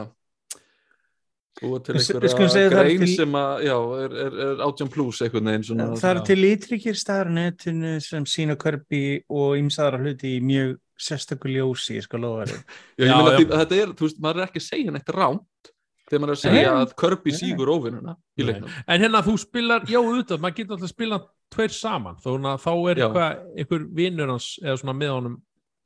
[1.60, 5.22] búa til einhverja það er grein til- sem að, já, er, er, er átján plus
[5.24, 10.00] einhvern veginn svona, Það eru til litríkir staðar á netinu sem sína Kirby og ymsaðara
[10.02, 12.62] hluti í mjög sérstöku ljósi, ég skal lofa þér.
[12.98, 15.72] Já, ég meina að þetta er, þú veist, maður er ekki að segja neitt rámt
[16.08, 16.82] þegar maður er að segja Nei.
[16.84, 17.38] að Kirby Nei.
[17.38, 18.70] sígur óvinnuna í leiknum.
[18.88, 21.18] en hérna þú spilar, já auðvitað maður getur alltaf að spila
[21.52, 25.36] tveir saman þó að þá er eitthvað, einhver vinnur hans eða svona með honum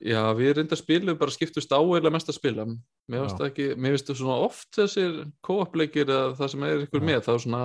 [0.03, 2.65] Já, við reynda að spila, við bara skiptust á eða mest að spila.
[3.11, 6.65] Mér finnst það ekki, mér finnst það svona oft þessir co-op leikir eða það sem
[6.67, 7.07] er ykkur Já.
[7.11, 7.61] með, þá svona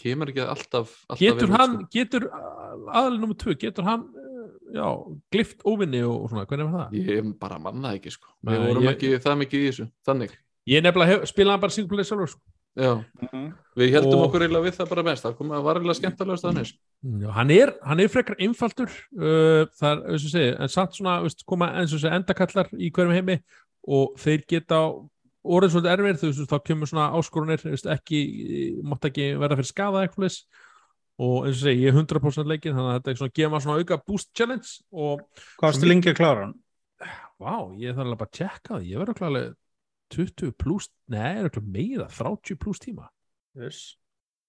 [0.00, 1.90] kemur ekki alltaf, alltaf getur út, hann, sko.
[1.94, 4.86] getur aðalinn nummer tvö, getur hann uh, já,
[5.36, 6.96] glift óvinni og, svona, hvernig var það?
[7.12, 10.34] Ég bara manna það ekki sko Við vorum ég- ekki það mikið í þessu, þannig
[10.72, 12.40] Ég nefnilega hef, spilaði bara single player sjálfur sko.
[12.74, 13.52] Já, Mhm.
[13.78, 16.44] við heldum Og- okkur eiginlega við það bara best Það kom að var eiginlega skemmtilegast
[16.44, 16.78] þannig sko.
[17.22, 20.92] Já, hann er, hann er frekar einfaldur uh, það er, eins og segi, en satt
[20.98, 23.36] svona veist, koma eins og segi endakallar í hverjum heimi
[23.86, 24.80] og þeir geta
[25.44, 28.20] orðið svolítið erfir, þú veist, þá kemur svona áskorunir, veist, ekki,
[28.82, 30.38] mátt ekki verða fyrir skada eitthvað
[31.20, 33.66] og eins og segi, ég er 100% leikinn þannig að þetta er svona, gefa maður
[33.68, 35.20] svona auka boost challenge og
[35.60, 36.54] Hvað varstu lengi að klára hann?
[37.38, 39.54] vá, ég þarf alveg bara að tjekka það ég verður klálega
[40.12, 43.08] 20 pluss nei, er klálega meira, 30 pluss tíma.
[43.56, 43.94] Yes.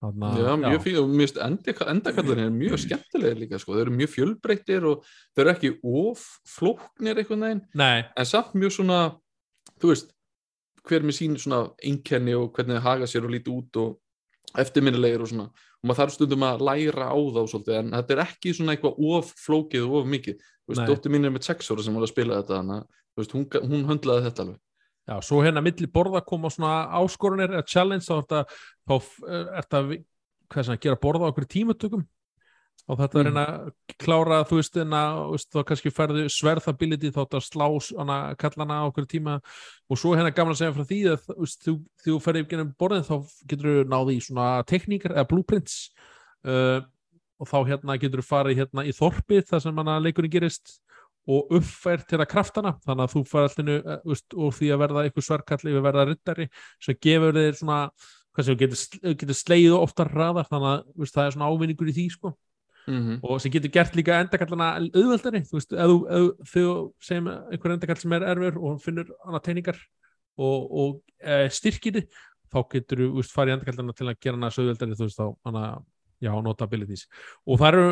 [0.04, 3.76] þannig Já, mjög fín og mjög endakallar er mjög skemmtilegir líka sko.
[3.76, 7.64] Þeir eru mjög fjölbreyttir og þeir eru ekki of flóknir einhvern veginn.
[7.80, 9.00] Nei, en samt mjög svona
[9.82, 10.12] þú veist,
[10.86, 15.24] hver með sín svona einkenni og hvernig þið haga sér og líti út og eftirminnilegir
[15.26, 15.48] og svona.
[15.82, 19.02] Og maður þarf stundum að læra á þá svolítið en þetta er ekki svona eitthvað
[19.16, 22.06] of flókið og of mikið, þú veist, dóttir mín er með sex ára sem var
[22.06, 24.62] að spila þetta þannig að hún, hún höndlaði þetta alveg
[25.06, 28.44] Já, svo hérna milli borða koma svona áskorunir eða challenge þá er þetta
[28.90, 32.06] þá er þetta að gera borða á okkur tímatökum.
[32.86, 33.34] Og þetta er Mm.
[33.34, 35.02] hérna klára þú veist hérna,
[35.54, 37.66] þá kannski færðu sverðability þá þetta slá
[37.98, 39.42] hana, kallana á okkur tíma.
[39.90, 41.22] Og svo hérna gaman að segja frá því að
[41.66, 41.74] þú
[42.06, 43.16] þú, upp gennum borðin þá
[43.48, 45.90] getur þú náði í svona tekníkar eða blueprints.
[46.46, 46.82] Uh,
[47.40, 50.80] og þá hérna getur þú farið hérna í þorpið þar sem hana leikurinn gerist
[51.26, 55.28] og uppfært til að kraftana þannig að þú fær allinu og því að verða eitthvað
[55.30, 56.48] svarkalli við verða ryttari
[56.84, 57.80] sem gefur þér svona
[58.36, 58.84] hvað sem getur,
[59.16, 62.34] getur sleið oftar hraðar þannig að veist, það er svona ávinningur í því sko.
[62.86, 66.66] mm og sem getur gert líka endakallana auðveldari þú veist, ef þú,
[67.02, 69.80] segjum einhver endakall sem er erfur og finnur hana teiningar
[70.38, 72.22] og, og e, styrkir þið
[72.54, 75.28] þá getur þú veist, farið endakallana til að gera hana svo auðveldari þú veist þá
[75.50, 75.66] hana,
[76.22, 77.08] já, nota abilities
[77.48, 77.90] og það eru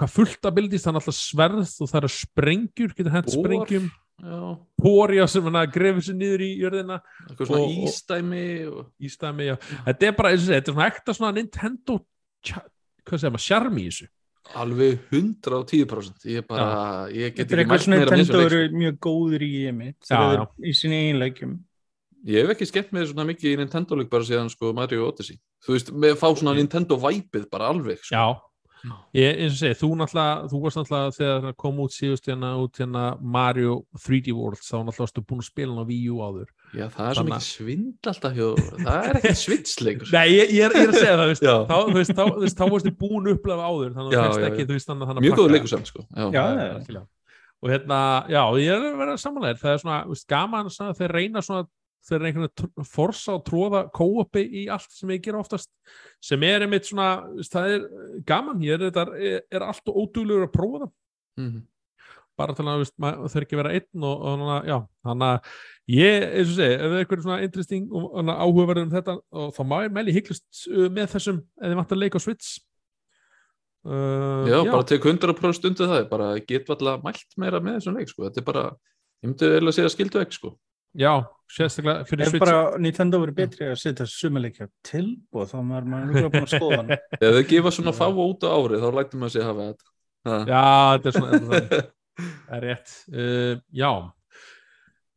[0.00, 3.36] hvað fullt abilities, er alltaf sverð og það eru sprengjur, getur hent Bor.
[3.44, 3.90] sprengjum.
[4.24, 4.40] Já,
[4.78, 7.00] Pória sem hann grefur sér niður í jörðina.
[7.28, 8.84] Eitthvað svona Og- ístæmi og...
[9.02, 9.56] Ístæmi, já.
[9.88, 11.98] Þetta er bara, þetta er svona ekta svona Nintendo
[12.44, 14.08] hvað segir maður, sjarmi í þessu.
[14.60, 20.18] Alveg 110% ég bara, ég get ekki svona meira Nintendo eru mjög góður í Já,
[20.20, 20.44] já.
[20.60, 21.54] þeir í sinni einleikjum
[22.28, 25.36] ég hef ekki skemmt með svona mikið í Nintendo leik bara síðan sko Mario Odyssey.
[25.64, 28.14] Þú veist, með að fá svona Nintendo væpið bara alveg sko.
[28.16, 28.24] Já,
[29.16, 32.50] ég, eins og segja, þú náttúrulega þú varst náttúrulega þegar það kom út síðust hérna
[32.60, 33.04] út hérna
[33.36, 36.86] Mario 3D World þá náttúrulega varstu búin að spila hann á Wii U áður já,
[36.92, 38.38] það er svo mikið svind alltaf
[38.84, 41.76] það er ekki svitsleikur Nei, ég, ég, er, ég er að segja það, veist, þá,
[41.78, 44.64] þú veist, þá, veist, þá varstu búin að upplefa áður þannig að veist já, ekki,
[44.64, 44.68] já.
[44.68, 46.04] þú veist, þannig að þannig að mjög góður samt sko.
[46.04, 46.24] já.
[46.24, 46.74] Já, Já, já.
[46.74, 47.06] algjörlega.
[47.64, 51.16] og hérna, já, ég er að vera samanlega það er svona, veist, gaman svona, þeir
[51.16, 51.64] reyna svona
[52.04, 55.70] þeir er einhvern veginn forsa og tróða kóupi í allt sem ég gera oftast
[56.22, 57.86] sem er einmitt svona, það er
[58.28, 60.92] gaman, ég er, þetta, er, er allt og óduglegur að prófa það
[61.34, 61.62] Mhm.
[62.38, 64.76] bara til að þurfi ekki að vera einn og, og hana, já,
[65.06, 65.48] þannig að
[65.94, 69.14] ég, eins og segi, ef það er eitthvað svona interesting og hana, áhugaverður um þetta
[69.42, 72.24] og þá má ég mæli hygglust uh, með þessum ef þið vantar að leika á
[72.24, 72.48] Switch
[73.86, 78.10] uh, já, bara tek 100% stundu það bara get alltaf mælt meira með þessum leik
[78.10, 78.26] sko.
[78.26, 78.64] þetta er bara,
[79.22, 80.54] ég myndi eiginlega segja skildu ekki sko.
[80.98, 81.12] já,
[81.50, 82.44] sérstaklega fyrir Ef Switch.
[82.44, 86.78] bara Nintendo verið betri að setja sumarleikja tilbúð þá maður maður er búin að skoða
[86.80, 89.90] hann ef þau gefa svona fá út á ári þá lætum maður sig hafa þetta.
[90.24, 90.38] Ha.
[90.48, 90.64] Já,
[90.94, 91.88] þetta er svona er.
[92.14, 92.92] Það er rétt.
[93.10, 93.90] Uh, Já.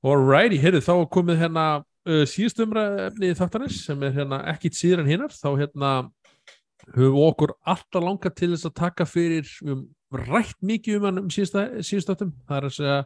[0.08, 5.04] Alrighty, heyrðu, þá er komið hérna uh, síðust umræfni þáttanins sem er hérna ekkit síður
[5.04, 5.92] en hinnar þá hérna
[6.96, 9.86] höfum við okkur alltaf langað til þess að taka fyrir um,
[10.28, 13.00] rætt mikið um hann um síðust áttum það er að segja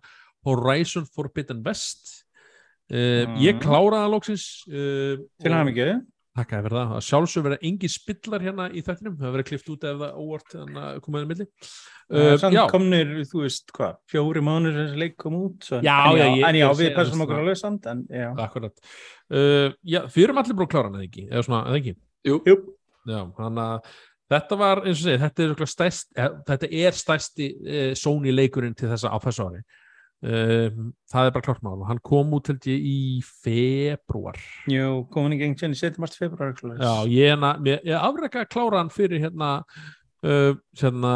[0.45, 2.21] Horizon Forbidden West
[2.91, 3.37] uh, Mm.
[3.39, 5.91] Ég kláraði það lóksins uh, til hann ekki
[6.31, 9.81] Takk að verða, að sjálfsög verða engi spillar hérna í þættinum, það verður klift út
[9.83, 11.47] ef það óvart þannig að komaði milli.
[12.07, 15.97] Uh, Samt Já, komnir, þú veist hvað, fjóri mánuður þessi leik kom út svo, Já,
[16.07, 17.43] en já, já, ég- en ég já, að við passum okkur svona.
[17.43, 17.89] alveg samt
[18.45, 18.79] akkurat.
[19.27, 21.95] Uh, við erum allir búin að klára hann eða ekki, eða svona, eða ekki?
[22.31, 22.57] Jú, jú,
[23.11, 23.91] Já, þannig að
[24.31, 25.53] þetta var, eins og segið, þetta er,
[26.23, 29.65] eh, þetta er stærsti uh, Sony leikurinn til þessa á þessu ári
[30.21, 31.77] um, það er bara klárt mál.
[31.79, 34.39] Og hann kom út held ég í februar
[34.71, 35.97] jú, komin í geng í 7.
[36.01, 39.53] mars februar Já, ég, ég, ég afreka að klára hann fyrir hérna
[40.25, 41.15] uh, hérna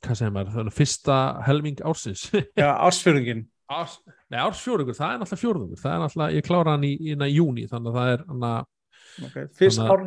[0.00, 2.28] hvað segir maður, þannig fyrsta helming ársins.
[2.56, 5.78] Já ársfjörðingin Árs, nei, ársfjórðungur, það er náttúrulega fjórðungur.
[5.78, 8.46] Það er náttúrulega, ég klára hann í, í, í júni þannig að það er hann
[8.48, 8.64] að
[9.26, 9.46] okay.
[9.58, 10.04] fyrst ár,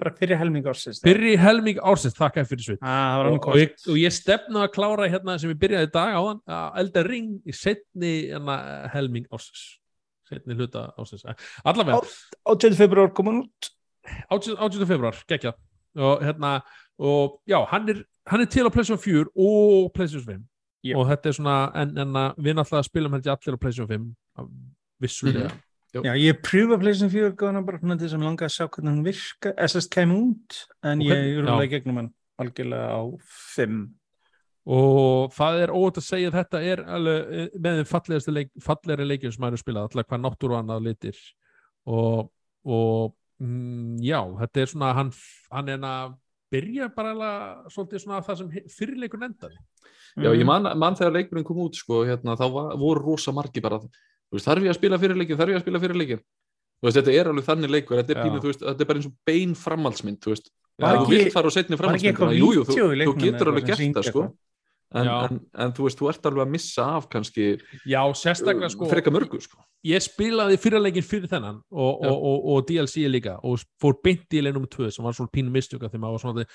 [0.00, 4.00] bara fyrir helming ársins fyrri helming ársins, þakka fyrir sveit ah, og, og, ég, og
[4.00, 7.56] ég stefna að klára hérna sem ég byrjaði í dag áðan að elda ring í
[7.56, 8.58] setni hérna,
[8.94, 9.64] helming ársins
[10.30, 11.26] setni hluta ársins
[11.64, 12.02] allavega,
[12.48, 12.76] 18.
[12.78, 13.72] februar kom hann út
[14.30, 14.84] 18.
[14.86, 15.56] februar, gekkja
[15.96, 16.58] og hérna,
[17.02, 20.44] og já, hann er hann er til á PlayStation 4 og PlayStation 5
[20.86, 20.98] Jú.
[20.98, 24.50] og þetta er svona, en, en við náttúrulega spilum ég allir á PlayStation 5 af-
[25.92, 28.90] vissulega, Já, ég pröfa PlayStation 4 góðan bara svona til sem langa að sjá hvernig
[28.92, 29.52] hann virka.
[29.66, 31.70] SS kem út, en Og ég rúlega já.
[31.76, 33.02] gegnum hann algjörlega á
[33.56, 33.86] 5
[34.66, 38.48] og það er óvægt að segja að þetta er alveg eh, með þeim fallegasti leik,
[38.66, 41.20] fallegri leikjum sem maður er spilað, alltaf hvað náttúru annað litir.
[41.86, 42.32] Og,
[42.66, 45.12] og mm, já, þetta er svona hann,
[45.54, 46.16] hann er að
[46.50, 49.56] byrja bara alveg svolítið svona það sem fyrirleikur endaði.
[50.16, 50.38] Já, Mm.
[50.40, 53.78] ég man, man þegar leikurinn kom út sko, hérna, þá var, voru rosa margi bara
[54.34, 56.22] veist, þarf ég að spila fyrir leikin, þarf ég að spila fyrir leikin
[56.76, 59.06] þú veist, þetta er alveg þannig leikur þetta er, pínu, veist, þetta er bara eins
[59.06, 62.10] og bein framhaldsmynd þú veist, Var ef þú ekki- vilt fara á setni var ekki
[62.10, 64.24] eitthvað framhaldsmyndina, jú, jú, þú, þú getur alveg gert það sko.
[64.96, 67.46] en, en, en þú veist, þú ert alveg að missa af kannski
[67.88, 69.58] Já, sérstaklega sko freka mörgu sko.
[69.86, 74.42] ég spilaði fyrirleikin fyrir þennan og, og, og, og DLC líka og fór beint í
[74.44, 76.46] leinum 2 sem var svona pínu mistjöka þegar maður var svona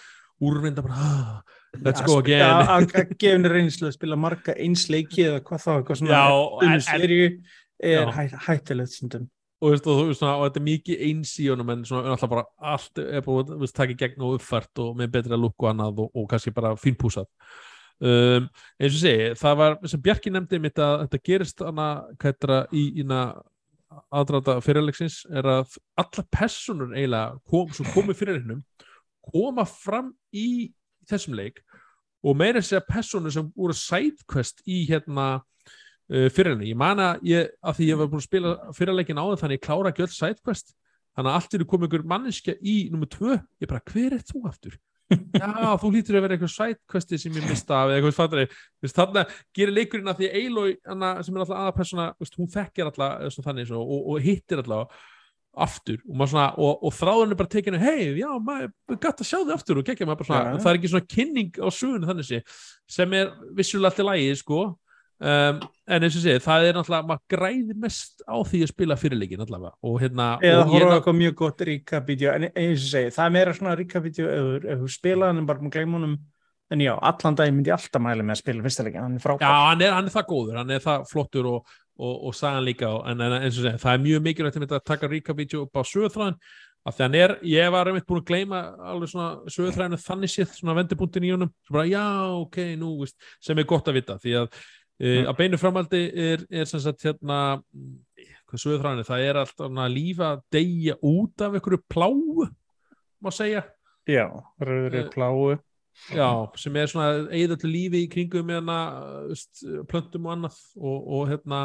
[0.41, 1.41] úrvinda bara, ah,
[1.85, 2.41] let's go again.
[2.41, 6.81] að henni reynslu að spila marga eins leiki eða hvað þá, eitthvað svona Já, en-
[6.87, 7.27] serju
[7.81, 9.27] er hæ, hættilegt stundum.
[9.61, 12.47] Og, veist, og, svona, og þetta er mikið eins í honum en svona alltaf bara
[12.73, 16.15] allt er búið að taka í gegn og uppfært og með betra lukku annað og,
[16.17, 17.29] og kannski bara fínpúsað.
[18.01, 18.47] Um,
[18.81, 21.89] eins og segi, það var sem Bjarki nefndi mitt að þetta gerist hana,
[22.23, 23.05] það, í, í
[24.11, 28.63] aðdrata fyrirleiksins er að alla personur eiginlega kom, sem komu fyrir hennum
[29.31, 30.71] koma fram í
[31.09, 31.61] þessum leik
[32.25, 35.41] og meira segja personur sem voru sidequest í hérna
[36.11, 39.41] uh, fyrirleik, ég man að ég, að því ég var búin að spila fyrirleikin áður
[39.41, 40.73] þannig ég klára ekki öll sidequest.
[41.11, 44.45] Þannig að allt er komið ykkur manneskja í nummer tvö, ég bara, hver er þú
[44.47, 44.77] aftur?
[45.35, 48.45] Já, þú lítur að vera eitthvað sidequesti sem ég mista af eða eitthvað fattari
[48.95, 49.25] þannig.
[49.25, 50.29] Að gera leikurinn að því
[50.87, 52.05] hana, sem er alltaf aða persóna,
[52.37, 55.01] hún þekkir alltaf þannig og, og hittir alltaf
[55.51, 55.99] aftur.
[56.07, 59.55] Og, svona, og, og þráðurinn er bara tekinu, hei, já, maður gætt að sjá þig
[59.55, 59.81] aftur.
[59.81, 60.61] Og kekja maður bara svona, Já.
[60.63, 62.39] það er ekki svona kynning á sögunni þannig sé,
[62.87, 64.61] sem er vissulega alltaf lægi, sko
[65.21, 65.61] um,
[65.91, 69.43] en eins og sé, það er náttúrulega maður græðir mest á því að spila fyrirleikin
[69.45, 69.73] allavega.
[69.85, 73.55] Og hérna eða horfa eitthvað mjög gott recap-vídeó en eins og segi, það er meira
[73.57, 76.17] svona recap-vídeó ef, þú- ef þú spila hann bara með gleimunum
[76.71, 79.23] en já, allan dag myndi ég alltaf mæla með að spila fyrsta leikin, hann er
[79.23, 79.43] frábær.
[79.43, 82.63] Já, hann er, hann er það góður, hann er það flottur og, og, og sagan
[82.63, 82.91] líka.
[83.11, 86.37] En, en eins og segja, það er mjög mikilvægt að taka recap-vídeó upp á sögurþræðin
[86.87, 90.55] af því hann er, ég var einmitt búin að gleyma alveg svona sögurþræðinu þannig séð
[90.55, 92.05] svona vendipunktin í honum, bara já,
[92.39, 94.47] ok, nú veist, sem er gott að vita, því að
[95.01, 95.27] mm.
[95.31, 97.97] að beinu framaldi er, er sem sagt hérna mm,
[98.51, 102.47] hvað sögurþræðinu, það er allt að lífa að deyja út af einhverju pláu
[103.21, 103.65] má segja.
[104.09, 104.25] Já,
[104.61, 105.57] rauðri Eh, pláu
[106.09, 109.61] Já, sem er svona eigðallu lífi í kringum veist,
[109.91, 111.59] plöntum og annað og, og hérna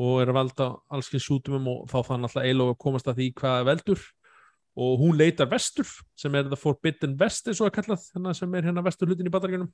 [0.00, 3.18] og er að valda alls ekki sjútumum og þá þannig alltaf eiginlega að komast að
[3.18, 4.04] því hvað er veldur.
[4.80, 8.54] Og hún leitar vestur sem er the forbidden west eins og að kallað hérna sem
[8.54, 9.72] er hérna vestur hlutin í batargjörnum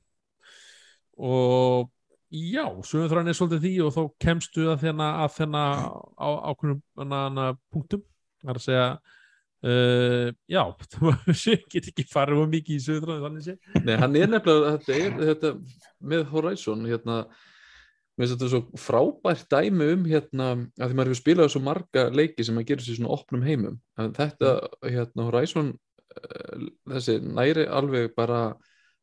[1.17, 1.87] og
[2.31, 5.85] já, sögum þrann er svolítið því og þá kemstu að þennan að þennan
[6.17, 8.03] á ákveðnum hana, hana, punktum.
[8.43, 8.89] Það er að segja
[9.65, 10.61] Uh, já,
[11.49, 13.55] ég get ekki farið um mikið í sé.
[13.81, 15.51] Nei, hann er nefnilega, þetta er þetta
[16.11, 17.15] með Horizon, hérna
[18.17, 22.05] mér finnst þetta svo frábært dæmi um hérna, að því maður hefur spilað svo marga
[22.13, 23.81] leiki sem að gera sér svona opnum heimum.
[23.97, 24.53] En þetta,
[24.85, 25.73] hérna, Horizon
[26.17, 26.63] eh,
[26.93, 28.41] þessi næri alveg bara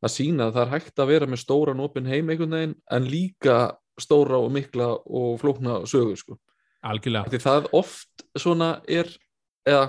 [0.05, 3.07] að sína að það er hægt að vera með stóran opin heim einhvern veginn en
[3.09, 3.57] líka
[4.01, 6.37] stóra og mikla og flókna sögu, sko.
[6.85, 9.09] algjörlega, Því það oft svona er
[9.65, 9.85] eða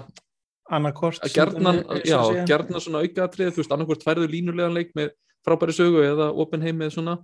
[0.72, 5.12] annarkort gerðnan svona aukaðatrið, þú veist, annarkvort færðu línulegan leik með
[5.46, 7.18] frábæri sögu eða open heim með svona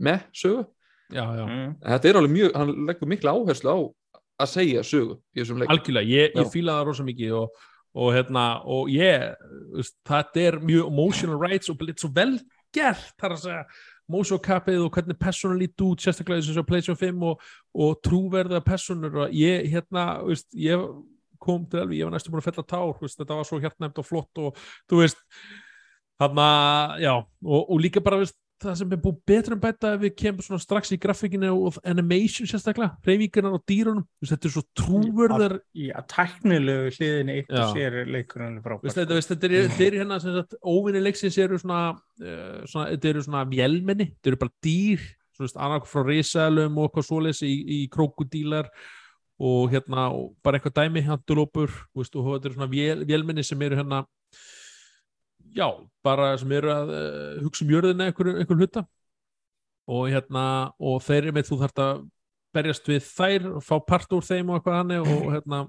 [0.00, 0.66] með sögu.
[1.12, 1.74] já, já Mm.
[1.84, 3.78] Þetta er alveg mjög, hann leggur mikla áherslu á
[4.42, 5.68] að segja sögu í þessum leik.
[5.70, 6.50] algjörlega, ég, ég Já.
[6.50, 7.50] fíla það rosa mikið og,
[7.92, 9.32] og hérna, og ég
[9.74, 12.38] veist, þetta er mjög emotional rights og litt svo vel
[12.72, 13.64] gert þar að segja,
[14.42, 17.42] capið og hvernig persónu lít út, sérstaklega þess að PlayStation 5 og,
[17.74, 20.80] og trúverða personur og ég, hérna, veist, ég
[21.42, 23.98] kom til elvi, ég var næstu búin að fella tár veist, þetta var svo hjartnæmt
[23.98, 24.58] og flott og
[24.90, 25.20] þú veist,
[26.20, 26.48] þarna
[27.02, 30.14] já, og, og líka bara veist, það sem er búið betur en bæta ef við
[30.22, 34.06] kemum svona strax í grafíkinu og animation sérstaklega, reyfingarnar og dýrunum.
[34.22, 39.00] Þetta er svo trúverðar Já, tæknilegu hliðinni eitt og sér er leikurinn alveg frábær Veist,
[39.00, 41.82] þetta, veist, þetta, er, er hérna sem sagt, óvinni leiksins eru svona,
[42.22, 45.10] uh, svona þetta eru svona vélmenni, þetta eru bara dýr
[45.42, 48.68] annark frá risalum og eitthvað svoleiðis í, í krókudílar
[49.42, 53.80] og hérna og bara eitthvað dæmi handulópur og þetta eru svona vél, vélmenni sem eru
[53.80, 54.04] hérna
[55.56, 55.68] já,
[56.04, 58.84] bara sem eru að uh, hugsa um jörðina einhver, einhver hluta.
[59.92, 60.44] Og hérna
[60.78, 62.02] og þeir eru með þú þarft að
[62.52, 65.62] berjast við þær og fá part úr þeim og eitthvað hann og hérna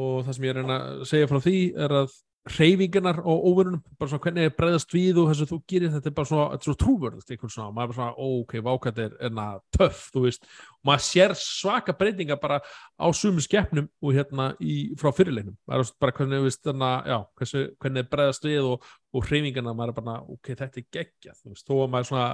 [0.00, 2.16] og það sem ég er að segja frá því er að
[2.50, 6.08] hreyfingarnar og óverunum, bara svona hvernig er bregðast við og þess að þú gerir þetta
[6.10, 8.54] er bara svona, þetta er svona trúvörðust einhvern svona, og maður er bara svona, ok,
[8.66, 9.46] vákvæmt er enna
[9.76, 14.76] töff, þú veist, og maður sér svaka breytinga bara á sumu skeppnum og hérna í,
[15.00, 18.48] frá fyrirleginum maður er bara hvernig, þú veist, þannig að, já hversu, hvernig er bregðast
[18.50, 21.92] við og, og hreyfingarnar maður er bara, ok, þetta er geggjað þú veist, þó að
[21.94, 22.28] maður svona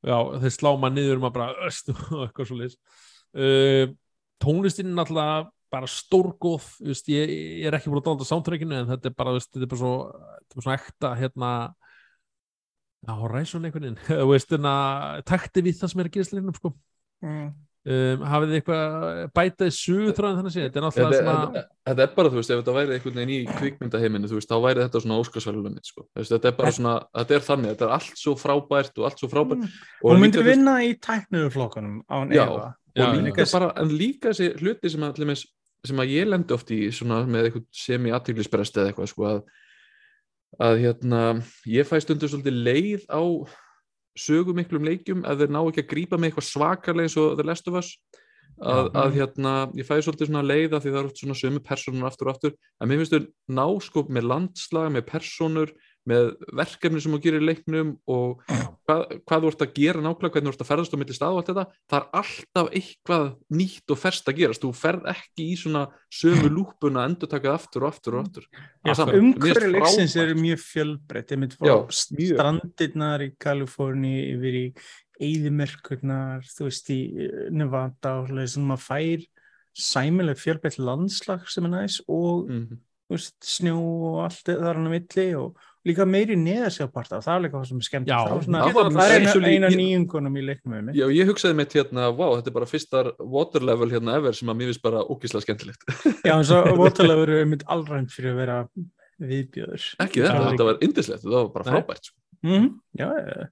[0.00, 2.60] já, þeir slá maður niður maður bara, öst, og eitthvað svo
[5.70, 7.30] bara stórgóð, veist, ég,
[7.60, 9.82] ég er ekki búin að dálta sántrækinu en þetta er bara, veist, þetta er bara
[9.82, 11.52] svo, þetta er bara svo ekta hérna
[13.06, 14.76] á ræsun einhvern veginn þú veist, hérna,
[15.28, 16.72] takti við það sem er að gerast leiknum sko
[17.24, 17.46] mm.
[17.94, 21.78] um, hafið þið eitthvað bætaði suðuþráðin þannig að segja, þetta er náttúrulega Þetta, svona þetta,
[21.90, 24.66] þetta er bara, þú veist, ef þetta væri einhvern veginn í kvikmyndaheiminu, þú veist, þá
[24.66, 26.04] væri þetta svona óskarsvælulegmynd, sko.
[26.10, 29.08] Þú veist, Þetta er bara svona, þetta er þannig, þetta er allt svo frábært og
[29.08, 29.64] allt svo frábært.
[29.64, 29.80] Mm.
[30.02, 32.44] Og Hún líka, myndi þú veist, vinna í tækniðurflokkanum án Já.
[32.44, 33.22] efa Já, og já.
[33.22, 35.44] líka bara, en líka þessi hluti sem að, til dæmis,
[35.86, 39.42] sem að ég lendi oft í svona með eitthvað semi-aðtíklisbrest eða eitthvað, sko, að,
[40.68, 41.20] að hérna,
[41.70, 43.22] ég fæ stundur svolítið leið á
[44.20, 47.78] sögumiklum leikjum að þeir ná ekki að grípa með eitthvað svakalega eins og Last of
[47.80, 47.94] Us.
[48.60, 52.08] Að, að hérna, ég fæ svolítið svona leið af því það eru svona sömu personur
[52.10, 52.56] aftur og aftur.
[52.76, 55.72] En mér finnst þau ná sko með landslag, með personur
[56.08, 60.48] með verkefni sem þú gerir leiknum og hvað, hvað þú ert að gera nákvæmlega, hvernig
[60.48, 63.26] þú ert að ferðast á milli stað og allt þetta, það er alltaf eitthvað
[63.60, 65.84] nýtt og ferst að gerast, þú ferð ekki í svona
[66.20, 68.48] sömu lúpuna að endur takað aftur og aftur og aftur.
[68.88, 71.36] Það umhverju leiksins eru mjög fjölbreytt.
[71.36, 74.66] Ég myndi Já, frá strandirnar í Kaliforni yfir í
[75.20, 79.26] eyðimerkurnar þú veist í eh, Nevada og svoleiðis, sem maður fær
[79.80, 82.78] sæmileg fjölbreytt landslag sem er næs og mm.
[83.06, 87.42] þú veist, snjó og allt þar hann á milli og líka meiri neðarsjáparta það er
[87.46, 90.42] líka það sem er skemmt Já, það, svona, það það er actually- eina nýjungunum í
[90.44, 94.36] mig Já, ég hugsaði mitt hérna, vá, þetta er bara fyrstar water level hérna ever
[94.36, 95.86] sem að mér finnst bara ógislega skemmtilegt.
[96.28, 98.58] Já, en svo Waterloo eru einmitt allrænt fyrir að vera
[99.20, 102.18] viðbjöður ekki þetta, þetta var indislegt, þetta var bara frábært sko.
[102.44, 102.68] mm
[103.00, 103.48] Já, já,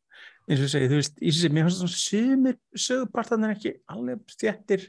[0.49, 4.87] eins og segi, þú veist, ég sé, mér finnst það sumir sögupartanir ekki alveg stjættir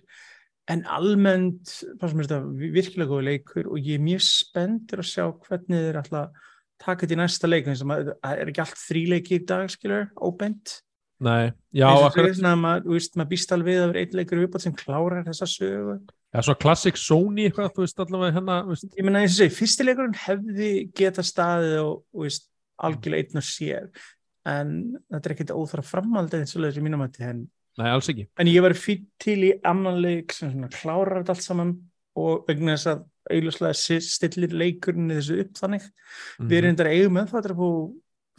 [0.70, 1.72] en almennt
[2.04, 2.42] mér þetta
[2.76, 6.46] virkilega góð leikur og ég er mjög spenntur að sjá hvernig þeir ætla að
[6.82, 10.80] taka þetta í næsta leik það er ekki allt þríleiki í dag, skilur, óbent
[11.20, 11.90] nei, já,
[12.32, 15.98] svona, maður, maður býst alveg að vera einn leikur viðbátt sem klárar þessa sögu.
[16.30, 19.56] Já, svona classic Sony eitthvað, þú veist allavega hérna, veist, ég meina eins og segi,
[19.58, 22.48] fyrsti leikurinn hefði geta staðið og, og veist,
[22.80, 23.90] algjörlega einn og sér.
[24.48, 24.76] En
[25.10, 27.44] þetta er ekkert óþara framhaldið eins og leiðis í mínum en,
[27.82, 28.30] nei, alls ekki.
[28.40, 31.76] en ég var fyrir til í annan leik sem svona klárar þetta allt saman
[32.20, 35.90] og vegna þess að auðvitað stillir leikurinn í þessu upp þannig.
[36.40, 36.48] Mhm.
[36.50, 37.66] við erum þetta eigum með það að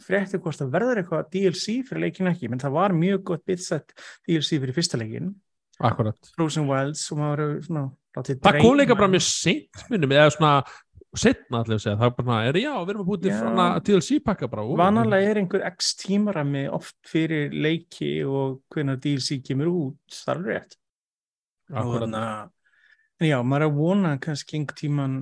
[0.01, 3.93] frétti hvort það verður eitthvað DLC fyrir leikinu ekki, menn það var mjög gott bitsett
[4.27, 5.33] DLC fyrir fyrsta leikin
[5.81, 6.31] akkurat.
[6.35, 10.53] Frozen Wilds og maður hefur svona það kom líka bara mjög seint minnum, eða svona
[11.21, 14.19] setna allir að segja, það er bara, er já, við erum að búið til DLC
[14.23, 20.21] pakka bara Vanalega er einhver x tímarami oft fyrir leiki og hvenær DLC kemur út,
[20.21, 20.77] það er rétt.
[21.71, 22.53] Og akkurat, þannig að,
[23.21, 25.15] já, maður er að vona kannski einhver tíman,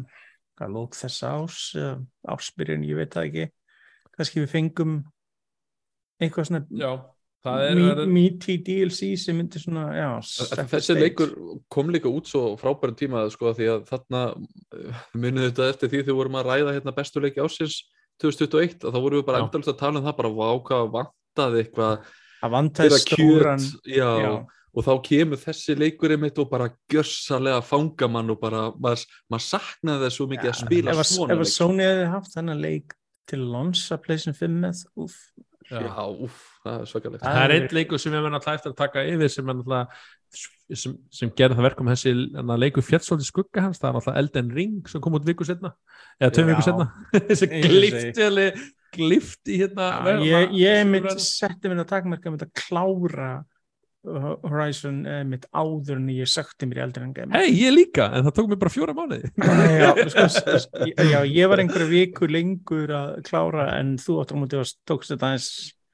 [0.59, 1.93] hvað lók þess ás, eða
[2.35, 3.47] ásbyrjun, ég veit það ekki,
[4.17, 4.97] kannski við fengum
[6.19, 6.89] eitthvað svona já,
[7.45, 10.99] það er, me- meaty DLC sem myndir svona, já, Þessi stage.
[10.99, 11.31] leikur
[11.71, 16.01] kom líka út svo frábærum tíma sko því að þarna uh, munið þetta eftir því
[16.01, 17.77] þegar við vorum að ræða hérna bestu leiki ásins
[18.19, 21.61] 2021 og þá vorum við bara endalist að tala um það bara vá hvað vantaði
[21.63, 22.09] eitthvað
[22.43, 24.33] að vantaði stóran, já, já,
[24.69, 30.05] og þá kemur þessi leikur einmitt og bara gjörsalega fangamann og bara maður, maður saknaði
[30.05, 32.63] þess svo mikið að spila ef, að- svona ef að leik Sony hefði haft þennan
[32.63, 32.95] leik
[33.29, 35.17] til launch að PlayStation 5 með, úf,
[35.69, 35.81] já.
[36.09, 37.21] úff, það er svakalegt.
[37.23, 39.59] Það það er einn leikur sem ég menn alltaf eftir að taka yfir sem, er
[40.73, 43.81] sem, sem gerði það verkum þessi hana, leikur fjallsóldi skugga hans.
[43.81, 45.75] Það er alltaf Elden Ring sem kom út viku setna
[46.17, 46.89] eða tveim viku setna
[47.29, 48.49] þessi og
[48.97, 53.31] glifti hérna Já, ég, ég sem mitt setti mér að takmarka með að klára
[54.03, 58.05] Horizon uh, mitt áður en ég sökti mér í eldri en game hei, ég líka,
[58.15, 60.69] en það tók mér bara fjóra mánuði já, sko, s- s-
[61.11, 65.11] já, ég var einhverju viku lengur að klára en þú áttur á mútið að tókst
[65.15, 65.49] þetta aðeins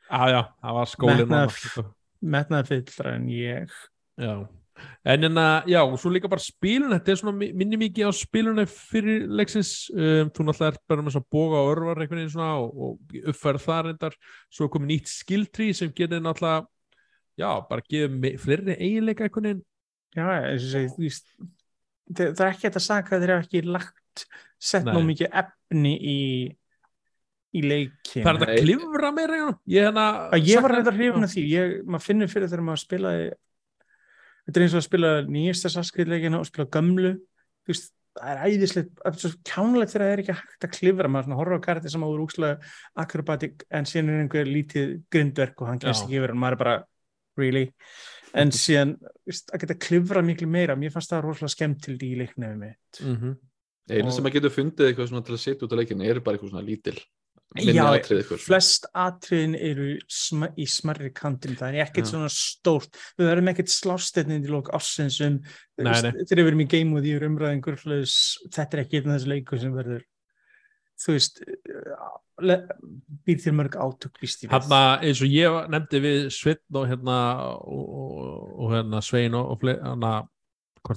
[0.05, 1.57] já, já, það var skólinn Metnaður.
[1.65, 1.89] þarna.
[2.35, 3.73] metnaði fyllra en ég
[4.21, 4.35] Já,
[5.07, 8.07] en en að, já, og svo líka bara spilun, þetta er svona mi- minni mikið
[8.07, 12.29] á spilunni fyrir leiksins, um, þú náttúrulega ert bara með svona boga og örvar veginn
[12.31, 14.15] svona og, og uppfærð það reyndar,
[14.51, 16.67] svo er komið nýtt skilltree sem getur náttúrulega,
[17.39, 19.63] já, bara me- fleiri eiginleika einhvern veginn,
[20.15, 21.25] já, eins og segi, þú veist
[22.15, 24.27] það, er ekki þetta að saka að þeir hafa ekki lagt
[24.59, 26.19] sett nú mikið efni í
[27.55, 29.41] í leikin það er þetta að klifra meira,
[29.71, 31.43] ég að ég var reyndar hrifin af því.
[31.53, 33.27] Ég, maður finnur fyrir þegar maður spilaði
[34.45, 37.13] þetta er eins og að spila nýjasta saskriðleikina og spila gömlu.
[37.65, 40.73] Þú veist, það er æðislegt, það er svo kjánlegt þegar það er ekki hægt að
[40.75, 42.73] klifra, maður svona horfa á karti sem áður úkslega
[43.05, 46.61] akrobatik en síðan er einhver lítið grindverk og hann kemst ekki yfir og maður er
[46.61, 46.75] bara,
[47.37, 47.71] really?
[48.35, 48.97] En síðan,
[49.31, 53.01] að geta klifra miklu meira, mér fannst það rosalega skemmtild í leiknefum mitt.
[53.03, 53.35] Mm
[53.89, 56.19] einu Og- sem að getur fundið eitthvað svona til að setja út á leikinu er
[56.19, 56.97] bara eitthvað svona lítil
[57.55, 58.45] minni Já, atrið eitthvað svona.
[58.47, 62.11] flest atriðin eru sm í smarri kantin, það er ekkert Já.
[62.11, 65.39] svona stórt, við verðum ekkert slástetnin til lók ássins um
[65.77, 67.77] þegar við erum í game og því umræðingur
[68.49, 70.03] þetta er ekki einn af þessu leiku sem verður
[71.01, 71.41] þú veist
[72.41, 72.61] le-
[73.27, 74.21] býr til mörg átök.
[74.51, 77.17] Hanna, eins og ég nefndi við Sveinn og hérna
[77.63, 80.15] og, hérna Svein og, var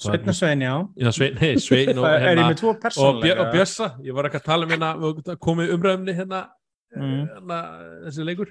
[0.05, 0.75] Sveinn og Svein, já.
[1.01, 4.49] Já, Svein, nei, Svein og, Það hérna, og, persónlega og Bjössa, ég var ekki að
[4.51, 6.47] tala um hérna við komið umræðumni hérna,
[6.97, 7.27] Mm.
[7.29, 7.57] hérna
[8.07, 8.49] þessi leikur.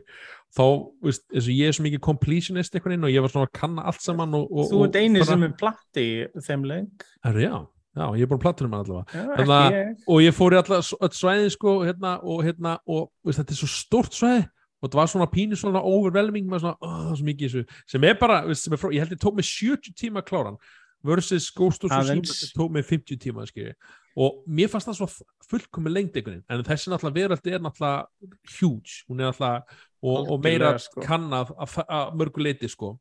[0.53, 0.63] Þá,
[1.01, 3.55] veist, eins og ég er svo mikið completionist einhvern veginn og ég var svona að
[3.57, 7.07] kanna allt saman og, og, Þú ert eini sem er platti í þeim leik.
[7.25, 7.55] Herru, já,
[7.97, 9.05] já, ég er búin að platta um hann allavega.
[9.11, 10.05] Já, Þannig að- ekki ég.
[10.07, 13.61] og ég fór í alla öll svæðin sko, hérna, og, hérna, og veist, þetta er
[13.63, 14.47] svo stórt svæði.
[14.77, 17.79] Og þetta var svona pínu svona overwhelming með svona, oh, það er svo mikið þessu.
[17.89, 20.29] Sem er bara, veist, sem er frá, ég held ég tók mig 70 tíma að
[20.29, 20.59] klára hann
[21.03, 23.73] versus Ghost of Tsushima sem tók mig 50 tíma skilji.
[24.17, 25.07] og mér fannst það svo
[25.51, 28.07] fullkomi lengt einhvern veginn, en þessi náttúrulega veraldi er náttúrulega
[28.57, 31.03] huge, hún er náttúrulega og, og meira sko.
[31.05, 32.95] kannað að, að mörgu leiti sko.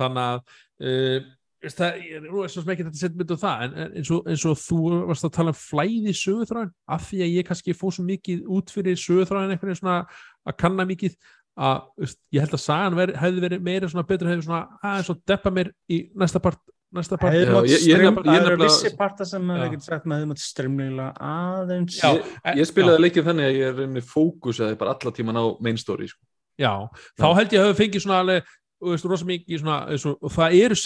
[0.00, 0.40] Þannig að
[0.82, 1.30] uh,
[1.70, 4.46] það, ég, er svo sem ekki þetta setja myndu það, en, en eins, og, eins
[4.50, 4.80] og þú
[5.10, 8.74] varst að tala um flæði sögutráin af því að ég kannski fóð svo mikið út
[8.74, 10.00] fyrir einhvern veginn svona
[10.48, 11.16] að kanna mikið
[11.62, 15.22] að ég held að sagan veri, hefði verið meira svona betur hefði svona aðeins og
[15.28, 16.62] deppa mér í næsta part
[16.92, 17.34] næsta part.
[17.34, 20.30] Hefði Já, ég- ég ég það eru vissi parta sem maður ekkert sagt maður hefði
[20.32, 21.96] mátt strimnilega aðeins.
[22.00, 25.44] Já, ég, ég spilaði leikið þannig að ég er reyni fókusaði bara alla tíman á
[25.60, 26.20] main story sko.
[26.60, 28.50] Já, þá held ég að hafa fengið svona alveg,
[28.90, 29.06] veist,
[29.62, 29.78] svona,
[30.18, 30.78] og, það eru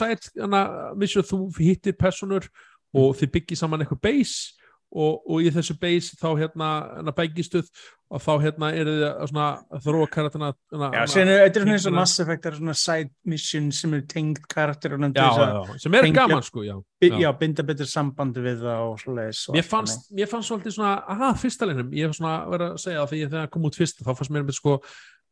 [0.42, 0.62] hana,
[1.00, 2.48] vissu að þú hittir personur
[2.96, 4.56] og þið byggir saman eitthvað base
[4.94, 7.70] og, og í þessu base þá hérna, hérna bækistuð
[8.06, 11.64] og þá hérna eru þið að svona að þróa karatina hana, Já, er þetta er
[11.64, 15.78] svona eins og Mass Effect er svona side mission sem eru tengd karakter já, já,
[15.82, 16.76] sem er gaman sko, já.
[17.02, 17.28] já.
[17.40, 20.06] binda betur sambandi við það og svoleiðis Mér fannst,
[20.52, 23.50] svolítið svona, aha, fyrsta leinum, ég hef svona verið að segja að því að það
[23.56, 24.78] kom út fyrst, þá fannst mér með sko,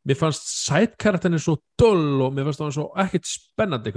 [0.05, 3.93] mér fannst sætkarakterin svo dull og mér fannst það svo ekkert spennandi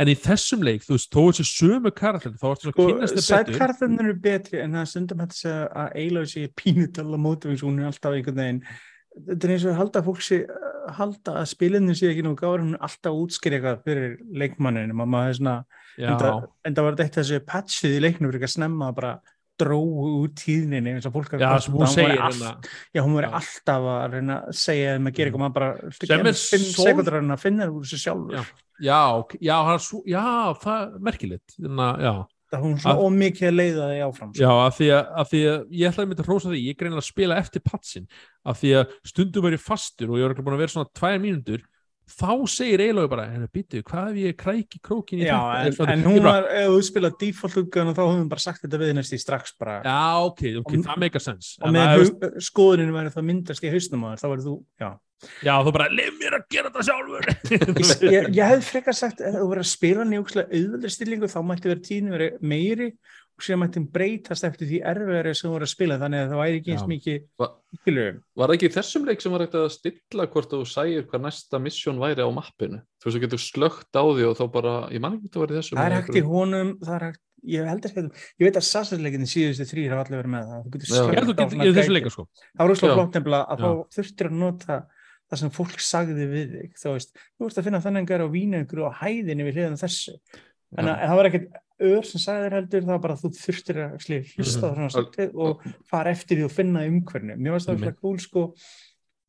[0.00, 2.86] en í þessum leik, þú veist, þó þessi sömu karakterin, þá svona þannig.
[2.88, 3.58] kynnast sko, þið betur.
[3.58, 7.82] sætkarðarnir eru betri en það er stundum að segja að Eilói sé pínutala mótivins, hún
[7.82, 8.64] er alltaf einhvern veginn
[9.12, 10.38] þetta er eins og að halda að fólk sé
[10.96, 14.96] halda að spilinu sé ekki nú gáður hún er alltaf að útskýra eitthvað fyrir er
[16.00, 19.12] Já, en það, var þetta þessu patchið í leiknum fyrir að snemma að bara
[19.60, 22.52] dróu út tíðninni eins og fólk er að hún segir væri hérna,
[23.04, 25.42] hún veri alltaf að reyna að segja þeim að gera eitthvað.
[25.44, 28.36] Maður bara Sem er sekundur að að finna það úr þessu sjálfur.
[28.36, 28.44] Já.
[28.82, 29.00] já,
[29.40, 30.24] já, hann er svo, já,
[30.62, 32.22] það er merkilegt, þannig að,
[32.52, 34.42] það er hún svona Að- ómikið að leiða þig áfram sko.
[34.42, 36.80] Já, af því að, af því að ég ætlaði að mynda að hrósa því, ég
[36.80, 38.08] greinilega að spila eftir patsin,
[38.44, 41.62] af því að stundum verið fastur og ég er búin að vera svona tvær mínútur,
[42.08, 45.36] þá segir eiginlega bara, henni býtu, hvað ef ég kræki krókin í Já,
[45.68, 45.86] þetta?
[45.86, 48.82] en, en hún var, ef þú spila default útgáðan þá höfum við bara sagt þetta
[48.82, 51.54] við næst í strax bara Já, ok, ok, Og- það meikar sens.
[51.62, 54.90] og með það skoðuninu væri það myndast í hausnum á þér, þá verður þú, já
[55.46, 57.26] Já, þú bara, leif mér að gera þetta sjálfur.
[58.10, 61.70] ég, ég, hef frekar sagt að þú verður að spila nýjókslega auðvöldur stillingu þá mætti
[61.70, 62.88] vera tíðinu verið meiri
[63.42, 66.40] og síðan mætti hún breytast eftir því erfiðari sem verður að spila þannig að það
[66.42, 70.52] væri ekki eins mikið Var það ekki þessum leik sem var hægt að stilla hvort
[70.52, 72.80] þú sæir hvað næsta misjón væri á mappinu?
[73.02, 75.42] Þú veist, þú getur slögt á því og þá bara, ég man ekki að það
[75.42, 75.80] var í þessum.
[75.80, 79.30] það er hægt í honum það er hægt, ég held ekki ég veit að sassarleikinni
[79.32, 81.66] síðustu þrýr hafa allir verið með það þú getur held á að þú getur svona
[81.66, 81.96] í þessu gæti.
[81.96, 82.26] leika, sko.
[82.52, 82.94] það var Já.
[82.94, 84.76] flott nefnilega að þá þurftir að nota
[85.32, 88.62] það sem fólk sagði við þig þú veist, þú ert að finna þannig að vína
[88.62, 90.14] ykkur á hæðinni við hliðan þessu
[90.78, 93.94] en það var ekkert ör sem sagði þér heldur það bara að þú þurftir að
[93.96, 94.72] actually hlusta Mhm.
[94.72, 97.84] á svona svolítið og fara eftir því og finna umhverfinu mér varst það Einmitt.
[97.84, 98.54] svona cool sko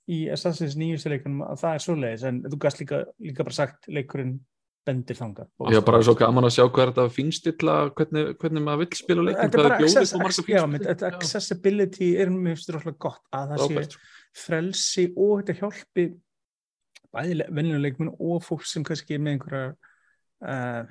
[0.10, 3.88] í Assassin's nýjustu leikunum að það er svoleiðis en þú gast líka, líka bara sagt
[3.88, 4.40] leikurinn
[4.86, 8.98] bendir þangað Já, bara svo gaman að sjá hvað þetta finnstilla, hvernig, hvernig maður vill
[9.00, 11.14] spila leikin, er hvað er bjóðið og þetta finnstilla.
[11.16, 13.98] accessibility er mér finnst þetta rosalega gott að það sé Frábært.
[14.36, 16.06] frelsi og þetta hjálpi
[17.14, 19.76] bæði venjulega leikmenn og fólk sem kannski er með einhverja
[20.44, 20.84] uh,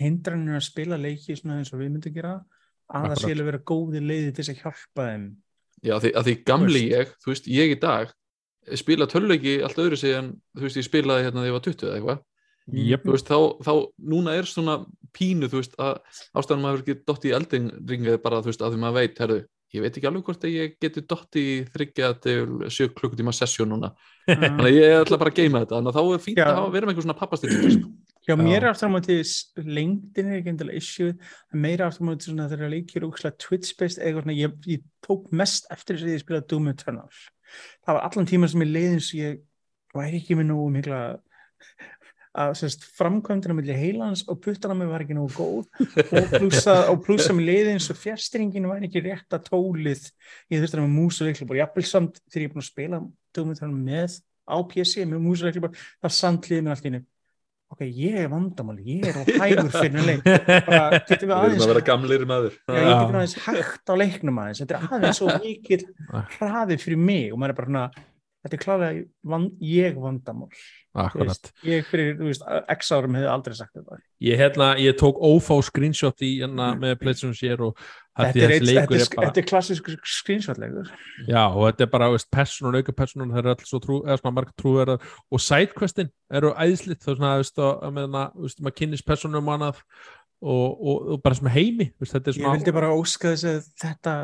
[0.00, 2.42] hindranir að spila leiki svona eins og við myndum gera að
[2.92, 3.22] það Akkurat.
[3.22, 5.30] sé alveg vera góði leiði til þess að hjálpa þeim
[5.82, 8.12] Já, því, að því gamli ég, þú veist, ég í dag
[8.78, 11.88] spila töluleiki allt öðru sig en þú veist, ég spilaði hérna þegar ég var 20
[11.88, 12.20] eða eitthvað
[12.70, 13.02] Jep.
[13.02, 13.72] þú veist, þá, þá,
[14.12, 14.76] núna er svona
[15.16, 18.82] pínu, þú veist, að ástæðan maður ekki dott í eldingringið bara, þú veist, að því
[18.84, 19.38] maður veit, herru,
[19.74, 22.36] ég veit ekki alveg hvort að ég geti dott í þryggja til
[22.70, 25.98] sjö klukkutíma sessjón núna, uh, þannig að ég ætla bara að geima þetta, þannig að
[25.98, 26.46] þá er fínt Já.
[26.52, 27.92] að verið með einhver svona pappastilling, sko.
[28.28, 28.36] Já.
[28.38, 29.16] mér er aftur á móti
[29.58, 31.14] lengdin er ekki endilega issue
[31.52, 35.66] meira aftur á móti svona þegar leikir úkslega Twitch-based eða svona, ég, ég tók mest
[35.74, 37.08] eftir þess að ég spilaði Doom Eternal
[37.82, 39.42] það var allan tíma sem ég leiði eins og ég
[39.92, 41.02] væri ekki með nógu mikla
[42.32, 45.66] að sérst, framkvæmdina milli heilans og puttana mig var ekki nógu góð.
[46.16, 50.06] Og plussa, og plussa mig leiði eins og fjärstringin var ekki rétt að tólið.
[50.48, 53.02] Ég þurfti að með mús og leiklubor jafnvel samt þegar ég er búin að spila
[53.36, 54.16] Doom Eternal með
[54.48, 57.02] á PC með mús og leiklubor það sandliði mér allt í einu
[57.72, 61.32] ok, ég er vandamáli, ég er á hægur fyrir en leik bara, getum við Við
[61.32, 62.56] erum aðeins að vera gamlir maður.
[62.68, 64.62] Já, ég getur aðeins hægt á leiknum aðeins.
[64.62, 65.80] Þetta er aðeins svo mikil
[66.36, 67.84] hraði fyrir mig og maður er bara svona
[68.42, 69.02] þetta er klálega
[69.32, 70.48] van, ég vandamál.
[70.92, 71.50] Þú Akkurat.
[71.64, 72.42] ég fyrir, þú veist,
[72.74, 73.98] x árum hefði aldrei sagt þetta.
[74.20, 77.78] Ég, hérna, ég tók ófá screenshot í hérna með PlayStation Share og
[78.18, 79.88] þetta er, eitt, þetta, er bara þetta er klassisk
[80.18, 80.90] screenshot-leikur
[81.30, 84.36] Já, og þetta er bara, personun, auka personun, það eru alls svo trú, eða svona
[84.40, 85.10] marga trúverðar.
[85.32, 89.80] Og sidequestin eru æðslitt, er svona, veist, að með hana, veist, maður kynnist personum annað
[90.42, 93.48] og, og, og bara sem heimi, veist, þetta er ég svona vildi bara óska þess
[93.48, 94.16] að þetta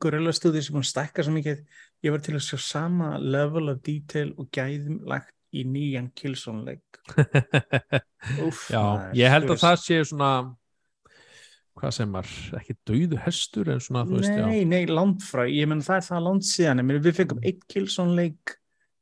[0.00, 1.60] Gorilla Studio sem hún stækkar svo mikið
[2.04, 7.00] ég var til að sjá sama level of detail og gæðum lagt í nýjan Killzone-leik
[8.46, 10.32] Úff, Já, ég held þú að það sé svona
[11.78, 14.46] hvað sem var, ekki dauðu hestur en svona, þú veist, já.
[14.50, 17.42] Nei, nei, langt frá, ég menn það er það langt síðan, ég menn við fengum
[17.46, 18.54] eitt Killzone leik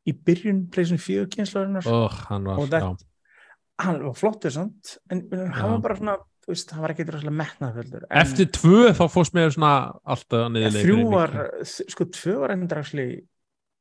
[0.07, 2.91] í byrjun pleysin fjögur kynslarinnar, oh, hann var, já,
[3.83, 7.37] hann var flottur samt, en hann var bara svona, þú veist, hann var ekki droslega
[7.43, 8.05] metnaðföldur.
[8.23, 9.73] eftir tvö þá fórst mér svona
[10.07, 11.33] alltaf ja, niður þrjú var,
[11.67, 12.85] sko, tvö var endur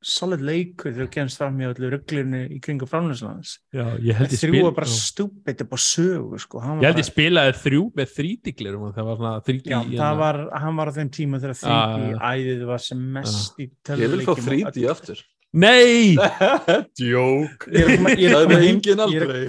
[0.06, 3.56] solid leikur þegar þú kemst fram í öllu rugglinu í kringu framlýslands.
[3.74, 4.98] já, ég held ég Þrjú var bara já.
[5.02, 6.60] stúpid upp á sögu, sko.
[6.62, 10.18] ég held bara- ég spilaði þrjú með þrítiklir og það var svona þríti Já, það
[10.20, 12.20] var, hann var á þeim tíma þegar þrýti já.
[12.22, 14.90] æðið var sem mest í Ég vil fá tölvuleikjum og 3D öllu.
[14.94, 15.24] aftur
[15.56, 16.16] Nei!
[17.00, 19.06] Djók Ég er að koma- ég er að Það koma er heim- engin ég er-
[19.06, 19.44] aldrei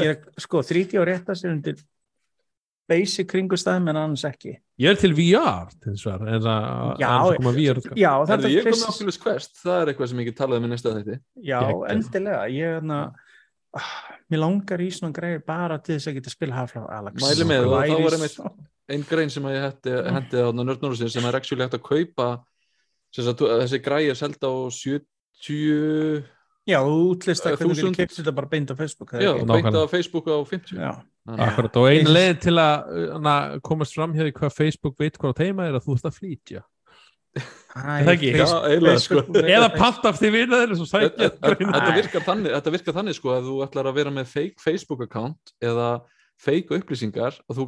[0.00, 1.76] ég er, sko, 3D á rétta sér undir
[2.88, 7.10] basic kringustæðum en annars ekki Ég er til VR til þess að en það Já,
[7.40, 7.94] VR sko.
[7.96, 10.28] já, Það þetta er ég kom með Chris- Oculus Quest Það er eitthvað sem ég
[10.30, 11.90] get talað um í næsta þetta já, Geggjað.
[11.94, 12.98] endilega ég, na,
[14.30, 17.66] mér langar í svona greið bara til þess að geta spila Half-Life Alex Mæli með,
[17.66, 21.36] og þá var einmitt- Einn grein sem að ég hendi, hendi á nördnórusin sem er
[21.38, 22.26] actually hægt að kaupa
[23.14, 26.24] sem sagt, þessi græi er selda á 70
[26.68, 29.84] já, þú útlista Eh, hvernig þú kemst þetta bara beint á Facebook Já, beint á
[29.90, 30.92] Facebook á 50 já,
[31.24, 33.34] Akkurat, og einu leið til að hana,
[33.64, 36.18] komast fram hér í hvað Facebook veit hvað á teima er að þú ert að
[36.20, 36.62] flýtja
[37.34, 38.28] Æ, það ekki?
[38.38, 39.22] Já, eiginlega, sko.
[39.42, 43.48] Eða panta af því vinna þeir svo Þetta virkar þannig, þetta virkar þannig sko að
[43.48, 45.88] þú ætlar að vera með fake Facebook account eða
[46.38, 47.66] fake upplýsingar og þú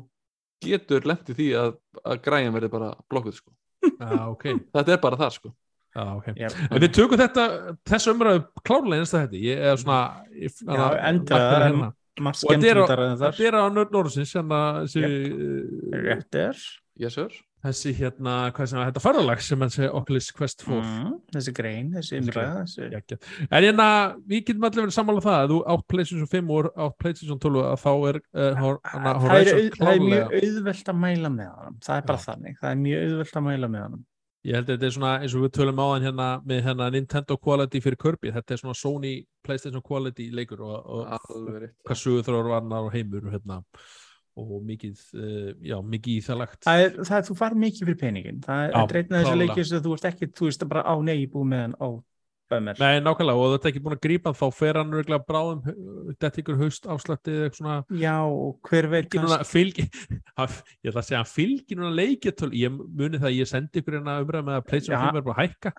[0.63, 1.75] getur lent í því að,
[2.07, 3.51] að græjan verði bara blokkuð sko.
[3.87, 4.47] Já, ok,
[4.79, 5.51] Þetta er bara það sko.
[5.97, 6.27] Já, ok.
[6.37, 6.49] Já.
[6.71, 7.47] En við tökum þetta,
[7.89, 10.01] þessu umræðu klárlega einsta þetta, ég er svona
[10.37, 11.93] ég, Já, endilega, markar en- hérna.
[12.17, 15.05] þetta er á- skemmtildar en Þetta þar er á Nörd Norðsins þessi,
[16.07, 16.57] rétt er
[16.97, 17.29] Yes sir.
[17.67, 21.53] þessi hérna, hvað sem að þetta ferðalag sem hann segir Oculus Quest 4 mm, þessi
[21.57, 23.27] grein, þessi umræða þessi Geggjað.
[23.51, 23.89] En hérna,
[24.31, 27.65] við getum allir verið sammála það að þú átt PlayStation 5 og átt PlayStation 12
[27.67, 29.53] að þá er uh, hana, það er,
[29.93, 33.41] er mjög auðvelt að mæla með hann það er bara þannig, það er mjög auðvelt
[33.43, 33.99] að mæla með hann
[34.47, 36.87] Ég held að þetta er svona eins og við tölum á hann hérna með hérna
[36.95, 38.31] Nintendo Quality fyrir Kirby.
[38.37, 41.79] Þetta er svona Sony PlayStation Quality leikur og, og Alveg rétt.
[41.87, 43.63] hvað sögur þrjóður varnar og heimur hérna
[44.37, 46.59] og mikið, uh, já, mikið í það lagt.
[46.67, 49.83] Það er, það er, þú farið mikið fyrir peningin það er af þessu leikir sem
[49.87, 51.89] þú ert ekki, þú veist bara á nei, ég búið með hann á
[52.53, 55.63] bömmir Nei, nákvæmlega, og þetta er ekki búin að grípa þá fer hann örgulega bráðum
[56.21, 61.03] þetta ykkur haust afslætti eða eitthvað svona já, og hver veit núna, fylgir, ég ætla
[61.03, 64.49] að segja hann fylgir núna leikjartöl, ég muni það að ég sendi ykkur hérna umræð
[64.49, 65.13] með að PlayStation Já.
[65.13, 65.75] 5 er bara að hækka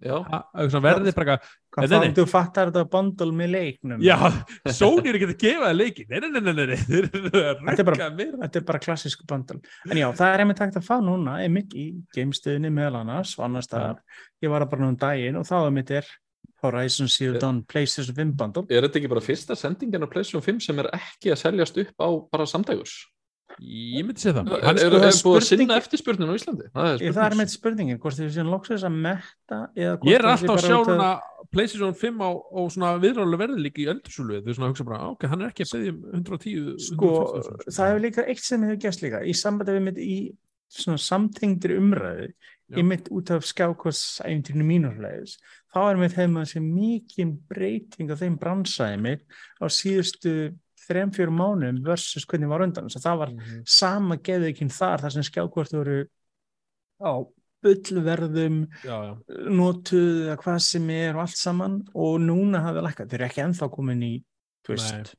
[0.00, 2.14] Já, Ha- að svona verði bara eitthvað, hvað þá?
[2.16, 4.00] þú fattar þetta bundle með leiknum.
[4.00, 4.16] Já,
[4.72, 9.26] Sony er ekki að gefa það leiki, nei, nei, nei, Þetta er bara- er klassísku
[9.28, 9.60] bundle.
[9.90, 11.86] En já, það er einmitt hægt að fá núna einmitt í
[12.16, 14.00] gamestöðinni meðal annars og annars staðar,
[14.42, 16.08] ég var að bara nú um daginn og þá einmitt er
[16.62, 18.64] Horizon Zero Dawn PlayStation 5 bundle.
[18.68, 21.94] Er þetta ekki bara fyrsta sendingin á PlayStation 5 sem er ekki að seljast upp
[22.00, 22.96] á bara samdægurs?
[23.60, 24.52] Ég myndi segja það.
[24.64, 26.68] Hann er, sko, búið að sinna eftirspurninu á Íslandi?
[26.72, 30.28] Það er, er með spurningin, hvort þið séum loksins að metta eða hvort Ég er
[30.30, 31.08] alltaf að sjá núna
[31.50, 35.26] PlayStation 5 á, á svona viðráðlega verði líka í öldursúlu þau svona hugsa bara, ok,
[35.32, 37.10] hann er ekki að um 110 sko,
[37.40, 40.16] 120.000, það hefur líka eitt sem hefur gæst líka í sambandi við mitt í
[40.70, 42.30] svona samtengdri umræðu
[42.78, 45.36] ég mitt út af skjákostæfintinu mínurleis
[45.74, 49.24] þá er mitt hefum að sé mikið breyting á þeim bransaði mitt
[49.58, 50.34] á síðustu
[50.90, 52.88] þrem, fjórum mánum versus hvernig var undan.
[52.90, 53.62] Þess að það var Mhm.
[53.66, 55.98] sama geðvikinn þar þar sem skjákort voru
[57.00, 57.12] á
[57.62, 58.60] bullverðum
[59.52, 61.80] notuð eða hvað sem er og allt saman.
[61.94, 64.12] Og núna hafði lækkað, þeir eru ekki ennþá komin í
[64.66, 65.14] þú veist,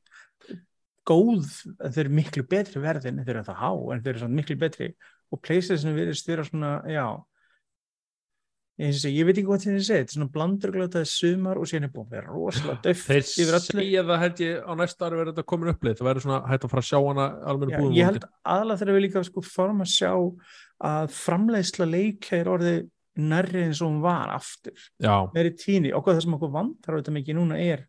[1.06, 1.48] góð
[1.82, 4.92] þau eru miklu betri verðin en þau eru það há en þau eru miklu betri.
[5.32, 7.06] Og Playstation virðist vera svona, já
[8.80, 11.92] ég, ég veit ekki hvað þetta er þetta er svona blandurglötaði sumar og síðan er
[11.92, 13.26] búin að vera rosalega döft þeir
[13.66, 16.64] segja það held ég á næsta ári verður þetta komin upplið það verður svona hægt
[16.64, 17.26] að fara að sjá hana
[17.74, 20.12] Já, búðum ég held aðalega þegar við líka sko fórum að sjá
[20.92, 22.82] að framleiðsla leikja er orðið
[23.20, 24.78] nærri eins og hún var aftur.
[25.02, 27.84] Já, meiri tíni hvað það sem okkur vantar á þetta mikið núna er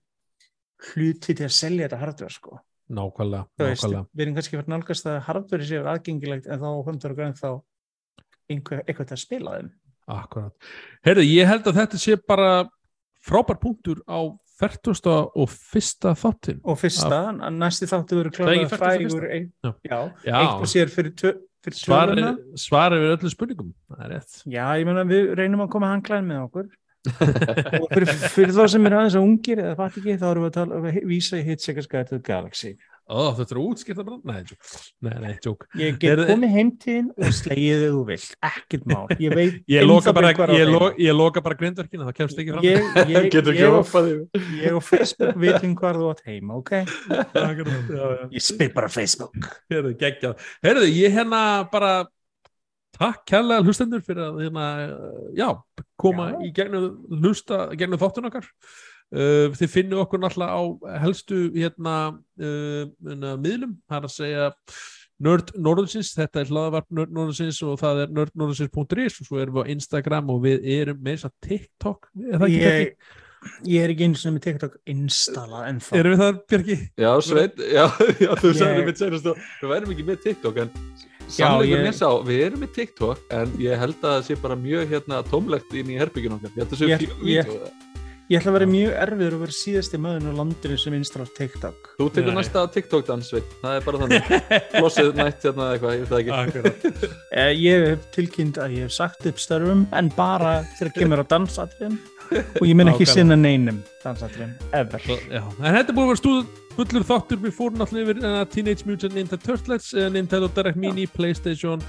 [0.92, 2.58] hluti til að selja þetta hardware sko.
[2.94, 4.10] Nákvæmlega, veist, nákvæmlega.
[4.12, 6.68] við erum kannski verið nálgast að hardware séu aðgengilegt en þá
[8.52, 9.72] einhver, eitthvað til að spila þeim
[10.12, 10.54] Akkurat.
[11.06, 12.50] Heyrðu, ég held að þetta sé bara
[13.24, 14.20] frábær punktur á
[14.60, 15.32] 40.
[15.36, 16.60] og fyrsta þáttin.
[16.64, 18.78] og fyrsta, að næsti þáttu verður er klálega 41.
[18.84, 19.98] frægur ein, Já.
[20.24, 21.16] já, eitt og sér fyrir,
[21.66, 23.74] töluna svar við öllum spurningum.
[23.90, 24.38] Það er rétt.
[24.46, 26.72] já, ég meina við reynum að koma hanglæðin með okkur
[27.84, 30.52] og fyrir, fyrir þá sem er aðeins að ungir eða fatt ekki, þá erum við
[30.52, 34.04] að, tala, að vísa í Hitchhiker's Guide to the Galaxy Ó, þetta er útskipta?
[34.24, 34.70] Nei, tjók.
[35.04, 35.66] Nei, nei, tjók.
[35.76, 39.84] ég get Heyrðu- komið heimtíðin og slegið þau þú vilt, ekkert mál ég veit Ég
[39.90, 40.32] loka bara,
[40.72, 42.64] lo, ég loka bara grindverkinu, það kemst ekki fram.
[42.64, 42.80] ég,
[43.12, 43.28] ég,
[43.60, 46.74] ég, og, og Facebook vitum hvar þú átt heima, ok?
[47.12, 48.26] Akkurat, já, já.
[48.40, 49.52] Ég spyr bara Facebook.
[49.74, 51.44] Heyrðu, ég hérna
[51.74, 51.94] bara
[52.94, 54.66] takk kærlega hlustendur fyrir að hérna,
[55.38, 55.48] já,
[56.00, 56.40] koma Já.
[56.46, 58.50] í gegnum hlusta, gegnum þáttun okkar.
[59.14, 60.62] Uh, þið finnum okkur náttúrulega á
[61.04, 61.96] helstu hérna
[62.42, 64.48] uh, hérna, miðlum, það er að segja
[65.24, 69.70] Nörd Norðursins, þetta er hlaðavarp Nörd Norðursins og það er nördnorðursins.is og svo erum við
[69.70, 72.64] á Instagram og við erum með þess að TikTok, er það ekki?
[72.64, 73.14] Ég,
[73.70, 75.98] ég er ekki einu sem er TikTok installað ennþá.
[76.02, 76.78] Erum við það Björki?
[77.06, 77.86] Já, Sveit, já,
[78.26, 80.74] já þú sagði mitt senast og við værum ekki með TikTok en
[81.38, 84.56] sannleikurinn ég- er sá, við erum með TikTok en ég held að það sé bara
[84.68, 87.82] mjög hérna tómlegt inn í herbygginu okkar, ég held að það sé Ég- fíu ég-
[88.34, 91.90] ætla að vera mjög erfiður að vera síðasti maðurinn á landinu sem installar TikTok.
[92.00, 94.32] Þú tekur næsta TikTok dans, Sveit, það er bara þannig.
[94.74, 97.12] Flossið nætt hérna eða eitthvað, ég veit það ekki.
[97.44, 101.26] Eh, Ég hef tilkynnt að ég hef sagt upp störfum en bara þegar kemur á
[101.36, 102.00] dansatriðum.
[102.34, 105.00] Og ég mun ekki sinna neinum dansatriðum, ever.
[105.30, 106.46] Já, en þetta er búin að vera stúð
[106.78, 111.06] fullur þáttur, við fórum náttúrulega yfir uh, Teenage Mutant Ninja Turtles, uh, Nintendo Direct Mini,
[111.10, 111.84] Playstation,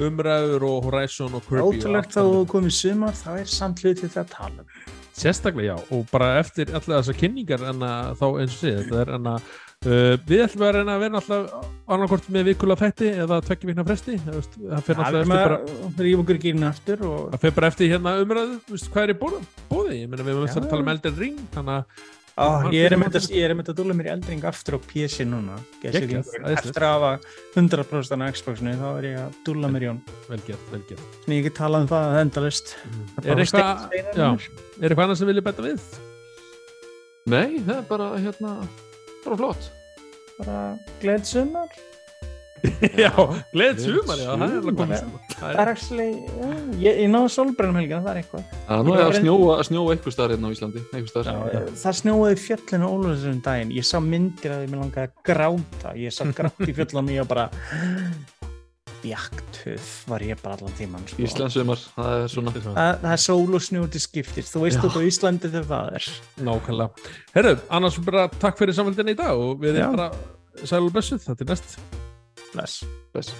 [0.00, 1.80] Umræður og Horizon og Kirby.
[1.80, 4.98] Ótrúlegt þá komið sumar, þá er samt hluti þetta að tala um.
[5.20, 9.00] Sérstaklega, já, og bara eftir allar þessar kynningar en að þá eins og segja, þetta
[9.02, 13.10] er en að uh, við ætlum að reyna að vera alltaf annarkort með vikulega þætti
[13.24, 16.40] eða tvekki vikna fresti, það það fyrir Það alltaf eftir bara maður, ríf okkur
[16.70, 19.98] aftur og það fyrir bara eftir hérna umræðu, hvað er í bóði, bóði?
[19.98, 20.56] ég meina við erum Já.
[20.62, 22.08] að tala um Elden Ring þannig að
[22.40, 23.16] Hann ég er einmitt
[23.70, 25.58] að, dúla mér í eldring aftur á PC núna.
[25.82, 26.30] Æðislegt.
[26.54, 27.10] eftir að hafa
[27.58, 30.00] 100% á Xboxinu þá er ég að dúla mér í hún
[30.30, 31.18] vel gert, vel gert.
[31.24, 32.72] Þannig ég get talað um það að endalist
[33.24, 33.84] Er eitthvað,
[34.16, 35.86] já, er eitthvað annað sem vilja betta við?
[37.30, 38.56] Nei, það er bara hérna,
[39.26, 39.70] bara flott.
[40.40, 40.58] Bara
[41.02, 41.80] gleð sumar
[43.00, 43.10] Já,
[43.54, 45.20] gleðið sumar, já, það er alveg komið sumar.
[45.20, 46.08] sumar Það er- er actually,
[46.40, 46.48] já,
[46.84, 49.94] ég, ég náðu solbrennum helgina, það er eitthvað Það er nú Ég að snjóa, snjóa
[49.94, 51.62] eitthvað staðar hérna á Íslandi eitthvað já.
[51.84, 55.94] það snjóaði í fjöllinu Ólafsson daginn ég sá myndir að ég mér langaði að gráta
[55.96, 57.48] ég sá grátt í fjöllunum og ég bara
[59.00, 61.22] bjaktuð var ég bara allan tíman sko.
[61.24, 65.00] Íslandsumar, það er svona það, það er sól og snjó til skiptir þú veist þetta
[65.00, 66.10] á Íslandi þegar það er
[66.50, 67.08] Nákvæmlega.
[67.38, 70.10] Herru, annars bara takk fyrir samfélgina í dag og við erum bara
[70.68, 71.78] sæl og blessuð, þetta er næst.
[72.52, 73.34] Bless Bless.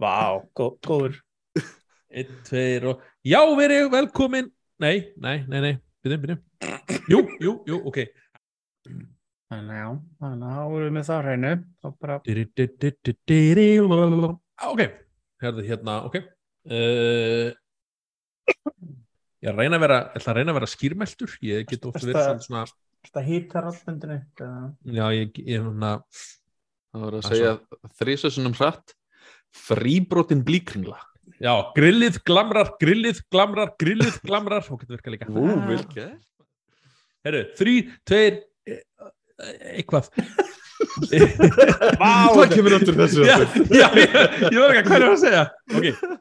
[0.00, 1.18] Vá, gó, góður
[2.16, 3.02] Einn, tveir og...
[3.20, 4.48] Já, verið velkomin.
[4.80, 6.40] Nei, nei, nei, nei, byrjum, byrjum.
[7.12, 7.98] Jú, jú, jú, ok.
[9.50, 9.88] Þannig já,
[10.22, 12.16] þannig að þá erum við með það hreinu þá bara,
[14.70, 14.82] Ok,
[15.44, 16.16] herðu hérna, ok.
[16.70, 17.50] Uh,
[19.44, 21.36] ég reyna að vera, ég ætla að reyna að vera skýrmeltur.
[21.46, 22.64] Ég get oft verið svona,
[23.08, 24.20] þetta hýtar allmyndinu
[24.98, 25.94] já, ég, ég, svona,
[26.90, 27.52] Það var að er segja
[28.00, 28.96] þrísessunum hratt
[29.54, 30.98] fríbrotin blíkringla
[31.38, 34.66] já, grillið glamrar, grillið glamrar, grillið glamrar.
[34.66, 35.30] Ok, þetta virka líka.
[35.30, 36.18] Ú, gert
[37.20, 37.74] Herru, þrý,
[38.08, 40.08] tveir, e- e- eitthvað.
[42.00, 43.36] Vá, það kemur öttur þessu já,
[43.68, 44.14] já, ég,
[44.48, 45.42] ég var ekki að hvað er að segja.
[45.76, 46.20] Ok,